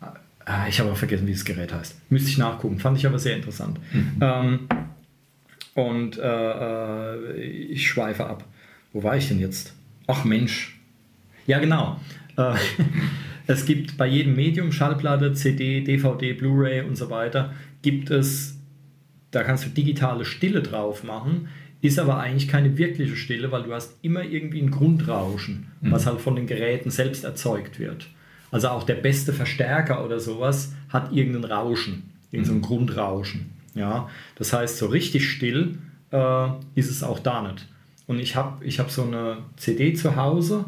Äh, 0.01 0.69
ich 0.69 0.79
habe 0.79 0.91
auch 0.91 0.97
vergessen, 0.97 1.27
wie 1.27 1.33
das 1.33 1.45
Gerät 1.45 1.73
heißt. 1.73 2.11
Müsste 2.11 2.29
ich 2.29 2.37
nachgucken. 2.37 2.79
Fand 2.79 2.97
ich 2.97 3.05
aber 3.05 3.19
sehr 3.19 3.35
interessant. 3.35 3.79
Mhm. 3.93 4.17
Ähm, 4.21 4.59
und 5.75 6.17
äh, 6.17 6.23
äh 6.23 7.41
ich 7.43 7.87
schweife 7.87 8.25
ab. 8.25 8.43
Wo 8.93 9.03
war 9.03 9.17
ich 9.17 9.27
denn 9.27 9.39
jetzt? 9.39 9.73
Ach 10.07 10.23
Mensch. 10.23 10.79
Ja, 11.47 11.59
genau. 11.59 11.99
Äh, 12.37 12.55
Es 13.47 13.65
gibt 13.65 13.97
bei 13.97 14.07
jedem 14.07 14.35
Medium, 14.35 14.71
Schallplatte, 14.71 15.33
CD, 15.33 15.81
DVD, 15.81 16.33
Blu-ray 16.33 16.81
und 16.81 16.95
so 16.95 17.09
weiter, 17.09 17.53
gibt 17.81 18.09
es, 18.09 18.57
da 19.31 19.43
kannst 19.43 19.65
du 19.65 19.69
digitale 19.69 20.25
Stille 20.25 20.61
drauf 20.61 21.03
machen, 21.03 21.47
ist 21.81 21.99
aber 21.99 22.19
eigentlich 22.19 22.47
keine 22.47 22.77
wirkliche 22.77 23.15
Stille, 23.15 23.51
weil 23.51 23.63
du 23.63 23.73
hast 23.73 23.97
immer 24.01 24.23
irgendwie 24.23 24.61
ein 24.61 24.71
Grundrauschen, 24.71 25.67
mhm. 25.81 25.91
was 25.91 26.05
halt 26.07 26.19
von 26.21 26.35
den 26.35 26.47
Geräten 26.47 26.89
selbst 26.89 27.23
erzeugt 27.23 27.79
wird. 27.79 28.07
Also 28.51 28.69
auch 28.69 28.83
der 28.83 28.95
beste 28.95 29.33
Verstärker 29.33 30.03
oder 30.03 30.19
sowas 30.19 30.73
hat 30.89 31.11
irgendein 31.11 31.51
Rauschen, 31.51 32.11
irgendein 32.31 32.57
mhm. 32.57 32.61
Grundrauschen. 32.61 33.51
Ja? 33.75 34.09
Das 34.35 34.53
heißt, 34.53 34.77
so 34.77 34.87
richtig 34.87 35.29
still 35.29 35.77
äh, 36.11 36.47
ist 36.73 36.89
es 36.89 37.03
auch 37.03 37.19
da 37.19 37.41
nicht. 37.41 37.67
Und 38.07 38.19
ich 38.19 38.35
habe 38.35 38.63
ich 38.63 38.79
hab 38.79 38.91
so 38.91 39.03
eine 39.03 39.37
CD 39.57 39.93
zu 39.93 40.15
Hause, 40.15 40.65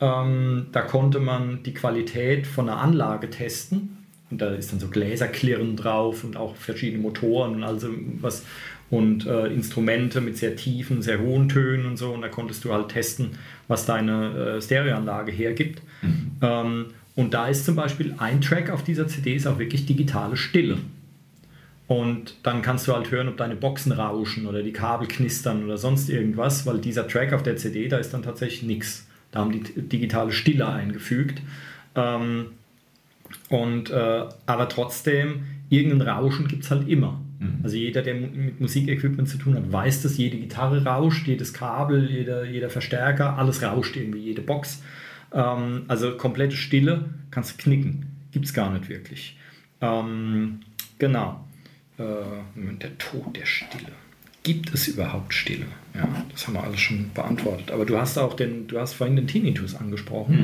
ähm, 0.00 0.66
da 0.72 0.82
konnte 0.82 1.18
man 1.20 1.62
die 1.62 1.74
Qualität 1.74 2.46
von 2.46 2.68
einer 2.68 2.80
Anlage 2.80 3.30
testen. 3.30 3.96
Und 4.30 4.40
da 4.42 4.50
ist 4.50 4.72
dann 4.72 4.80
so 4.80 4.88
Gläserklirren 4.88 5.76
drauf 5.76 6.22
und 6.22 6.36
auch 6.36 6.54
verschiedene 6.56 7.02
Motoren 7.02 7.54
und 7.56 7.64
also 7.64 7.88
was 8.20 8.44
und 8.90 9.26
äh, 9.26 9.48
Instrumente 9.48 10.20
mit 10.20 10.38
sehr 10.38 10.56
tiefen, 10.56 11.02
sehr 11.02 11.20
hohen 11.20 11.48
Tönen 11.48 11.86
und 11.86 11.96
so. 11.96 12.12
Und 12.12 12.22
da 12.22 12.28
konntest 12.28 12.64
du 12.64 12.72
halt 12.72 12.88
testen, 12.88 13.32
was 13.68 13.86
deine 13.86 14.56
äh, 14.56 14.62
Stereoanlage 14.62 15.30
hergibt. 15.32 15.82
Mhm. 16.02 16.30
Ähm, 16.40 16.86
und 17.14 17.34
da 17.34 17.48
ist 17.48 17.64
zum 17.64 17.74
Beispiel 17.74 18.14
ein 18.18 18.40
Track 18.40 18.70
auf 18.70 18.84
dieser 18.84 19.08
CD 19.08 19.34
ist 19.34 19.46
auch 19.46 19.58
wirklich 19.58 19.86
digitale 19.86 20.36
Stille. 20.36 20.78
Und 21.88 22.36
dann 22.42 22.62
kannst 22.62 22.86
du 22.86 22.92
halt 22.92 23.10
hören, 23.10 23.28
ob 23.28 23.38
deine 23.38 23.56
Boxen 23.56 23.92
rauschen 23.92 24.46
oder 24.46 24.62
die 24.62 24.72
Kabel 24.72 25.08
knistern 25.08 25.64
oder 25.64 25.78
sonst 25.78 26.10
irgendwas, 26.10 26.66
weil 26.66 26.78
dieser 26.78 27.08
Track 27.08 27.32
auf 27.32 27.42
der 27.42 27.56
CD, 27.56 27.88
da 27.88 27.98
ist 27.98 28.12
dann 28.14 28.22
tatsächlich 28.22 28.62
nichts. 28.62 29.07
Da 29.30 29.40
haben 29.40 29.52
die 29.52 29.62
digitale 29.82 30.32
Stille 30.32 30.68
eingefügt. 30.68 31.42
Ähm, 31.94 32.46
und, 33.48 33.90
äh, 33.90 34.24
aber 34.46 34.68
trotzdem, 34.68 35.44
irgendein 35.68 36.08
Rauschen 36.08 36.48
gibt 36.48 36.64
es 36.64 36.70
halt 36.70 36.88
immer. 36.88 37.20
Mhm. 37.38 37.60
Also 37.62 37.76
jeder, 37.76 38.02
der 38.02 38.14
mit 38.14 38.60
Musikequipment 38.60 39.28
zu 39.28 39.38
tun 39.38 39.54
hat, 39.54 39.70
weiß 39.70 40.02
dass 40.02 40.16
Jede 40.16 40.38
Gitarre 40.38 40.84
rauscht, 40.84 41.26
jedes 41.26 41.52
Kabel, 41.52 42.10
jeder, 42.10 42.44
jeder 42.44 42.70
Verstärker, 42.70 43.38
alles 43.38 43.62
rauscht 43.62 43.96
irgendwie, 43.96 44.20
jede 44.20 44.42
Box. 44.42 44.82
Ähm, 45.32 45.82
also 45.88 46.16
komplette 46.16 46.56
Stille 46.56 47.04
kannst 47.30 47.52
du 47.52 47.62
knicken. 47.62 48.06
Gibt 48.32 48.46
es 48.46 48.54
gar 48.54 48.70
nicht 48.72 48.88
wirklich. 48.88 49.36
Ähm, 49.80 50.60
genau. 50.98 51.44
Äh, 51.98 52.02
der 52.54 52.96
Tod 52.98 53.36
der 53.36 53.46
Stille 53.46 53.92
gibt 54.48 54.72
es 54.72 54.88
überhaupt 54.88 55.34
Stille? 55.34 55.66
Ja, 55.94 56.08
das 56.32 56.46
haben 56.46 56.54
wir 56.54 56.64
alles 56.64 56.80
schon 56.80 57.10
beantwortet. 57.12 57.70
Aber 57.70 57.84
du 57.84 57.98
hast 57.98 58.16
auch 58.16 58.34
den, 58.34 58.66
du 58.66 58.80
hast 58.80 58.94
vorhin 58.94 59.14
den 59.14 59.26
Tinnitus 59.26 59.74
angesprochen. 59.74 60.36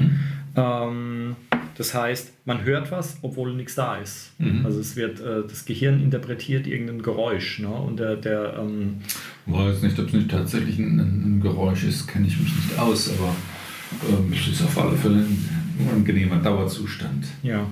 Mhm. 0.55 0.61
Ähm, 0.63 1.37
das 1.79 1.95
heißt, 1.95 2.33
man 2.45 2.65
hört 2.65 2.93
was, 2.93 3.17
obwohl 3.23 3.55
nichts 3.55 3.77
da 3.77 3.97
ist. 3.97 4.33
Mhm. 4.39 4.67
Also 4.67 4.81
es 4.81 4.95
wird, 4.95 5.21
äh, 5.21 5.49
das 5.49 5.65
Gehirn 5.65 6.03
interpretiert 6.03 6.67
irgendein 6.67 7.01
Geräusch. 7.01 7.61
Ne? 7.61 7.69
Und 7.69 7.99
der, 7.99 8.17
der 8.17 8.59
ähm, 8.59 8.97
weiß 9.47 9.81
nicht, 9.81 9.99
ob 9.99 10.09
es 10.09 10.13
nicht 10.13 10.31
tatsächlich 10.31 10.79
ein, 10.79 10.99
ein 10.99 11.41
Geräusch 11.41 11.85
ist, 11.85 12.07
kenne 12.07 12.27
ich 12.27 12.39
mich 12.39 12.55
nicht 12.55 12.79
aus, 12.79 13.11
aber 13.19 13.35
ähm, 14.11 14.35
es 14.35 14.47
ist 14.49 14.63
auf 14.63 14.77
alle 14.77 14.99
Fälle 14.99 15.15
ein 15.15 15.79
unangenehmer 15.79 16.37
Dauerzustand. 16.37 17.25
Ja. 17.43 17.67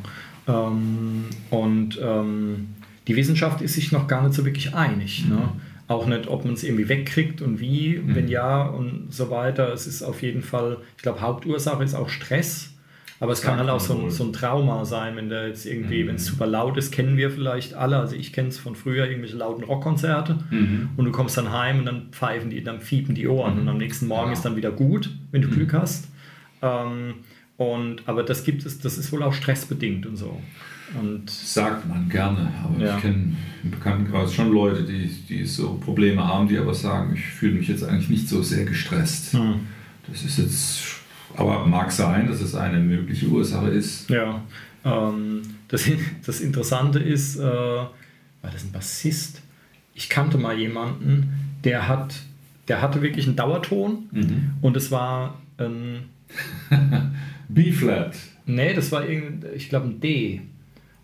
Ähm, 0.48 1.26
und 1.50 2.00
ähm, 2.02 2.68
die 3.06 3.16
Wissenschaft 3.16 3.60
ist 3.60 3.74
sich 3.74 3.92
noch 3.92 4.08
gar 4.08 4.22
nicht 4.22 4.32
so 4.32 4.46
wirklich 4.46 4.74
einig. 4.74 5.26
Ne? 5.28 5.50
Auch 5.92 6.06
nicht, 6.06 6.26
ob 6.28 6.44
man 6.44 6.54
es 6.54 6.62
irgendwie 6.64 6.88
wegkriegt 6.88 7.42
und 7.42 7.60
wie, 7.60 7.98
Mhm. 7.98 8.14
wenn 8.14 8.28
ja 8.28 8.62
und 8.62 9.12
so 9.12 9.30
weiter. 9.30 9.72
Es 9.72 9.86
ist 9.86 10.02
auf 10.02 10.22
jeden 10.22 10.42
Fall, 10.42 10.78
ich 10.96 11.02
glaube, 11.02 11.20
Hauptursache 11.20 11.82
ist 11.84 11.94
auch 11.94 12.08
Stress. 12.08 12.68
Aber 13.20 13.30
es 13.32 13.40
kann 13.40 13.56
halt 13.58 13.68
auch 13.70 13.78
so 13.78 13.94
ein, 13.96 14.10
so 14.10 14.24
ein 14.24 14.32
Trauma 14.32 14.84
sein, 14.84 15.14
wenn 15.14 15.28
der 15.28 15.46
jetzt 15.46 15.64
irgendwie, 15.64 16.02
Mhm. 16.02 16.08
wenn 16.08 16.14
es 16.16 16.26
super 16.26 16.46
laut 16.46 16.76
ist, 16.76 16.90
kennen 16.90 17.16
wir 17.16 17.30
vielleicht 17.30 17.72
alle. 17.74 17.96
Also 17.98 18.16
ich 18.16 18.32
kenne 18.32 18.48
es 18.48 18.58
von 18.58 18.74
früher, 18.74 19.06
irgendwelche 19.06 19.36
lauten 19.36 19.62
Rockkonzerte. 19.62 20.38
Mhm. 20.50 20.88
Und 20.96 21.04
du 21.04 21.12
kommst 21.12 21.36
dann 21.38 21.52
heim 21.52 21.78
und 21.80 21.86
dann 21.86 22.08
pfeifen 22.10 22.50
die, 22.50 22.64
dann 22.64 22.80
fiepen 22.80 23.14
die 23.14 23.28
Ohren. 23.28 23.54
Mhm. 23.54 23.60
Und 23.60 23.68
am 23.68 23.78
nächsten 23.78 24.08
Morgen 24.08 24.28
Ja. 24.28 24.32
ist 24.32 24.42
dann 24.44 24.56
wieder 24.56 24.72
gut, 24.72 25.10
wenn 25.30 25.40
du 25.42 25.48
Mhm. 25.48 25.52
Glück 25.52 25.72
hast. 25.72 26.08
Ähm, 26.62 27.14
und, 27.58 28.02
aber 28.06 28.24
das 28.24 28.42
gibt 28.44 28.66
es, 28.66 28.80
das 28.80 28.98
ist 28.98 29.12
wohl 29.12 29.22
auch 29.22 29.32
stressbedingt 29.34 30.04
und 30.06 30.16
so. 30.16 30.40
Und 31.00 31.30
Sagt 31.30 31.88
man 31.88 32.08
gerne, 32.08 32.52
aber 32.64 32.78
Ja. 32.84 32.96
ich 32.96 33.02
kenne 33.02 33.34
im 33.64 33.70
Bekanntenkreis 33.70 34.34
schon 34.34 34.52
Leute, 34.52 34.82
die, 34.82 35.06
die 35.28 35.44
so 35.46 35.74
Probleme 35.74 36.22
haben, 36.26 36.48
die 36.48 36.58
aber 36.58 36.74
sagen, 36.74 37.14
ich 37.14 37.24
fühle 37.24 37.54
mich 37.54 37.68
jetzt 37.68 37.84
eigentlich 37.84 38.10
nicht 38.10 38.28
so 38.28 38.42
sehr 38.42 38.64
gestresst. 38.64 39.32
hm, 39.32 39.60
Das 40.10 40.22
ist 40.24 40.38
jetzt, 40.38 40.82
aber 41.36 41.64
mag 41.66 41.90
sein, 41.92 42.26
dass 42.26 42.40
es 42.40 42.54
eine 42.54 42.78
mögliche 42.80 43.26
Ursache 43.28 43.68
ist. 43.68 44.10
ja, 44.10 44.42
ähm, 44.84 45.42
das, 45.68 45.88
das 46.26 46.40
Interessante 46.40 46.98
ist, 46.98 47.36
äh, 47.36 47.42
war 47.42 47.90
das 48.52 48.64
ein 48.64 48.72
Bassist? 48.72 49.40
Ich 49.94 50.08
kannte 50.08 50.36
mal 50.38 50.58
jemanden, 50.58 51.32
der 51.64 51.86
hat, 51.88 52.14
der 52.68 52.82
hatte 52.82 53.00
wirklich 53.02 53.26
einen 53.26 53.36
Dauerton 53.36 54.08
Mhm. 54.10 54.50
und 54.60 54.76
es 54.76 54.90
war 54.90 55.40
ein 55.58 56.02
B-Flat. 57.48 58.16
Nee, 58.46 58.74
das 58.74 58.90
war 58.92 59.08
irgend, 59.08 59.44
ich 59.54 59.68
glaube 59.68 59.86
ein 59.88 60.00
D. 60.00 60.40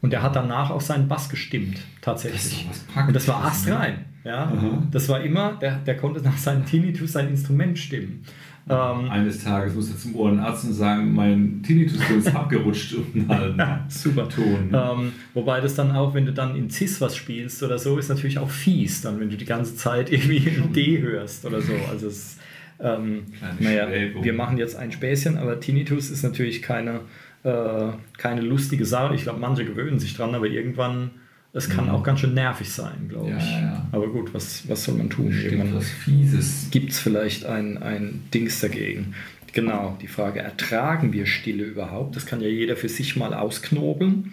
Und 0.01 0.13
der 0.13 0.23
hat 0.23 0.37
danach 0.37 0.71
auch 0.71 0.81
seinen 0.81 1.09
Bass 1.09 1.29
gestimmt, 1.29 1.77
Das 1.77 2.23
tatsächlich. 2.23 2.67
Praktisches. 2.67 3.09
Und 3.09 3.15
das 3.15 3.29
war 3.29 3.41
ne? 3.41 3.47
astrein. 3.47 4.05
Ja? 4.25 4.53
Das 4.91 5.09
war 5.09 5.21
immer, 5.23 5.55
der, 5.55 5.77
der 5.77 5.97
konnte 5.97 6.21
nach 6.23 6.37
seinem 6.37 6.65
Tinnitus 6.65 7.13
sein 7.13 7.29
Instrument 7.29 7.79
stimmen. 7.79 8.25
Ähm, 8.71 9.09
Eines 9.09 9.43
Tages 9.43 9.75
muss 9.75 9.91
er 9.91 9.97
zum 9.97 10.15
Ohrenarzt 10.15 10.67
und 10.67 10.75
sagen, 10.75 11.15
mein 11.15 11.63
Tinnitus 11.67 11.99
ist 12.11 12.29
abgerutscht 12.35 12.95
um 12.95 13.07
einen 13.15 13.29
halben 13.29 13.63
super. 13.89 14.29
Ton. 14.29 14.71
Ähm, 14.73 15.13
wobei 15.33 15.61
das 15.61 15.75
dann 15.75 15.93
auch, 15.93 16.13
wenn 16.13 16.27
du 16.27 16.33
dann 16.33 16.55
in 16.55 16.69
Cis 16.69 17.01
was 17.01 17.17
spielst 17.17 17.63
oder 17.63 17.79
so, 17.79 17.97
ist 17.97 18.11
natürlich 18.11 18.39
auch 18.39 18.51
fies, 18.51 19.01
dann 19.01 19.21
wenn 19.21 19.31
du 19.31 19.37
die 19.37 19.47
ganze 19.47 19.75
Zeit 19.77 20.13
irgendwie 20.13 20.47
ein 20.51 20.73
D 20.73 21.01
hörst 21.01 21.47
oder 21.47 21.63
so. 21.63 21.73
Also 21.91 22.09
es, 22.09 22.37
ähm, 22.81 23.23
naja, 23.59 23.87
Schwelgung. 23.87 24.23
wir 24.23 24.33
machen 24.35 24.59
jetzt 24.59 24.77
ein 24.77 24.93
Späßchen, 24.93 25.39
aber 25.39 25.61
Tinnitus 25.61 26.11
ist 26.11 26.23
natürlich 26.23 26.61
keine, 26.61 27.01
äh, 27.45 27.93
keine 28.17 28.41
lustige 28.41 28.85
Sache. 28.85 29.15
Ich 29.15 29.23
glaube, 29.23 29.41
manche 29.41 29.65
gewöhnen 29.65 29.99
sich 29.99 30.15
dran, 30.17 30.35
aber 30.35 30.47
irgendwann, 30.47 31.11
es 31.53 31.69
kann 31.71 31.87
Mhm. 31.87 31.91
auch 31.93 32.03
ganz 32.03 32.21
schön 32.21 32.35
nervig 32.35 32.71
sein, 32.71 33.09
glaube 33.09 33.31
ich. 33.39 33.51
ja, 33.53 33.61
ja. 33.61 33.87
Aber 33.93 34.09
gut, 34.09 34.35
was, 34.35 34.69
was 34.69 34.85
soll 34.85 34.97
man 34.97 35.09
tun? 35.11 35.33
Stimmt, 35.33 35.53
Irgendwann 35.53 35.77
was 35.77 35.89
Fieses. 35.89 36.69
gibt 36.71 36.93
es 36.93 36.99
vielleicht 37.01 37.47
ein, 37.47 37.79
ein 37.83 38.23
Dings 38.35 38.61
dagegen. 38.61 39.15
Genau, 39.55 39.97
die 40.03 40.09
Frage, 40.09 40.41
ertragen 40.41 41.13
wir 41.13 41.25
Stille 41.27 41.65
überhaupt? 41.65 42.15
Das 42.17 42.27
kann 42.27 42.41
ja 42.43 42.49
jeder 42.49 42.77
für 42.77 42.89
sich 42.91 43.17
mal 43.17 43.33
ausknobeln, 43.33 44.33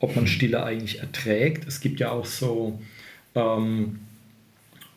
ob 0.00 0.16
man 0.16 0.26
Stille 0.26 0.64
eigentlich 0.64 1.00
erträgt. 1.00 1.68
Es 1.68 1.80
gibt 1.80 2.00
ja 2.00 2.10
auch 2.10 2.24
so, 2.24 2.80
ähm, 3.34 3.98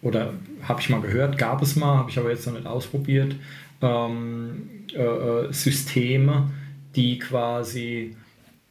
oder 0.01 0.33
habe 0.63 0.79
ich 0.79 0.89
mal 0.89 1.01
gehört, 1.01 1.37
gab 1.37 1.61
es 1.61 1.75
mal, 1.75 1.97
habe 1.97 2.09
ich 2.09 2.17
aber 2.17 2.29
jetzt 2.29 2.47
noch 2.47 2.53
nicht 2.53 2.65
ausprobiert, 2.65 3.35
ähm, 3.81 4.69
äh, 4.95 5.01
äh, 5.01 5.51
Systeme, 5.53 6.49
die 6.97 7.19
quasi 7.19 8.15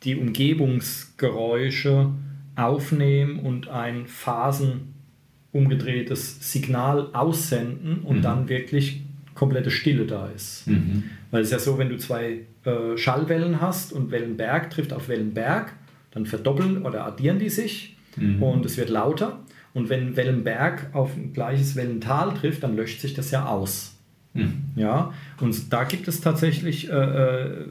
die 0.02 0.16
Umgebungsgeräusche 0.16 2.10
aufnehmen 2.56 3.38
und 3.38 3.68
ein 3.68 4.06
phasenumgedrehtes 4.06 6.50
Signal 6.52 7.08
aussenden 7.12 8.00
und 8.00 8.18
Mhm. 8.18 8.22
dann 8.22 8.48
wirklich 8.48 9.02
komplette 9.34 9.70
Stille 9.70 10.06
da 10.06 10.28
ist. 10.28 10.66
Mhm. 10.66 11.04
Weil 11.30 11.42
es 11.42 11.48
ist 11.48 11.52
ja 11.52 11.58
so, 11.58 11.76
wenn 11.78 11.88
du 11.90 11.98
zwei 11.98 12.40
äh, 12.64 12.96
Schallwellen 12.96 13.60
hast 13.60 13.92
und 13.92 14.10
Wellenberg 14.10 14.70
trifft 14.70 14.92
auf 14.92 15.08
Wellenberg, 15.08 15.72
dann 16.10 16.26
verdoppeln 16.26 16.82
oder 16.84 17.04
addieren 17.06 17.38
die 17.38 17.50
sich 17.50 17.96
Mhm. 18.16 18.42
und 18.42 18.64
es 18.66 18.76
wird 18.78 18.88
lauter. 18.88 19.40
Und 19.74 19.90
wenn 19.90 20.16
Wellenberg 20.16 20.88
auf 20.94 21.14
ein 21.16 21.34
gleiches 21.34 21.76
Wellental 21.76 22.32
trifft, 22.32 22.62
dann 22.62 22.76
löscht 22.76 23.02
sich 23.02 23.12
das 23.12 23.30
ja 23.30 23.44
aus. 23.44 23.92
Mhm. 24.32 24.64
Ja, 24.74 25.12
und 25.40 25.70
da 25.72 25.84
gibt 25.84 26.08
es 26.08 26.22
tatsächlich 26.22 26.88
äh, 26.90 26.94
äh, 26.94 27.66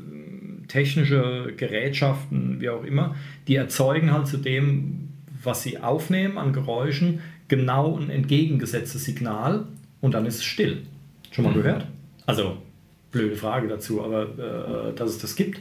technische 0.68 1.54
Gerätschaften, 1.58 2.60
wie 2.62 2.70
auch 2.70 2.84
immer, 2.84 3.16
die 3.48 3.56
erzeugen 3.56 4.12
halt 4.12 4.28
zu 4.28 4.38
dem, 4.38 5.10
was 5.44 5.64
sie 5.64 5.80
aufnehmen 5.80 6.38
an 6.38 6.54
Geräuschen, 6.54 7.20
genau 7.48 7.98
ein 7.98 8.10
entgegengesetztes 8.10 9.06
Signal 9.06 9.66
und 10.02 10.14
dann 10.14 10.26
ist 10.26 10.36
es 10.38 10.44
still. 10.44 10.84
Schon 11.32 11.46
mal 11.46 11.52
Mhm. 11.52 11.58
gehört? 11.62 11.88
Also, 12.26 12.58
blöde 13.12 13.36
Frage 13.36 13.68
dazu, 13.68 14.04
aber 14.04 14.24
äh, 14.92 14.96
dass 14.96 15.10
es 15.12 15.18
das 15.20 15.36
gibt. 15.36 15.60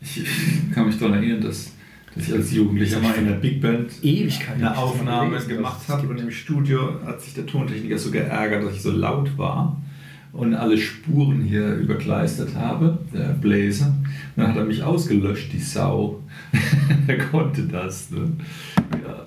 Ich 0.00 0.22
kann 0.74 0.86
mich 0.86 0.98
daran 0.98 1.14
erinnern, 1.14 1.42
dass, 1.42 1.72
dass 2.14 2.28
ich 2.28 2.32
als 2.34 2.52
Jugendlicher 2.52 3.00
mal 3.00 3.14
in 3.16 3.26
der 3.26 3.34
Big 3.34 3.60
Band 3.60 3.90
Ewigkeit. 4.02 4.54
eine 4.56 4.76
Aufnahme 4.76 5.38
gemacht 5.44 5.86
habe 5.88 6.08
und 6.08 6.18
im 6.20 6.30
Studio 6.30 6.94
hat 7.04 7.20
sich 7.20 7.34
der 7.34 7.46
Tontechniker 7.46 7.98
so 7.98 8.10
geärgert, 8.10 8.64
dass 8.64 8.74
ich 8.74 8.82
so 8.82 8.90
laut 8.90 9.36
war 9.36 9.80
und 10.32 10.54
alle 10.54 10.78
Spuren 10.78 11.42
hier 11.42 11.74
überkleistert 11.74 12.54
habe, 12.54 12.98
der 13.12 13.30
Bläser. 13.34 13.94
Dann 14.36 14.48
hat 14.48 14.56
er 14.56 14.64
mich 14.64 14.82
ausgelöscht, 14.82 15.52
die 15.52 15.58
Sau. 15.60 16.22
er 17.06 17.18
konnte 17.18 17.62
das. 17.62 18.10
Ne? 18.10 18.32
Ja. 19.04 19.26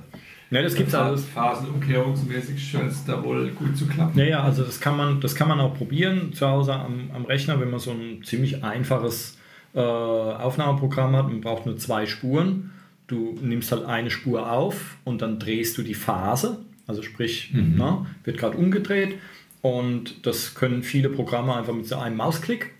Ja, 0.51 0.61
das 0.61 0.75
gibt's 0.75 0.93
alles. 0.93 1.23
Phasenumkehrungsmäßig 1.25 2.71
scheint 2.71 2.91
es 2.91 3.05
da 3.05 3.23
wohl 3.23 3.49
gut 3.51 3.77
zu 3.77 3.87
klappen. 3.87 4.19
Ja, 4.19 4.25
ja, 4.25 4.43
also 4.43 4.63
das 4.63 4.79
kann 4.81 4.97
man, 4.97 5.21
das 5.21 5.33
kann 5.35 5.47
man 5.47 5.59
auch 5.59 5.73
probieren 5.75 6.33
zu 6.33 6.45
Hause 6.47 6.73
am, 6.73 7.09
am 7.13 7.23
Rechner, 7.25 7.59
wenn 7.61 7.69
man 7.71 7.79
so 7.79 7.91
ein 7.91 8.23
ziemlich 8.23 8.63
einfaches 8.63 9.37
äh, 9.73 9.79
Aufnahmeprogramm 9.79 11.15
hat. 11.15 11.27
Man 11.29 11.39
braucht 11.41 11.65
nur 11.65 11.77
zwei 11.77 12.05
Spuren. 12.05 12.71
Du 13.07 13.37
nimmst 13.41 13.71
halt 13.71 13.85
eine 13.85 14.09
Spur 14.09 14.51
auf 14.51 14.97
und 15.05 15.21
dann 15.21 15.39
drehst 15.39 15.77
du 15.77 15.83
die 15.83 15.93
Phase. 15.93 16.59
Also 16.87 17.01
sprich, 17.01 17.51
Mhm. 17.53 17.75
na, 17.77 18.05
wird 18.25 18.37
gerade 18.37 18.57
umgedreht. 18.57 19.15
Und 19.62 20.26
das 20.26 20.55
können 20.55 20.84
viele 20.84 21.09
Programme 21.09 21.55
einfach 21.55 21.74
mit 21.74 21.88
so 21.88 21.95
einem 21.97 22.18
Mausklick. 22.18 22.72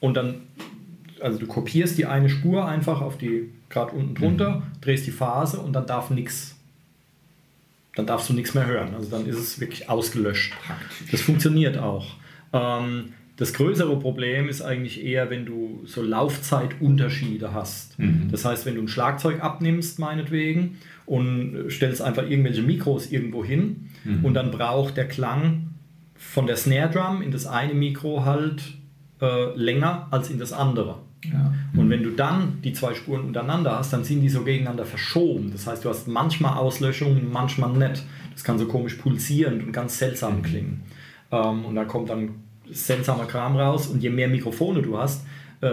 Und 0.00 0.16
dann, 0.16 0.42
also 1.20 1.38
du 1.38 1.46
kopierst 1.46 1.98
die 1.98 2.06
eine 2.06 2.28
Spur 2.28 2.66
einfach 2.66 3.00
auf 3.00 3.18
die 3.18 3.50
gerade 3.68 3.92
unten 3.92 4.14
drunter, 4.14 4.62
drehst 4.80 5.06
die 5.06 5.12
Phase 5.12 5.58
und 5.58 5.72
dann 5.72 5.86
darf 5.86 6.10
nichts 6.10 6.56
dann 7.94 8.06
darfst 8.06 8.30
du 8.30 8.32
nichts 8.32 8.54
mehr 8.54 8.66
hören. 8.66 8.94
Also 8.94 9.10
dann 9.10 9.26
ist 9.26 9.36
es 9.38 9.60
wirklich 9.60 9.90
ausgelöscht. 9.90 10.54
Das 11.10 11.20
funktioniert 11.20 11.76
auch. 11.76 12.06
Ähm, 12.54 13.12
das 13.36 13.52
größere 13.52 13.98
Problem 13.98 14.48
ist 14.48 14.62
eigentlich 14.62 15.04
eher, 15.04 15.28
wenn 15.28 15.44
du 15.44 15.82
so 15.84 16.00
Laufzeitunterschiede 16.00 17.52
hast. 17.52 17.98
Mhm. 17.98 18.28
Das 18.30 18.44
heißt, 18.44 18.64
wenn 18.66 18.76
du 18.76 18.82
ein 18.82 18.88
Schlagzeug 18.88 19.42
abnimmst, 19.42 19.98
meinetwegen, 19.98 20.78
und 21.04 21.66
stellst 21.68 22.00
einfach 22.00 22.22
irgendwelche 22.28 22.62
Mikros 22.62 23.10
irgendwo 23.10 23.44
hin 23.44 23.88
Mhm. 24.04 24.24
und 24.24 24.34
dann 24.34 24.50
braucht 24.50 24.96
der 24.96 25.06
Klang 25.06 25.71
von 26.22 26.46
der 26.46 26.56
Snare 26.56 26.90
Drum 26.90 27.20
in 27.20 27.30
das 27.30 27.46
eine 27.46 27.74
Mikro 27.74 28.24
halt 28.24 28.62
äh, 29.20 29.54
länger 29.54 30.08
als 30.10 30.30
in 30.30 30.38
das 30.38 30.52
andere. 30.52 30.98
Ja. 31.24 31.52
Und 31.76 31.88
wenn 31.90 32.02
du 32.02 32.10
dann 32.10 32.60
die 32.62 32.72
zwei 32.72 32.94
Spuren 32.94 33.22
untereinander 33.22 33.78
hast, 33.78 33.92
dann 33.92 34.02
sind 34.02 34.22
die 34.22 34.28
so 34.28 34.42
gegeneinander 34.42 34.84
verschoben. 34.84 35.52
Das 35.52 35.66
heißt, 35.66 35.84
du 35.84 35.88
hast 35.88 36.08
manchmal 36.08 36.56
Auslöschungen, 36.56 37.30
manchmal 37.30 37.70
nicht. 37.72 38.02
Das 38.32 38.42
kann 38.42 38.58
so 38.58 38.66
komisch 38.66 38.94
pulsierend 38.94 39.62
und 39.62 39.72
ganz 39.72 39.98
seltsam 39.98 40.42
klingen. 40.42 40.82
Ähm, 41.30 41.64
und 41.64 41.74
da 41.74 41.84
kommt 41.84 42.10
dann 42.10 42.30
seltsamer 42.70 43.26
Kram 43.26 43.56
raus. 43.56 43.86
Und 43.86 44.02
je 44.02 44.10
mehr 44.10 44.28
Mikrofone 44.28 44.82
du 44.82 44.98
hast, 44.98 45.26
äh, 45.62 45.68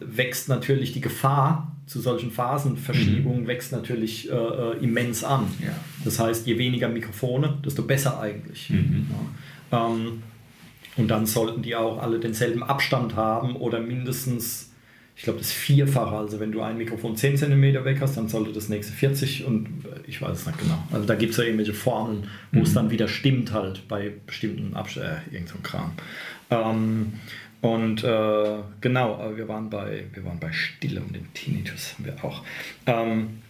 wächst 0.00 0.48
natürlich 0.48 0.92
die 0.92 1.00
Gefahr 1.00 1.74
zu 1.86 2.00
solchen 2.00 2.30
Phasenverschiebungen, 2.30 3.48
wächst 3.48 3.72
natürlich 3.72 4.30
äh, 4.30 4.34
äh, 4.34 4.78
immens 4.84 5.24
an. 5.24 5.48
Ja. 5.60 5.74
Das 6.04 6.20
heißt, 6.20 6.46
je 6.46 6.56
weniger 6.56 6.88
Mikrofone, 6.88 7.58
desto 7.64 7.82
besser 7.82 8.20
eigentlich. 8.20 8.70
Mhm. 8.70 9.06
Ja. 9.72 9.86
Ähm, 9.86 10.22
und 10.96 11.08
dann 11.08 11.26
sollten 11.26 11.62
die 11.62 11.74
auch 11.74 12.00
alle 12.00 12.20
denselben 12.20 12.62
Abstand 12.62 13.16
haben 13.16 13.56
oder 13.56 13.80
mindestens, 13.80 14.72
ich 15.16 15.22
glaube, 15.22 15.38
das 15.38 15.50
Vierfache. 15.50 16.14
Also 16.14 16.38
wenn 16.38 16.52
du 16.52 16.60
ein 16.60 16.76
Mikrofon 16.76 17.16
10 17.16 17.38
cm 17.38 17.84
weg 17.84 17.98
hast, 18.00 18.16
dann 18.16 18.28
sollte 18.28 18.52
das 18.52 18.68
nächste 18.68 18.92
40 18.92 19.46
und 19.46 19.68
ich 20.06 20.20
weiß 20.20 20.40
es 20.40 20.46
nicht 20.46 20.58
genau. 20.58 20.84
Also 20.92 21.06
da 21.06 21.14
gibt 21.14 21.32
es 21.32 21.38
ja 21.38 21.44
irgendwelche 21.44 21.74
Formeln, 21.74 22.28
wo 22.52 22.60
es 22.60 22.74
dann 22.74 22.90
wieder 22.90 23.08
stimmt 23.08 23.52
halt 23.52 23.88
bei 23.88 24.12
bestimmten 24.26 24.74
Abständen, 24.76 25.08
äh, 25.08 25.34
irgend 25.34 25.48
so 25.48 25.56
ein 25.56 25.62
Kram. 25.62 25.92
Ähm, 26.50 27.12
und 27.60 28.04
äh, 28.04 28.58
genau, 28.80 29.14
aber 29.14 29.36
wir 29.36 29.48
waren 29.48 29.70
bei, 29.70 30.04
wir 30.12 30.24
waren 30.24 30.38
bei 30.38 30.52
Stille 30.52 31.00
und 31.00 31.14
dem 31.14 31.32
Tinnitus 31.34 31.94
haben 31.94 32.04
wir 32.06 32.24
auch. 32.24 32.42
Ähm, 32.86 33.40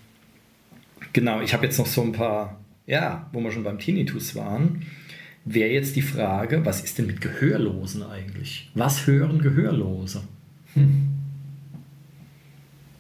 genau, 1.13 1.41
ich 1.41 1.53
habe 1.55 1.67
jetzt 1.67 1.79
noch 1.79 1.87
so 1.87 2.03
ein 2.03 2.13
paar, 2.13 2.61
ja, 2.87 3.29
wo 3.33 3.41
wir 3.41 3.53
schon 3.53 3.65
beim 3.65 3.79
Tinnitus 3.79 4.35
waren 4.35 4.85
wäre 5.45 5.71
jetzt 5.71 5.97
die 5.97 6.03
Frage, 6.03 6.65
was 6.65 6.83
ist 6.83 6.99
denn 6.99 7.07
mit 7.07 7.21
Gehörlosen 7.21 8.03
eigentlich? 8.03 8.71
Was 8.75 9.07
hören 9.07 9.41
Gehörlose? 9.41 10.23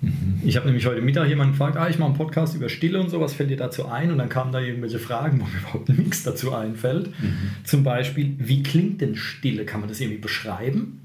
Mhm. 0.01 0.41
Ich 0.45 0.57
habe 0.57 0.67
nämlich 0.67 0.87
heute 0.87 1.03
Mittag 1.03 1.29
jemanden 1.29 1.53
gefragt, 1.53 1.77
ah, 1.77 1.89
ich 1.89 1.99
mache 1.99 2.09
einen 2.09 2.17
Podcast 2.17 2.55
über 2.55 2.69
Stille 2.69 3.01
und 3.01 3.11
so, 3.11 3.21
was 3.21 3.35
fällt 3.35 3.51
dir 3.51 3.57
dazu 3.57 3.87
ein? 3.87 4.11
Und 4.11 4.19
dann 4.19 4.29
kamen 4.29 4.53
da 4.53 4.61
irgendwelche 4.61 4.99
Fragen, 4.99 5.41
wo 5.41 5.45
mir 5.53 5.59
überhaupt 5.59 5.89
nichts 5.91 6.23
dazu 6.23 6.53
einfällt. 6.55 7.09
Mhm. 7.21 7.35
Zum 7.65 7.85
Beispiel, 7.85 8.35
wie 8.39 8.63
klingt 8.63 9.01
denn 9.01 9.17
Stille? 9.17 9.65
Kann 9.65 9.81
man 9.81 9.89
das 9.89 10.01
irgendwie 10.01 10.21
beschreiben? 10.21 11.01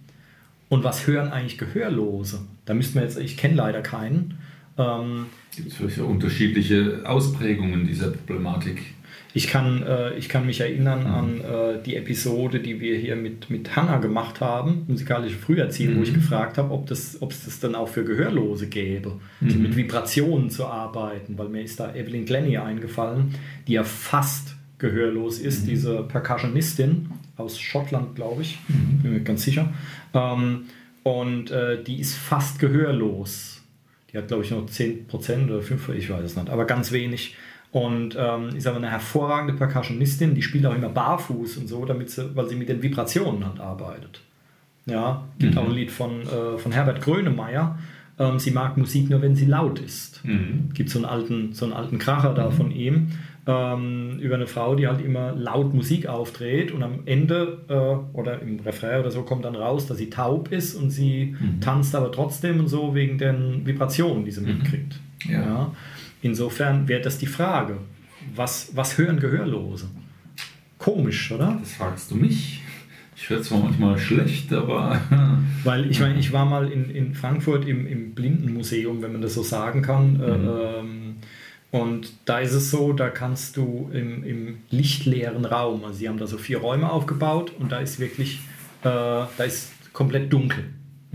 Und 0.70 0.84
was 0.84 1.08
hören 1.08 1.30
eigentlich 1.30 1.58
Gehörlose? 1.58 2.42
Da 2.66 2.74
müssten 2.74 2.96
wir 2.96 3.04
jetzt, 3.04 3.20
ich 3.20 3.38
kenne 3.38 3.56
leider 3.56 3.82
keinen. 3.82 4.36
Ähm, 4.78 5.28
Gibt 5.56 5.70
es 5.70 5.76
vielleicht 5.76 6.00
unterschiedliche 6.00 7.02
Ausprägungen 7.06 7.86
dieser 7.86 8.12
Problematik? 8.12 8.95
Ich 9.36 9.48
kann, 9.48 9.84
äh, 9.84 10.14
ich 10.14 10.30
kann 10.30 10.46
mich 10.46 10.62
erinnern 10.62 11.02
mhm. 11.02 11.14
an 11.14 11.42
äh, 11.42 11.84
die 11.84 11.98
Episode, 11.98 12.62
die 12.62 12.80
wir 12.80 12.98
hier 12.98 13.18
mit, 13.18 13.50
mit 13.50 13.76
Hannah 13.76 13.98
gemacht 13.98 14.40
haben, 14.40 14.86
musikalische 14.88 15.36
Früherziehung, 15.36 15.96
mhm. 15.96 16.00
wo 16.00 16.04
ich 16.04 16.12
mhm. 16.12 16.16
gefragt 16.16 16.58
habe, 16.58 16.74
ob, 16.74 16.88
das, 16.88 17.22
ob 17.22 17.34
es 17.34 17.44
das 17.44 17.60
dann 17.60 17.76
auch 17.76 17.90
für 17.90 18.06
Gehörlose 18.06 18.68
gäbe, 18.68 19.20
mhm. 19.42 19.62
mit 19.62 19.76
Vibrationen 19.76 20.50
zu 20.50 20.66
arbeiten, 20.66 21.38
weil 21.38 21.50
mir 21.50 21.64
ist 21.64 21.82
da 21.82 21.94
Evelyn 21.94 22.24
Glennie 22.24 22.60
eingefallen, 22.60 23.36
die 23.68 23.74
ja 23.74 23.84
fast 23.84 24.56
gehörlos 24.78 25.40
ist, 25.40 25.64
mhm. 25.64 25.70
diese 25.70 26.04
Percussionistin 26.04 27.10
aus 27.36 27.60
Schottland, 27.60 28.16
glaube 28.16 28.42
ich, 28.42 28.58
mhm. 28.70 29.02
bin 29.02 29.14
mir 29.16 29.20
ganz 29.20 29.44
sicher. 29.44 29.74
Ähm, 30.14 30.68
und 31.04 31.52
äh, 31.52 31.84
die 31.84 32.00
ist 32.00 32.16
fast 32.16 32.58
gehörlos. 32.60 33.62
Die 34.14 34.18
hat, 34.18 34.30
glaube 34.30 34.44
ich, 34.46 34.52
nur 34.52 34.66
10% 34.66 35.10
oder 35.48 35.60
5%, 35.60 35.94
ich 35.94 36.10
weiß 36.10 36.24
es 36.24 36.38
nicht, 36.38 36.50
aber 36.50 36.64
ganz 36.64 36.94
wenig. 36.94 37.36
Und 37.76 38.16
ähm, 38.18 38.56
ist 38.56 38.68
aber 38.68 38.78
eine 38.78 38.90
hervorragende 38.90 39.54
Percussionistin, 39.54 40.34
die 40.34 40.42
spielt 40.42 40.66
auch 40.66 40.74
immer 40.74 40.88
barfuß 40.88 41.58
und 41.58 41.68
so, 41.68 41.84
damit 41.84 42.10
sie, 42.10 42.34
weil 42.34 42.48
sie 42.48 42.56
mit 42.56 42.70
den 42.70 42.82
Vibrationen 42.82 43.46
halt 43.46 43.60
arbeitet. 43.60 44.22
Ja, 44.86 45.26
gibt 45.40 45.56
mhm. 45.56 45.60
auch 45.60 45.66
ein 45.66 45.74
Lied 45.74 45.92
von, 45.92 46.22
äh, 46.22 46.58
von 46.58 46.72
Herbert 46.72 47.02
Grönemeyer. 47.02 47.78
Ähm, 48.18 48.40
sie 48.40 48.52
mag 48.52 48.78
Musik 48.78 49.10
nur, 49.10 49.22
wenn 49.22 49.36
sie 49.36 49.44
laut 49.44 49.80
ist. 49.80 50.24
Mhm. 50.24 50.70
Gibt 50.74 50.90
so 50.90 51.00
einen 51.00 51.06
alten, 51.06 51.52
so 51.52 51.66
einen 51.66 51.74
alten 51.74 51.98
Kracher 51.98 52.34
da 52.34 52.50
mhm. 52.50 52.54
von 52.54 52.72
ihm 52.72 53.08
ähm, 53.46 54.20
über 54.22 54.36
eine 54.36 54.48
Frau, 54.48 54.76
die 54.76 54.88
halt 54.88 55.02
immer 55.02 55.34
laut 55.34 55.74
Musik 55.74 56.08
aufdreht 56.08 56.72
und 56.72 56.82
am 56.82 57.00
Ende 57.06 57.58
äh, 57.68 58.18
oder 58.18 58.42
im 58.42 58.58
Refrain 58.62 59.02
oder 59.02 59.12
so 59.12 59.24
kommt 59.24 59.44
dann 59.44 59.58
raus, 59.58 59.86
dass 59.86 59.98
sie 59.98 60.10
taub 60.10 60.50
ist 60.50 60.76
und 60.76 60.92
sie 60.92 61.36
mhm. 61.38 61.60
tanzt 61.60 61.94
aber 61.94 62.10
trotzdem 62.14 62.62
und 62.62 62.70
so 62.70 62.96
wegen 62.96 63.18
den 63.18 63.66
Vibrationen, 63.66 64.24
die 64.24 64.32
sie 64.32 64.40
mhm. 64.40 64.60
mitkriegt. 64.60 64.98
Ja. 65.28 65.42
ja. 65.42 65.72
Insofern 66.26 66.88
wäre 66.88 67.02
das 67.02 67.20
die 67.20 67.28
Frage. 67.28 67.78
Was, 68.34 68.72
was 68.74 68.98
hören 68.98 69.20
Gehörlose? 69.20 69.86
Komisch, 70.80 71.32
oder? 71.32 71.56
Das 71.60 71.74
fragst 71.74 72.10
du 72.10 72.16
mich. 72.16 72.62
Ich 73.16 73.30
höre 73.30 73.44
zwar 73.44 73.60
manchmal 73.60 74.00
schlecht, 74.00 74.52
aber. 74.52 75.00
Weil 75.64 75.92
ich 75.92 76.00
meine, 76.00 76.18
ich 76.18 76.34
war 76.34 76.46
mal 76.46 76.72
in, 76.72 76.90
in 76.90 77.14
Frankfurt 77.14 77.68
im, 77.68 77.86
im 77.86 78.16
Blindenmuseum, 78.16 79.04
wenn 79.04 79.12
man 79.12 79.22
das 79.22 79.36
so 79.36 79.44
sagen 79.44 79.84
kann. 79.84 80.20
Äh, 80.20 80.38
mhm. 80.38 80.50
Ähm, 80.50 81.16
und 81.70 82.12
da 82.26 82.40
ist 82.40 82.54
es 82.54 82.72
so, 82.72 82.92
da 82.92 83.10
kannst 83.10 83.56
du 83.58 83.92
im, 83.94 84.24
im 84.24 84.58
lichtleeren 84.72 85.46
Raum, 85.46 85.84
also 85.84 86.00
sie 86.00 86.10
haben 86.10 86.18
da 86.18 86.26
so 86.26 86.40
vier 86.40 86.58
Räume 86.58 86.90
aufgebaut 86.90 87.52
und 87.60 87.72
da 87.72 87.78
ist 87.78 88.00
wirklich, 88.00 88.40
äh, 88.82 88.90
da 88.90 89.44
ist 89.46 89.74
komplett 89.94 90.34
dunkel. 90.34 90.64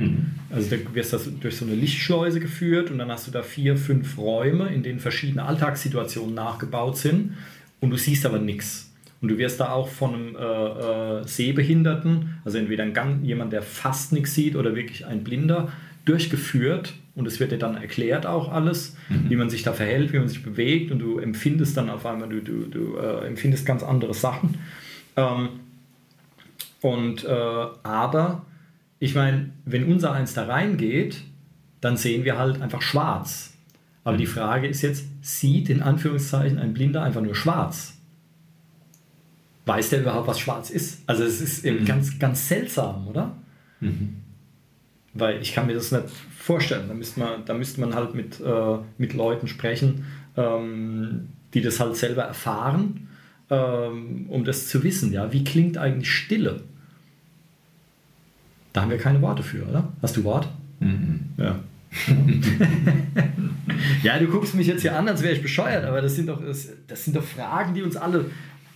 Mhm. 0.01 0.27
Also 0.51 0.77
da 0.77 0.95
wirst 0.95 1.13
du 1.13 1.19
durch 1.41 1.57
so 1.57 1.65
eine 1.65 1.75
Lichtschleuse 1.75 2.41
geführt 2.41 2.91
und 2.91 2.99
dann 2.99 3.11
hast 3.11 3.27
du 3.27 3.31
da 3.31 3.43
vier, 3.43 3.77
fünf 3.77 4.19
Räume, 4.19 4.69
in 4.69 4.83
denen 4.83 4.99
verschiedene 4.99 5.45
Alltagssituationen 5.45 6.35
nachgebaut 6.35 6.97
sind 6.97 7.35
und 7.81 7.91
du 7.91 7.97
siehst 7.97 8.27
aber 8.27 8.39
nichts. 8.39 8.91
Und 9.21 9.29
du 9.29 9.39
wirst 9.39 9.61
da 9.61 9.71
auch 9.73 9.89
von 9.89 10.15
einem 10.15 10.37
äh, 10.37 11.21
äh, 11.21 11.29
Sehbehinderten, 11.29 12.39
also 12.45 12.57
entweder 12.57 12.85
ein, 12.85 13.25
jemand, 13.25 13.53
der 13.53 13.63
fast 13.63 14.13
nichts 14.13 14.35
sieht 14.35 14.57
oder 14.57 14.75
wirklich 14.75 15.07
ein 15.07 15.23
Blinder, 15.25 15.71
durchgeführt 16.07 16.95
und 17.15 17.27
es 17.27 17.39
wird 17.39 17.53
dir 17.53 17.59
dann 17.59 17.77
erklärt 17.77 18.25
auch 18.25 18.51
alles, 18.51 18.97
mhm. 19.11 19.29
wie 19.29 19.37
man 19.37 19.51
sich 19.51 19.63
da 19.63 19.75
verhält, 19.75 20.15
wie 20.15 20.19
man 20.19 20.29
sich 20.29 20.43
bewegt 20.43 20.91
und 20.91 21.01
du 21.01 21.19
empfindest 21.19 21.77
dann 21.77 21.91
auf 21.91 22.07
einmal, 22.07 22.31
du, 22.31 22.41
du, 22.41 22.65
du 22.65 22.97
äh, 22.97 23.27
empfindest 23.27 23.67
ganz 23.67 23.83
andere 23.83 24.15
Sachen. 24.15 24.57
Ähm, 25.17 25.51
und 26.81 27.25
äh, 27.25 27.29
aber 27.29 28.47
ich 29.01 29.15
meine, 29.15 29.51
wenn 29.65 29.91
unser 29.91 30.13
eins 30.13 30.35
da 30.35 30.45
reingeht, 30.45 31.23
dann 31.81 31.97
sehen 31.97 32.25
wir 32.25 32.39
halt 32.39 32.61
einfach 32.61 32.83
schwarz. 32.83 33.55
Aber 34.05 34.17
die 34.17 34.27
Frage 34.27 34.69
ist 34.69 34.83
jetzt, 34.83 35.07
sieht 35.23 35.71
in 35.71 35.83
Anführungszeichen 35.83 36.59
ein 36.59 36.75
Blinder 36.75 37.03
einfach 37.03 37.23
nur 37.23 37.35
schwarz? 37.35 37.99
Weiß 39.65 39.91
der 39.91 40.03
überhaupt, 40.03 40.29
was 40.29 40.39
schwarz 40.39 40.69
ist? 40.71 41.03
Also 41.07 41.25
es 41.25 41.41
ist 41.41 41.65
eben 41.65 41.81
mhm. 41.81 41.87
ganz, 41.87 42.19
ganz 42.19 42.49
seltsam, 42.49 43.09
oder? 43.09 43.37
Mhm. 43.81 44.17
Weil 45.15 45.41
ich 45.41 45.55
kann 45.55 45.67
mir 45.67 45.75
das 45.75 45.93
nicht 45.93 46.05
vorstellen. 46.37 46.89
Da 46.89 46.95
müsste 46.95 47.21
man, 47.21 47.45
da 47.47 47.55
müsste 47.55 47.81
man 47.81 47.95
halt 47.95 48.15
mit, 48.15 48.39
äh, 48.41 48.79
mit 48.99 49.15
Leuten 49.15 49.49
sprechen, 49.49 50.05
ähm, 50.37 51.29
die 51.55 51.63
das 51.63 51.81
halt 51.81 51.97
selber 51.97 52.23
erfahren, 52.23 53.09
ähm, 53.49 54.27
um 54.29 54.45
das 54.45 54.69
zu 54.69 54.83
wissen. 54.83 55.13
Ja? 55.13 55.33
Wie 55.33 55.45
klingt 55.45 55.79
eigentlich 55.79 56.11
Stille? 56.11 56.65
Da 58.73 58.83
haben 58.83 58.91
wir 58.91 58.99
keine 58.99 59.21
Worte 59.21 59.43
für, 59.43 59.67
oder? 59.67 59.89
Hast 60.03 60.17
du 60.17 60.25
Wort? 60.25 60.49
Mhm. 60.81 61.21
Ja. 61.37 61.59
ja, 64.03 64.19
du 64.19 64.27
guckst 64.27 64.55
mich 64.55 64.69
jetzt 64.69 64.83
hier 64.83 64.97
an, 64.97 65.09
als 65.09 65.23
wäre 65.23 65.35
ich 65.35 65.43
bescheuert, 65.43 65.85
aber 65.85 66.01
das 66.01 66.15
sind 66.15 66.29
doch, 66.29 66.41
das, 66.41 66.69
das 66.87 67.05
sind 67.05 67.17
doch 67.17 67.25
Fragen, 67.25 67.75
die 67.75 67.83
uns 67.83 67.97
alle 67.97 68.27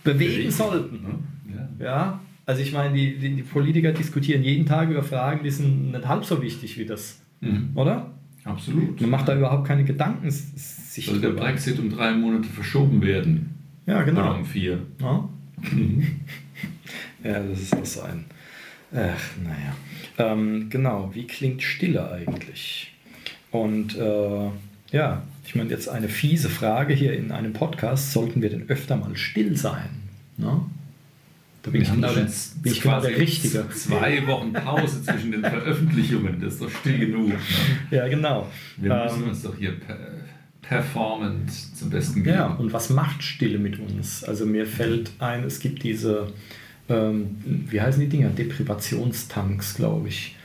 bewegen 0.03 0.51
sollten. 0.51 1.01
Ne? 1.01 1.59
Ja. 1.79 1.85
ja. 1.85 2.19
Also 2.45 2.61
ich 2.61 2.73
meine, 2.73 2.93
die, 2.93 3.17
die, 3.17 3.35
die, 3.35 3.41
Politiker 3.41 3.91
diskutieren 3.91 4.43
jeden 4.43 4.65
Tag 4.65 4.89
über 4.89 5.01
Fragen, 5.01 5.43
die 5.43 5.49
sind 5.49 5.91
nicht 5.91 6.07
halb 6.07 6.25
so 6.25 6.41
wichtig 6.41 6.77
wie 6.77 6.85
das, 6.85 7.19
mhm. 7.41 7.71
oder? 7.73 8.11
Absolut. 8.43 9.01
Man 9.01 9.09
macht 9.09 9.27
da 9.27 9.35
überhaupt 9.35 9.65
keine 9.65 9.83
Gedanken 9.83 10.29
sich 10.29 11.07
Soll 11.07 11.19
der 11.19 11.31
Brexit 11.31 11.79
um 11.79 11.89
drei 11.89 12.13
Monate 12.13 12.47
verschoben 12.47 13.01
werden? 13.01 13.55
Ja, 13.87 14.03
genau. 14.03 14.21
Oder 14.21 14.37
um 14.37 14.45
vier. 14.45 14.79
Ja, 15.01 15.27
mhm. 15.71 16.05
ja 17.23 17.41
das 17.41 17.59
ist 17.59 17.75
auch 17.75 17.85
so 17.85 18.01
ein 18.01 18.25
Ach, 18.93 19.23
naja. 19.43 19.75
Ähm, 20.17 20.69
genau, 20.69 21.11
wie 21.13 21.27
klingt 21.27 21.63
Stille 21.63 22.11
eigentlich? 22.11 22.93
Und 23.51 23.97
äh, 23.97 24.49
ja, 24.91 25.23
ich 25.45 25.55
meine 25.55 25.69
jetzt 25.69 25.89
eine 25.89 26.09
fiese 26.09 26.49
Frage 26.49 26.93
hier 26.93 27.13
in 27.13 27.31
einem 27.31 27.53
Podcast, 27.53 28.11
sollten 28.11 28.41
wir 28.41 28.49
denn 28.49 28.69
öfter 28.69 28.95
mal 28.95 29.15
still 29.15 29.57
sein? 29.57 29.89
Ne? 30.37 30.61
Da 31.63 31.71
bin 31.71 31.81
ich, 31.81 31.91
genau 31.91 32.13
der, 32.13 32.27
bin 32.61 32.71
ich 32.71 32.81
genau 32.81 33.01
der 33.01 33.17
Richtige. 33.17 33.67
Zwei 33.69 34.25
Wochen 34.27 34.53
Pause 34.53 35.01
zwischen 35.01 35.31
den 35.31 35.41
Veröffentlichungen, 35.41 36.39
das 36.39 36.53
ist 36.53 36.61
doch 36.61 36.69
still 36.69 36.99
genug. 36.99 37.29
Ne? 37.29 37.37
Ja, 37.89 38.07
genau. 38.07 38.47
Wir 38.77 38.93
müssen 39.03 39.23
ähm, 39.23 39.29
uns 39.29 39.41
doch 39.41 39.57
hier 39.57 39.73
performant 40.61 41.51
zum 41.51 41.89
Besten 41.89 42.23
geben. 42.23 42.35
Ja, 42.35 42.47
und 42.47 42.71
was 42.71 42.89
macht 42.89 43.23
Stille 43.23 43.57
mit 43.57 43.79
uns? 43.79 44.23
Also 44.23 44.45
mir 44.45 44.65
fällt 44.67 45.11
ein, 45.19 45.43
es 45.43 45.59
gibt 45.59 45.83
diese 45.83 46.27
ähm, 46.89 47.37
wie 47.69 47.81
heißen 47.81 48.01
die 48.01 48.09
Dinger? 48.09 48.29
Deprivationstanks, 48.29 49.75
glaube 49.75 50.09
ich. 50.09 50.35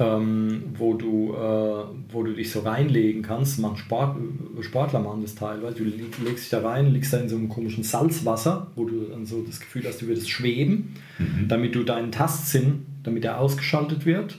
Ähm, 0.00 0.62
wo, 0.74 0.94
du, 0.94 1.34
äh, 1.34 2.12
wo 2.12 2.22
du 2.22 2.32
dich 2.32 2.52
so 2.52 2.60
reinlegen 2.60 3.22
kannst. 3.22 3.58
Man 3.58 3.76
Sport, 3.76 4.16
Sportler 4.60 5.00
machen 5.00 5.22
das 5.22 5.34
teilweise. 5.34 5.74
Du 5.74 5.84
legst 6.24 6.44
dich 6.44 6.50
da 6.50 6.60
rein, 6.60 6.92
liegst 6.92 7.12
da 7.12 7.18
in 7.18 7.28
so 7.28 7.34
einem 7.34 7.48
komischen 7.48 7.82
Salzwasser, 7.82 8.68
wo 8.76 8.84
du 8.84 9.06
dann 9.10 9.26
so 9.26 9.42
das 9.42 9.58
Gefühl 9.58 9.82
hast, 9.86 10.00
du 10.00 10.06
würdest 10.06 10.30
schweben, 10.30 10.94
mhm. 11.18 11.48
damit 11.48 11.74
du 11.74 11.82
deinen 11.82 12.12
Tastsinn, 12.12 12.86
damit 13.02 13.24
er 13.24 13.40
ausgeschaltet 13.40 14.06
wird. 14.06 14.38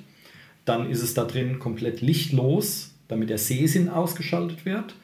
Dann 0.64 0.90
ist 0.90 1.04
es 1.04 1.14
da 1.14 1.26
drin 1.26 1.60
komplett 1.60 2.00
lichtlos, 2.00 2.94
damit 3.10 3.30
der 3.30 3.38
Sehsinn 3.38 3.90
ausgeschaltet 3.90 4.66
wird. 4.66 4.96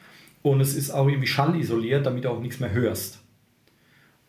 Und 0.42 0.62
es 0.62 0.74
ist 0.74 0.92
auch 0.92 1.10
irgendwie 1.10 1.28
schallisoliert, 1.28 2.06
damit 2.06 2.24
du 2.24 2.30
auch 2.30 2.40
nichts 2.40 2.62
mehr 2.62 2.72
hörst. 2.72 3.20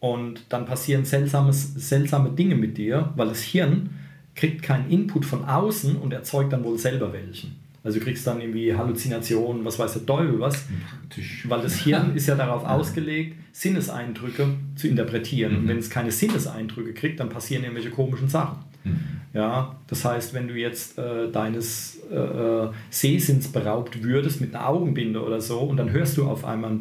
Und 0.07 0.45
dann 0.51 0.67
passieren 0.67 1.05
seltsames, 1.05 1.75
seltsame 1.75 2.31
Dinge 2.31 2.55
mit 2.55 2.79
dir, 2.79 3.13
weil 3.17 3.29
das 3.29 3.41
Hirn 3.41 3.91
kriegt 4.37 4.63
keinen 4.63 4.89
Input 4.91 5.25
von 5.25 5.45
außen 5.45 5.97
und 5.97 6.13
erzeugt 6.13 6.53
dann 6.53 6.63
wohl 6.63 6.79
selber 6.79 7.13
welchen. 7.13 7.57
Also 7.83 7.99
du 7.99 8.05
kriegst 8.05 8.27
dann 8.27 8.41
irgendwie 8.41 8.75
Halluzinationen, 8.75 9.65
was 9.65 9.79
weiß 9.79 9.95
der 9.95 10.07
Teufel 10.07 10.39
was. 10.39 10.65
Praktisch. 10.91 11.47
Weil 11.49 11.63
das 11.63 11.77
Hirn 11.77 12.15
ist 12.15 12.27
ja 12.27 12.35
darauf 12.35 12.65
ausgelegt, 12.65 13.37
Sinneseindrücke 13.53 14.49
zu 14.77 14.89
interpretieren. 14.89 15.53
Mhm. 15.53 15.59
Und 15.59 15.69
wenn 15.69 15.79
es 15.79 15.91
keine 15.91 16.11
Sinneseindrücke 16.11 16.93
kriegt, 16.93 17.21
dann 17.21 17.29
passieren 17.29 17.63
irgendwelche 17.63 17.91
komischen 17.91 18.29
Sachen. 18.29 18.59
Mhm. 18.85 18.99
Ja, 19.35 19.77
das 19.87 20.05
heißt, 20.05 20.35
wenn 20.35 20.49
du 20.49 20.55
jetzt 20.55 20.99
äh, 20.99 21.31
deines 21.31 21.99
äh, 22.11 22.17
äh 22.17 22.71
Sehsinns 22.91 23.49
beraubt 23.49 24.03
würdest 24.03 24.41
mit 24.41 24.55
einer 24.55 24.69
Augenbinde 24.69 25.23
oder 25.23 25.41
so 25.41 25.61
und 25.61 25.77
dann 25.77 25.91
hörst 25.91 26.17
du 26.17 26.25
auf 26.25 26.45
einmal 26.45 26.79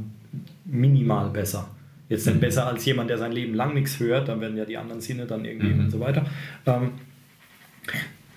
minimal 0.65 1.30
besser. 1.30 1.69
Jetzt 2.09 2.25
nicht 2.27 2.35
mhm. 2.35 2.41
besser 2.41 2.67
als 2.67 2.85
jemand, 2.85 3.09
der 3.09 3.17
sein 3.17 3.31
Leben 3.31 3.53
lang 3.53 3.73
nichts 3.73 3.99
hört, 3.99 4.27
dann 4.27 4.41
werden 4.41 4.57
ja 4.57 4.65
die 4.65 4.77
anderen 4.77 5.01
Sinne 5.01 5.25
dann 5.25 5.43
irgendwie 5.45 5.73
mhm. 5.73 5.85
und 5.85 5.89
so 5.89 5.99
weiter. 5.99 6.25
Ähm, 6.65 6.91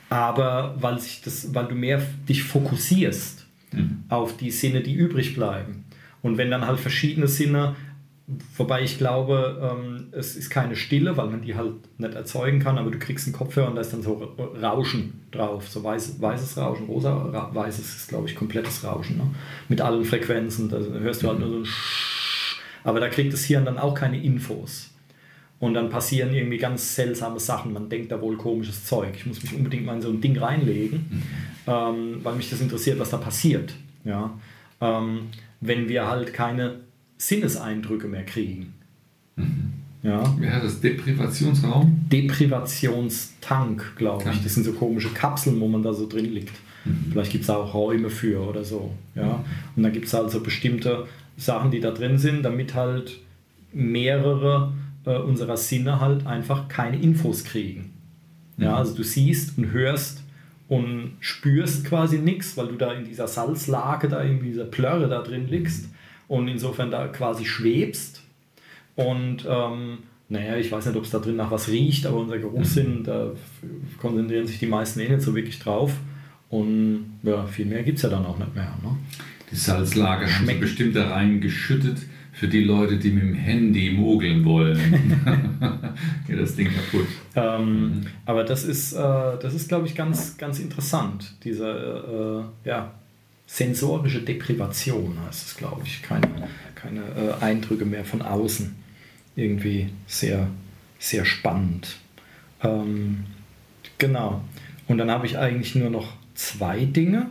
aber 0.09 0.77
weil, 0.81 0.99
sich 0.99 1.21
das, 1.23 1.55
weil 1.55 1.67
du 1.67 1.75
mehr 1.75 2.01
dich 2.29 2.43
fokussierst 2.43 3.47
mhm. 3.73 4.05
auf 4.09 4.37
die 4.37 4.51
Sinne, 4.51 4.81
die 4.81 4.95
übrig 4.95 5.35
bleiben. 5.35 5.85
Und 6.23 6.39
wenn 6.39 6.51
dann 6.51 6.67
halt 6.67 6.81
verschiedene 6.81 7.29
Sinne 7.29 7.77
Wobei 8.59 8.83
ich 8.83 8.99
glaube, 8.99 9.59
ähm, 9.73 10.09
es 10.13 10.37
ist 10.37 10.51
keine 10.51 10.77
Stille, 10.77 11.17
weil 11.17 11.29
man 11.29 11.41
die 11.41 11.55
halt 11.55 11.77
nicht 11.99 12.15
erzeugen 12.15 12.59
kann, 12.59 12.77
aber 12.77 12.91
du 12.91 12.99
kriegst 12.99 13.27
einen 13.27 13.35
Kopfhörer 13.35 13.69
und 13.69 13.77
da 13.77 13.81
ist 13.81 13.95
dann 13.95 14.03
so 14.03 14.35
Rauschen 14.61 15.23
drauf, 15.31 15.67
so 15.67 15.83
weiß, 15.83 16.21
weißes 16.21 16.59
Rauschen, 16.59 16.85
rosa, 16.85 17.17
ra 17.17 17.51
weißes 17.55 17.97
ist, 17.97 18.09
glaube 18.09 18.29
ich, 18.29 18.35
komplettes 18.35 18.85
Rauschen, 18.85 19.17
ne? 19.17 19.31
mit 19.71 19.81
allen 19.81 20.05
Frequenzen, 20.05 20.69
da 20.69 20.77
hörst 20.77 21.23
du 21.23 21.29
halt 21.29 21.39
nur 21.39 21.49
so 21.49 21.57
ein 21.57 21.65
Sch 21.65 22.18
aber 22.85 23.01
da 23.01 23.09
kriegt 23.09 23.33
das 23.33 23.45
Hirn 23.45 23.65
dann 23.65 23.79
auch 23.79 23.95
keine 23.95 24.23
Infos. 24.23 24.91
Und 25.61 25.75
dann 25.75 25.91
passieren 25.91 26.33
irgendwie 26.33 26.59
ganz 26.59 26.95
seltsame 26.95 27.41
Sachen, 27.41 27.73
man 27.73 27.89
denkt 27.89 28.13
da 28.13 28.21
wohl 28.21 28.37
komisches 28.37 28.85
Zeug. 28.85 29.15
Ich 29.17 29.27
muss 29.27 29.43
mich 29.43 29.55
unbedingt 29.55 29.85
mal 29.85 29.97
in 29.97 30.03
so 30.03 30.09
ein 30.09 30.21
Ding 30.21 30.39
reinlegen, 30.39 31.07
mhm. 31.11 31.23
ähm, 31.67 32.21
weil 32.23 32.37
mich 32.37 32.49
das 32.49 32.61
interessiert, 32.61 32.99
was 33.01 33.11
da 33.11 33.17
passiert. 33.17 33.75
Ja? 34.05 34.31
Ähm, 34.81 35.23
wenn 35.61 35.89
wir 35.89 36.07
halt 36.07 36.33
keine 36.33 36.81
Sinneseindrücke 37.17 38.07
mehr 38.07 38.25
kriegen. 38.25 38.75
Mhm. 39.35 39.73
Ja. 40.03 40.23
Wie 40.39 40.49
heißt 40.49 40.65
das? 40.65 40.81
Deprivationsraum? 40.81 42.07
Deprivationstank, 42.11 43.97
glaube 43.97 44.31
ich. 44.31 44.43
Das 44.45 44.55
sind 44.55 44.65
so 44.65 44.73
komische 44.73 45.09
Kapseln, 45.09 45.59
wo 45.61 45.67
man 45.67 45.83
da 45.83 45.93
so 45.93 46.07
drin 46.07 46.33
liegt. 46.33 46.53
Mhm. 46.85 47.13
Vielleicht 47.13 47.33
gibt 47.33 47.45
es 47.45 47.51
auch 47.51 47.75
Räume 47.75 48.11
für 48.11 48.41
oder 48.41 48.65
so. 48.65 48.93
Ja. 49.15 49.45
Und 49.77 49.83
dann 49.83 49.93
gibt 49.93 50.07
es 50.07 50.15
halt 50.15 50.31
so 50.31 50.41
bestimmte 50.41 51.07
Sachen, 51.37 51.71
die 51.71 51.81
da 51.81 51.91
drin 51.91 52.19
sind, 52.19 52.43
damit 52.43 52.75
halt 52.75 53.19
mehrere 53.73 54.73
äh, 55.05 55.17
unserer 55.17 55.57
Sinne 55.57 56.01
halt 56.01 56.27
einfach 56.27 56.69
keine 56.69 57.01
Infos 57.01 57.45
kriegen. 57.45 57.93
Ja, 58.57 58.71
mhm. 58.71 58.75
also 58.77 58.95
du 58.95 59.03
siehst 59.03 59.57
und 59.59 59.73
hörst 59.73 60.23
und 60.69 61.17
spürst 61.21 61.85
quasi 61.85 62.19
nichts, 62.19 62.57
weil 62.57 62.69
du 62.69 62.77
da 62.77 62.93
in 62.93 63.05
dieser 63.05 63.27
Salzlage, 63.27 64.09
da 64.09 64.21
in 64.21 64.43
dieser 64.43 64.65
Plörre 64.65 65.09
da 65.09 65.23
drin 65.23 65.49
liegst 65.49 65.89
und 66.27 66.49
insofern 66.49 66.91
da 66.91 67.09
quasi 67.09 67.45
schwebst. 67.45 68.23
Und 68.97 69.47
ähm, 69.49 69.99
naja, 70.29 70.57
ich 70.57 70.71
weiß 70.71 70.87
nicht, 70.87 70.97
ob 70.97 71.05
es 71.05 71.11
da 71.11 71.21
drin 71.21 71.37
nach 71.37 71.51
was 71.51 71.69
riecht, 71.69 72.05
aber 72.05 72.19
unser 72.19 72.39
Geruchssinn, 72.39 73.03
da 73.03 73.31
konzentrieren 73.99 74.47
sich 74.47 74.59
die 74.59 74.67
meisten 74.67 75.01
eh 75.01 75.09
nicht 75.09 75.23
so 75.23 75.35
wirklich 75.35 75.59
drauf. 75.59 75.93
Und 76.51 77.19
ja, 77.23 77.47
viel 77.47 77.67
mehr 77.67 77.83
gibt 77.83 77.99
es 77.99 78.03
ja 78.03 78.09
dann 78.09 78.25
auch 78.25 78.39
nicht 78.39 78.55
mehr. 78.55 78.75
Ne? 78.83 78.97
Die 79.51 79.57
Salzlage 79.57 80.27
Schmeckt. 80.27 80.39
haben 80.39 80.47
sie 80.47 80.55
bestimmt 80.55 80.97
da 80.97 81.11
reingeschüttet 81.11 81.99
für 82.33 82.49
die 82.49 82.63
Leute, 82.63 82.99
die 82.99 83.11
mit 83.11 83.23
dem 83.23 83.35
Handy 83.35 83.91
mogeln 83.91 84.45
wollen. 84.45 84.79
Geht 86.27 86.39
das 86.39 86.55
Ding 86.55 86.69
kaputt. 86.69 87.09
Ähm, 87.35 87.65
mhm. 87.65 88.07
Aber 88.27 88.45
das 88.45 88.65
ist, 88.65 88.93
äh, 88.93 88.97
das 88.97 89.55
ist 89.55 89.69
glaube 89.69 89.87
ich, 89.87 89.95
ganz, 89.95 90.39
ganz 90.39 90.61
interessant. 90.61 91.35
Diese, 91.43 92.47
äh, 92.65 92.69
ja, 92.69 92.93
sensorische 93.47 94.21
Deprivation 94.21 95.19
heißt 95.27 95.49
es, 95.49 95.57
glaube 95.57 95.83
ich. 95.85 96.03
Keine, 96.03 96.29
keine 96.75 97.01
äh, 97.01 97.43
Eindrücke 97.43 97.85
mehr 97.85 98.05
von 98.05 98.23
außen. 98.23 98.77
Irgendwie 99.35 99.89
sehr, 100.07 100.49
sehr 100.99 101.25
spannend. 101.25 101.97
Ähm, 102.63 103.25
genau. 103.97 104.43
Und 104.87 104.99
dann 104.99 105.11
habe 105.11 105.27
ich 105.27 105.39
eigentlich 105.39 105.75
nur 105.75 105.91
noch 105.91 106.18
zwei 106.39 106.85
Dinge. 106.85 107.27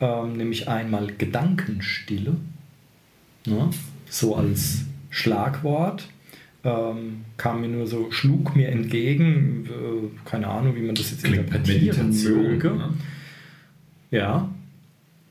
Ähm, 0.00 0.34
nämlich 0.34 0.68
einmal 0.68 1.08
Gedankenstille. 1.18 2.36
Ne? 3.46 3.70
So 4.08 4.36
als 4.36 4.84
Schlagwort. 5.10 6.08
Ähm, 6.64 7.24
kam 7.36 7.60
mir 7.60 7.68
nur 7.68 7.86
so, 7.86 8.10
schlug 8.10 8.56
mir 8.56 8.68
entgegen, 8.70 9.66
äh, 9.66 10.28
keine 10.28 10.48
Ahnung, 10.48 10.74
wie 10.74 10.82
man 10.82 10.96
das 10.96 11.12
jetzt 11.12 11.22
Klingt 11.22 11.46
interpretieren 11.46 12.10
möge. 12.10 12.70
Ne? 12.70 12.94
Ja, 14.10 14.48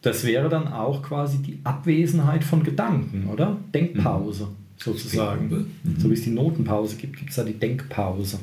das 0.01 0.23
wäre 0.23 0.47
dann 0.47 0.69
auch 0.69 1.03
quasi 1.03 1.39
die 1.39 1.59
Abwesenheit 1.63 2.43
von 2.43 2.63
Gedanken, 2.63 3.28
oder? 3.28 3.57
Denkpause 3.73 4.45
mhm. 4.45 4.55
sozusagen. 4.78 5.49
Mhm. 5.49 5.99
So 5.99 6.09
wie 6.09 6.13
es 6.13 6.21
die 6.21 6.30
Notenpause 6.30 6.95
gibt, 6.95 7.17
gibt 7.17 7.32
es 7.32 7.36
da 7.36 7.43
die 7.43 7.59
Denkpause. 7.59 8.39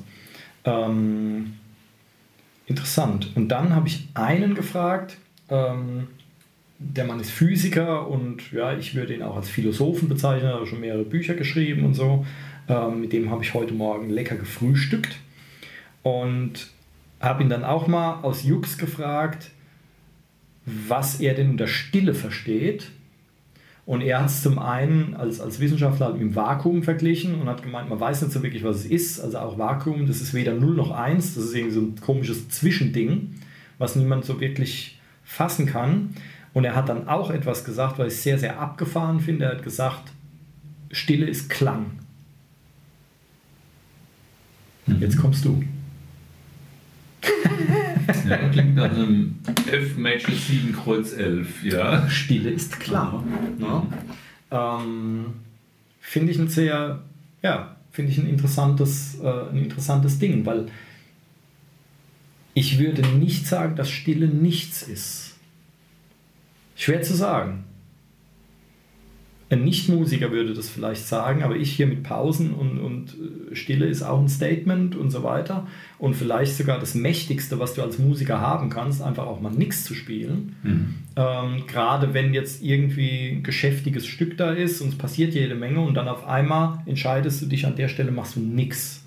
Ähm, 0.65 1.55
interessant. 2.67 3.31
Und 3.35 3.49
dann 3.49 3.75
habe 3.75 3.89
ich 3.89 4.09
einen 4.15 4.55
gefragt, 4.55 5.17
ähm, 5.49 6.09
der 6.79 7.05
Mann 7.05 7.21
ist 7.21 7.31
Physiker 7.31 8.09
und 8.09 8.53
ja, 8.53 8.77
ich 8.77 8.95
würde 8.95 9.15
ihn 9.15 9.23
auch 9.23 9.37
als 9.37 9.49
Philosophen 9.49 10.09
bezeichnen, 10.09 10.51
er 10.51 10.61
hat 10.61 10.69
schon 10.69 10.81
mehrere 10.81 11.05
Bücher 11.05 11.35
geschrieben 11.35 11.85
und 11.85 11.95
so. 11.95 12.27
Ähm, 12.69 13.01
mit 13.01 13.13
dem 13.13 13.31
habe 13.31 13.43
ich 13.45 13.55
heute 13.55 13.75
Morgen 13.75 14.11
lecker 14.11 14.37
gefrühstückt 14.37 15.17
und 16.03 16.71
habe 17.21 17.43
ihn 17.43 17.49
dann 17.49 17.65
auch 17.65 17.87
mal 17.87 18.21
aus 18.23 18.43
Jux 18.43 18.79
gefragt, 18.79 19.51
was 20.65 21.21
er 21.21 21.35
denn 21.35 21.51
unter 21.51 21.67
Stille 21.67 22.15
versteht. 22.15 22.91
Und 23.85 24.01
er 24.01 24.21
hat 24.21 24.29
es 24.29 24.43
zum 24.43 24.61
einen 24.61 25.15
als, 25.15 25.41
als 25.41 25.59
Wissenschaftler 25.59 26.07
halt 26.07 26.17
mit 26.17 26.23
dem 26.23 26.37
Vakuum 26.37 26.85
verglichen 26.85 27.41
und 27.41 27.49
hat 27.49 27.63
gemeint, 27.65 27.89
man 27.89 27.99
weiß 27.99 28.23
nicht 28.23 28.33
so 28.33 28.43
wirklich, 28.43 28.63
was 28.63 28.77
es 28.77 28.87
ist. 28.87 29.21
Also 29.21 29.39
auch 29.39 29.59
Vakuum, 29.59 30.07
das 30.07 30.21
ist 30.21 30.35
weder 30.35 30.55
0 30.55 30.77
noch 30.77 30.93
1, 30.93 31.35
das 31.35 31.45
ist 31.45 31.55
irgendwie 31.55 31.75
so 31.75 31.81
ein 31.81 31.97
komisches 32.01 32.49
Zwischending, 32.49 33.35
was 33.79 33.97
niemand 33.97 34.25
so 34.25 34.41
wirklich 34.41 35.01
fassen 35.25 35.67
kann. 35.67 36.15
Und 36.55 36.65
er 36.65 36.77
hat 36.77 36.89
dann 36.89 37.09
auch 37.09 37.31
etwas 37.31 37.65
gesagt, 37.65 37.99
was 37.99 38.15
ich 38.15 38.21
sehr, 38.21 38.39
sehr 38.39 38.61
abgefahren 38.61 39.21
finde. 39.21 39.47
Er 39.47 39.53
hat 39.53 39.63
gesagt, 39.65 40.13
Stille 40.93 41.27
ist 41.27 41.51
Klang. 41.51 41.87
Jetzt 45.01 45.19
kommst 45.19 45.45
du. 45.45 45.63
Ja, 48.29 48.37
klingt 48.49 48.75
nach 48.75 48.91
einem 48.91 49.37
F 49.71 49.97
Major 49.97 50.35
7 50.35 50.73
Kreuz 50.75 51.13
11, 51.13 51.65
ja. 51.65 52.09
Stille 52.09 52.51
ist 52.51 52.79
klar. 52.81 53.25
Ne? 53.59 53.83
Ähm, 54.51 55.27
finde 56.01 56.33
ich 56.33 56.39
ein 56.39 56.49
sehr, 56.49 57.01
ja, 57.43 57.77
finde 57.91 58.13
ich 58.13 58.19
ein 58.19 58.29
interessantes, 58.29 59.19
äh, 59.21 59.51
ein 59.51 59.59
interessantes 59.59 60.19
Ding, 60.19 60.45
weil 60.47 60.67
ich 62.55 62.79
würde 62.79 63.03
nicht 63.03 63.47
sagen, 63.47 63.77
dass 63.77 63.91
Stille 63.91 64.29
nichts 64.29 64.83
ist. 64.83 65.35
Schwer 66.77 67.03
zu 67.03 67.15
sagen. 67.15 67.65
Ein 69.53 69.65
Nichtmusiker 69.65 70.33
würde 70.33 70.55
das 70.55 70.71
vielleicht 70.71 71.07
sagen, 71.07 71.43
aber 71.43 71.57
ich 71.57 71.73
hier 71.73 71.87
mit 71.87 72.05
Pausen 72.05 72.55
und, 72.55 72.79
und 72.79 73.15
äh, 73.51 73.55
Stille 73.55 73.85
ist 73.85 74.03
auch 74.03 74.19
ein 74.19 74.31
Statement 74.31 74.97
und 74.97 75.11
so 75.11 75.25
weiter. 75.25 75.67
Und 75.99 76.15
vielleicht 76.15 76.57
sogar 76.57 76.79
das 76.79 76.95
Mächtigste, 76.95 77.59
was 77.59 77.75
du 77.75 77.83
als 77.83 77.99
Musiker 77.99 78.41
haben 78.41 78.71
kannst, 78.71 79.03
einfach 79.03 79.27
auch 79.27 79.43
mal 79.43 79.53
nichts 79.53 79.85
zu 79.85 79.93
spielen. 79.93 80.57
Mhm. 80.63 80.95
Ähm, 81.17 81.67
Gerade 81.67 82.15
wenn 82.15 82.33
jetzt 82.33 82.63
irgendwie 82.63 83.29
ein 83.29 83.43
geschäftiges 83.43 84.07
Stück 84.07 84.39
da 84.39 84.53
ist 84.53 84.81
und 84.81 84.89
es 84.89 84.97
passiert 84.97 85.35
jede 85.35 85.55
Menge 85.55 85.83
und 85.83 85.97
dann 85.97 86.09
auf 86.09 86.27
einmal 86.27 86.79
entscheidest 86.87 87.43
du 87.43 87.47
dich 87.47 87.67
an 87.67 87.77
der 87.77 87.89
Stelle, 87.89 88.11
machst 88.11 88.37
du 88.37 88.41
nichts. 88.41 89.05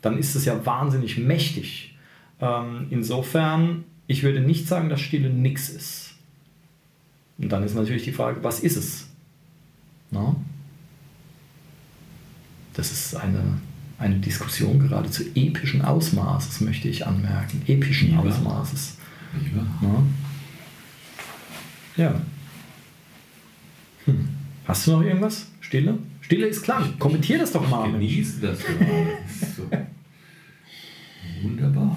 Dann 0.00 0.16
ist 0.16 0.34
es 0.34 0.46
ja 0.46 0.64
wahnsinnig 0.64 1.18
mächtig. 1.18 1.98
Ähm, 2.40 2.86
insofern, 2.88 3.84
ich 4.06 4.22
würde 4.22 4.40
nicht 4.40 4.66
sagen, 4.66 4.88
dass 4.88 5.02
Stille 5.02 5.28
nichts 5.28 5.68
ist. 5.68 6.14
Und 7.36 7.52
dann 7.52 7.62
ist 7.62 7.74
natürlich 7.74 8.04
die 8.04 8.12
Frage, 8.12 8.42
was 8.42 8.60
ist 8.60 8.78
es? 8.78 9.11
No? 10.12 10.36
Das 12.74 12.92
ist 12.92 13.16
eine, 13.16 13.58
eine 13.98 14.16
Diskussion 14.16 14.78
geradezu 14.78 15.24
epischen 15.34 15.82
Ausmaßes, 15.82 16.60
möchte 16.60 16.88
ich 16.88 17.06
anmerken. 17.06 17.62
Epischen 17.66 18.10
Lieber. 18.10 18.22
Ausmaßes. 18.22 18.98
Lieber. 19.42 19.66
No? 19.80 20.06
Ja. 21.96 22.20
Hm. 24.04 24.28
Hast 24.66 24.86
du 24.86 24.92
noch 24.92 25.02
irgendwas? 25.02 25.46
Stille? 25.60 25.98
Stille 26.20 26.46
ist 26.46 26.62
klar. 26.62 26.88
Kommentier 26.98 27.38
das 27.38 27.52
doch 27.52 27.68
mal. 27.68 27.90
Genieße 27.90 28.40
das 28.40 28.60
gerade. 28.60 29.18
so. 29.56 29.68
Wunderbar. 31.42 31.96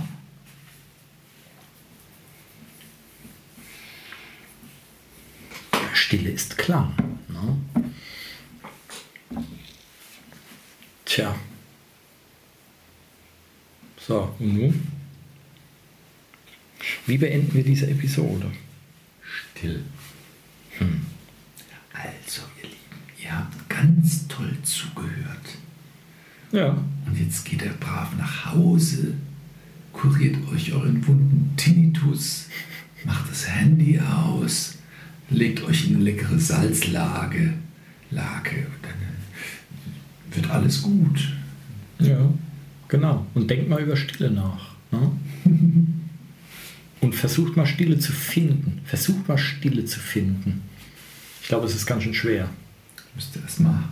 Stille 5.93 6.30
ist 6.30 6.57
Klang. 6.57 6.93
Ne? 7.30 7.74
Tja. 11.16 11.34
So, 14.05 14.36
und 14.38 14.53
nun? 14.53 14.88
Wie 17.07 17.18
beenden 17.18 17.53
wir 17.53 17.63
diese 17.63 17.88
Episode? 17.88 18.51
Still. 19.22 19.82
Hm. 20.78 21.05
Also, 21.93 22.41
ihr 22.57 22.63
Lieben, 22.63 23.24
ihr 23.24 23.32
habt 23.32 23.70
ganz 23.70 24.28
toll 24.28 24.57
zugehört. 24.63 25.57
Ja. 26.51 26.84
Und 27.05 27.18
jetzt 27.18 27.45
geht 27.45 27.61
er 27.61 27.72
brav 27.76 28.13
nach 28.18 28.53
Hause, 28.53 29.13
kuriert 29.93 30.36
euch 30.51 30.74
euren 30.74 31.07
wunden 31.07 31.53
Tinnitus, 31.55 32.49
macht 33.05 33.32
das 33.32 33.47
Handy 33.47 34.01
aus, 34.01 34.80
legt 35.30 35.63
euch 35.63 35.88
in 35.88 35.95
eine 35.95 36.03
leckere 36.03 36.38
Salzlage, 36.38 37.53
Lage, 38.11 38.68
dann 38.82 39.04
wird 40.36 40.49
alles 40.49 40.81
gut. 40.81 41.33
Ja, 41.99 42.31
genau. 42.88 43.25
Und 43.33 43.49
denkt 43.49 43.69
mal 43.69 43.81
über 43.81 43.95
Stille 43.95 44.31
nach. 44.31 44.75
Ne? 44.91 45.11
Und 47.01 47.13
versucht 47.13 47.55
mal 47.55 47.65
Stille 47.67 47.99
zu 47.99 48.11
finden. 48.11 48.81
Versucht 48.86 49.27
mal 49.27 49.38
Stille 49.38 49.86
zu 49.86 49.99
finden. 49.99 50.61
Ich 51.41 51.49
glaube, 51.49 51.67
es 51.67 51.75
ist 51.75 51.86
ganz 51.86 52.03
schön 52.03 52.13
schwer. 52.13 52.49
Müsste 53.13 53.39
erst 53.39 53.59
mal 53.59 53.83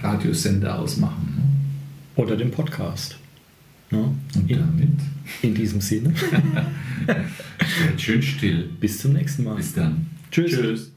Radiosender 0.00 0.78
ausmachen. 0.78 1.34
Ne? 1.36 2.22
Oder 2.22 2.36
den 2.36 2.50
Podcast. 2.50 3.18
Ja, 3.90 3.98
Und 3.98 4.50
in, 4.50 4.58
damit 4.58 4.88
in 5.42 5.54
diesem 5.54 5.80
Sinne. 5.80 6.14
schön 7.96 8.22
still. 8.22 8.68
Bis 8.80 8.98
zum 8.98 9.14
nächsten 9.14 9.44
Mal. 9.44 9.56
Bis 9.56 9.72
dann. 9.72 10.06
Tschüss. 10.30 10.52
Tschüss. 10.52 10.92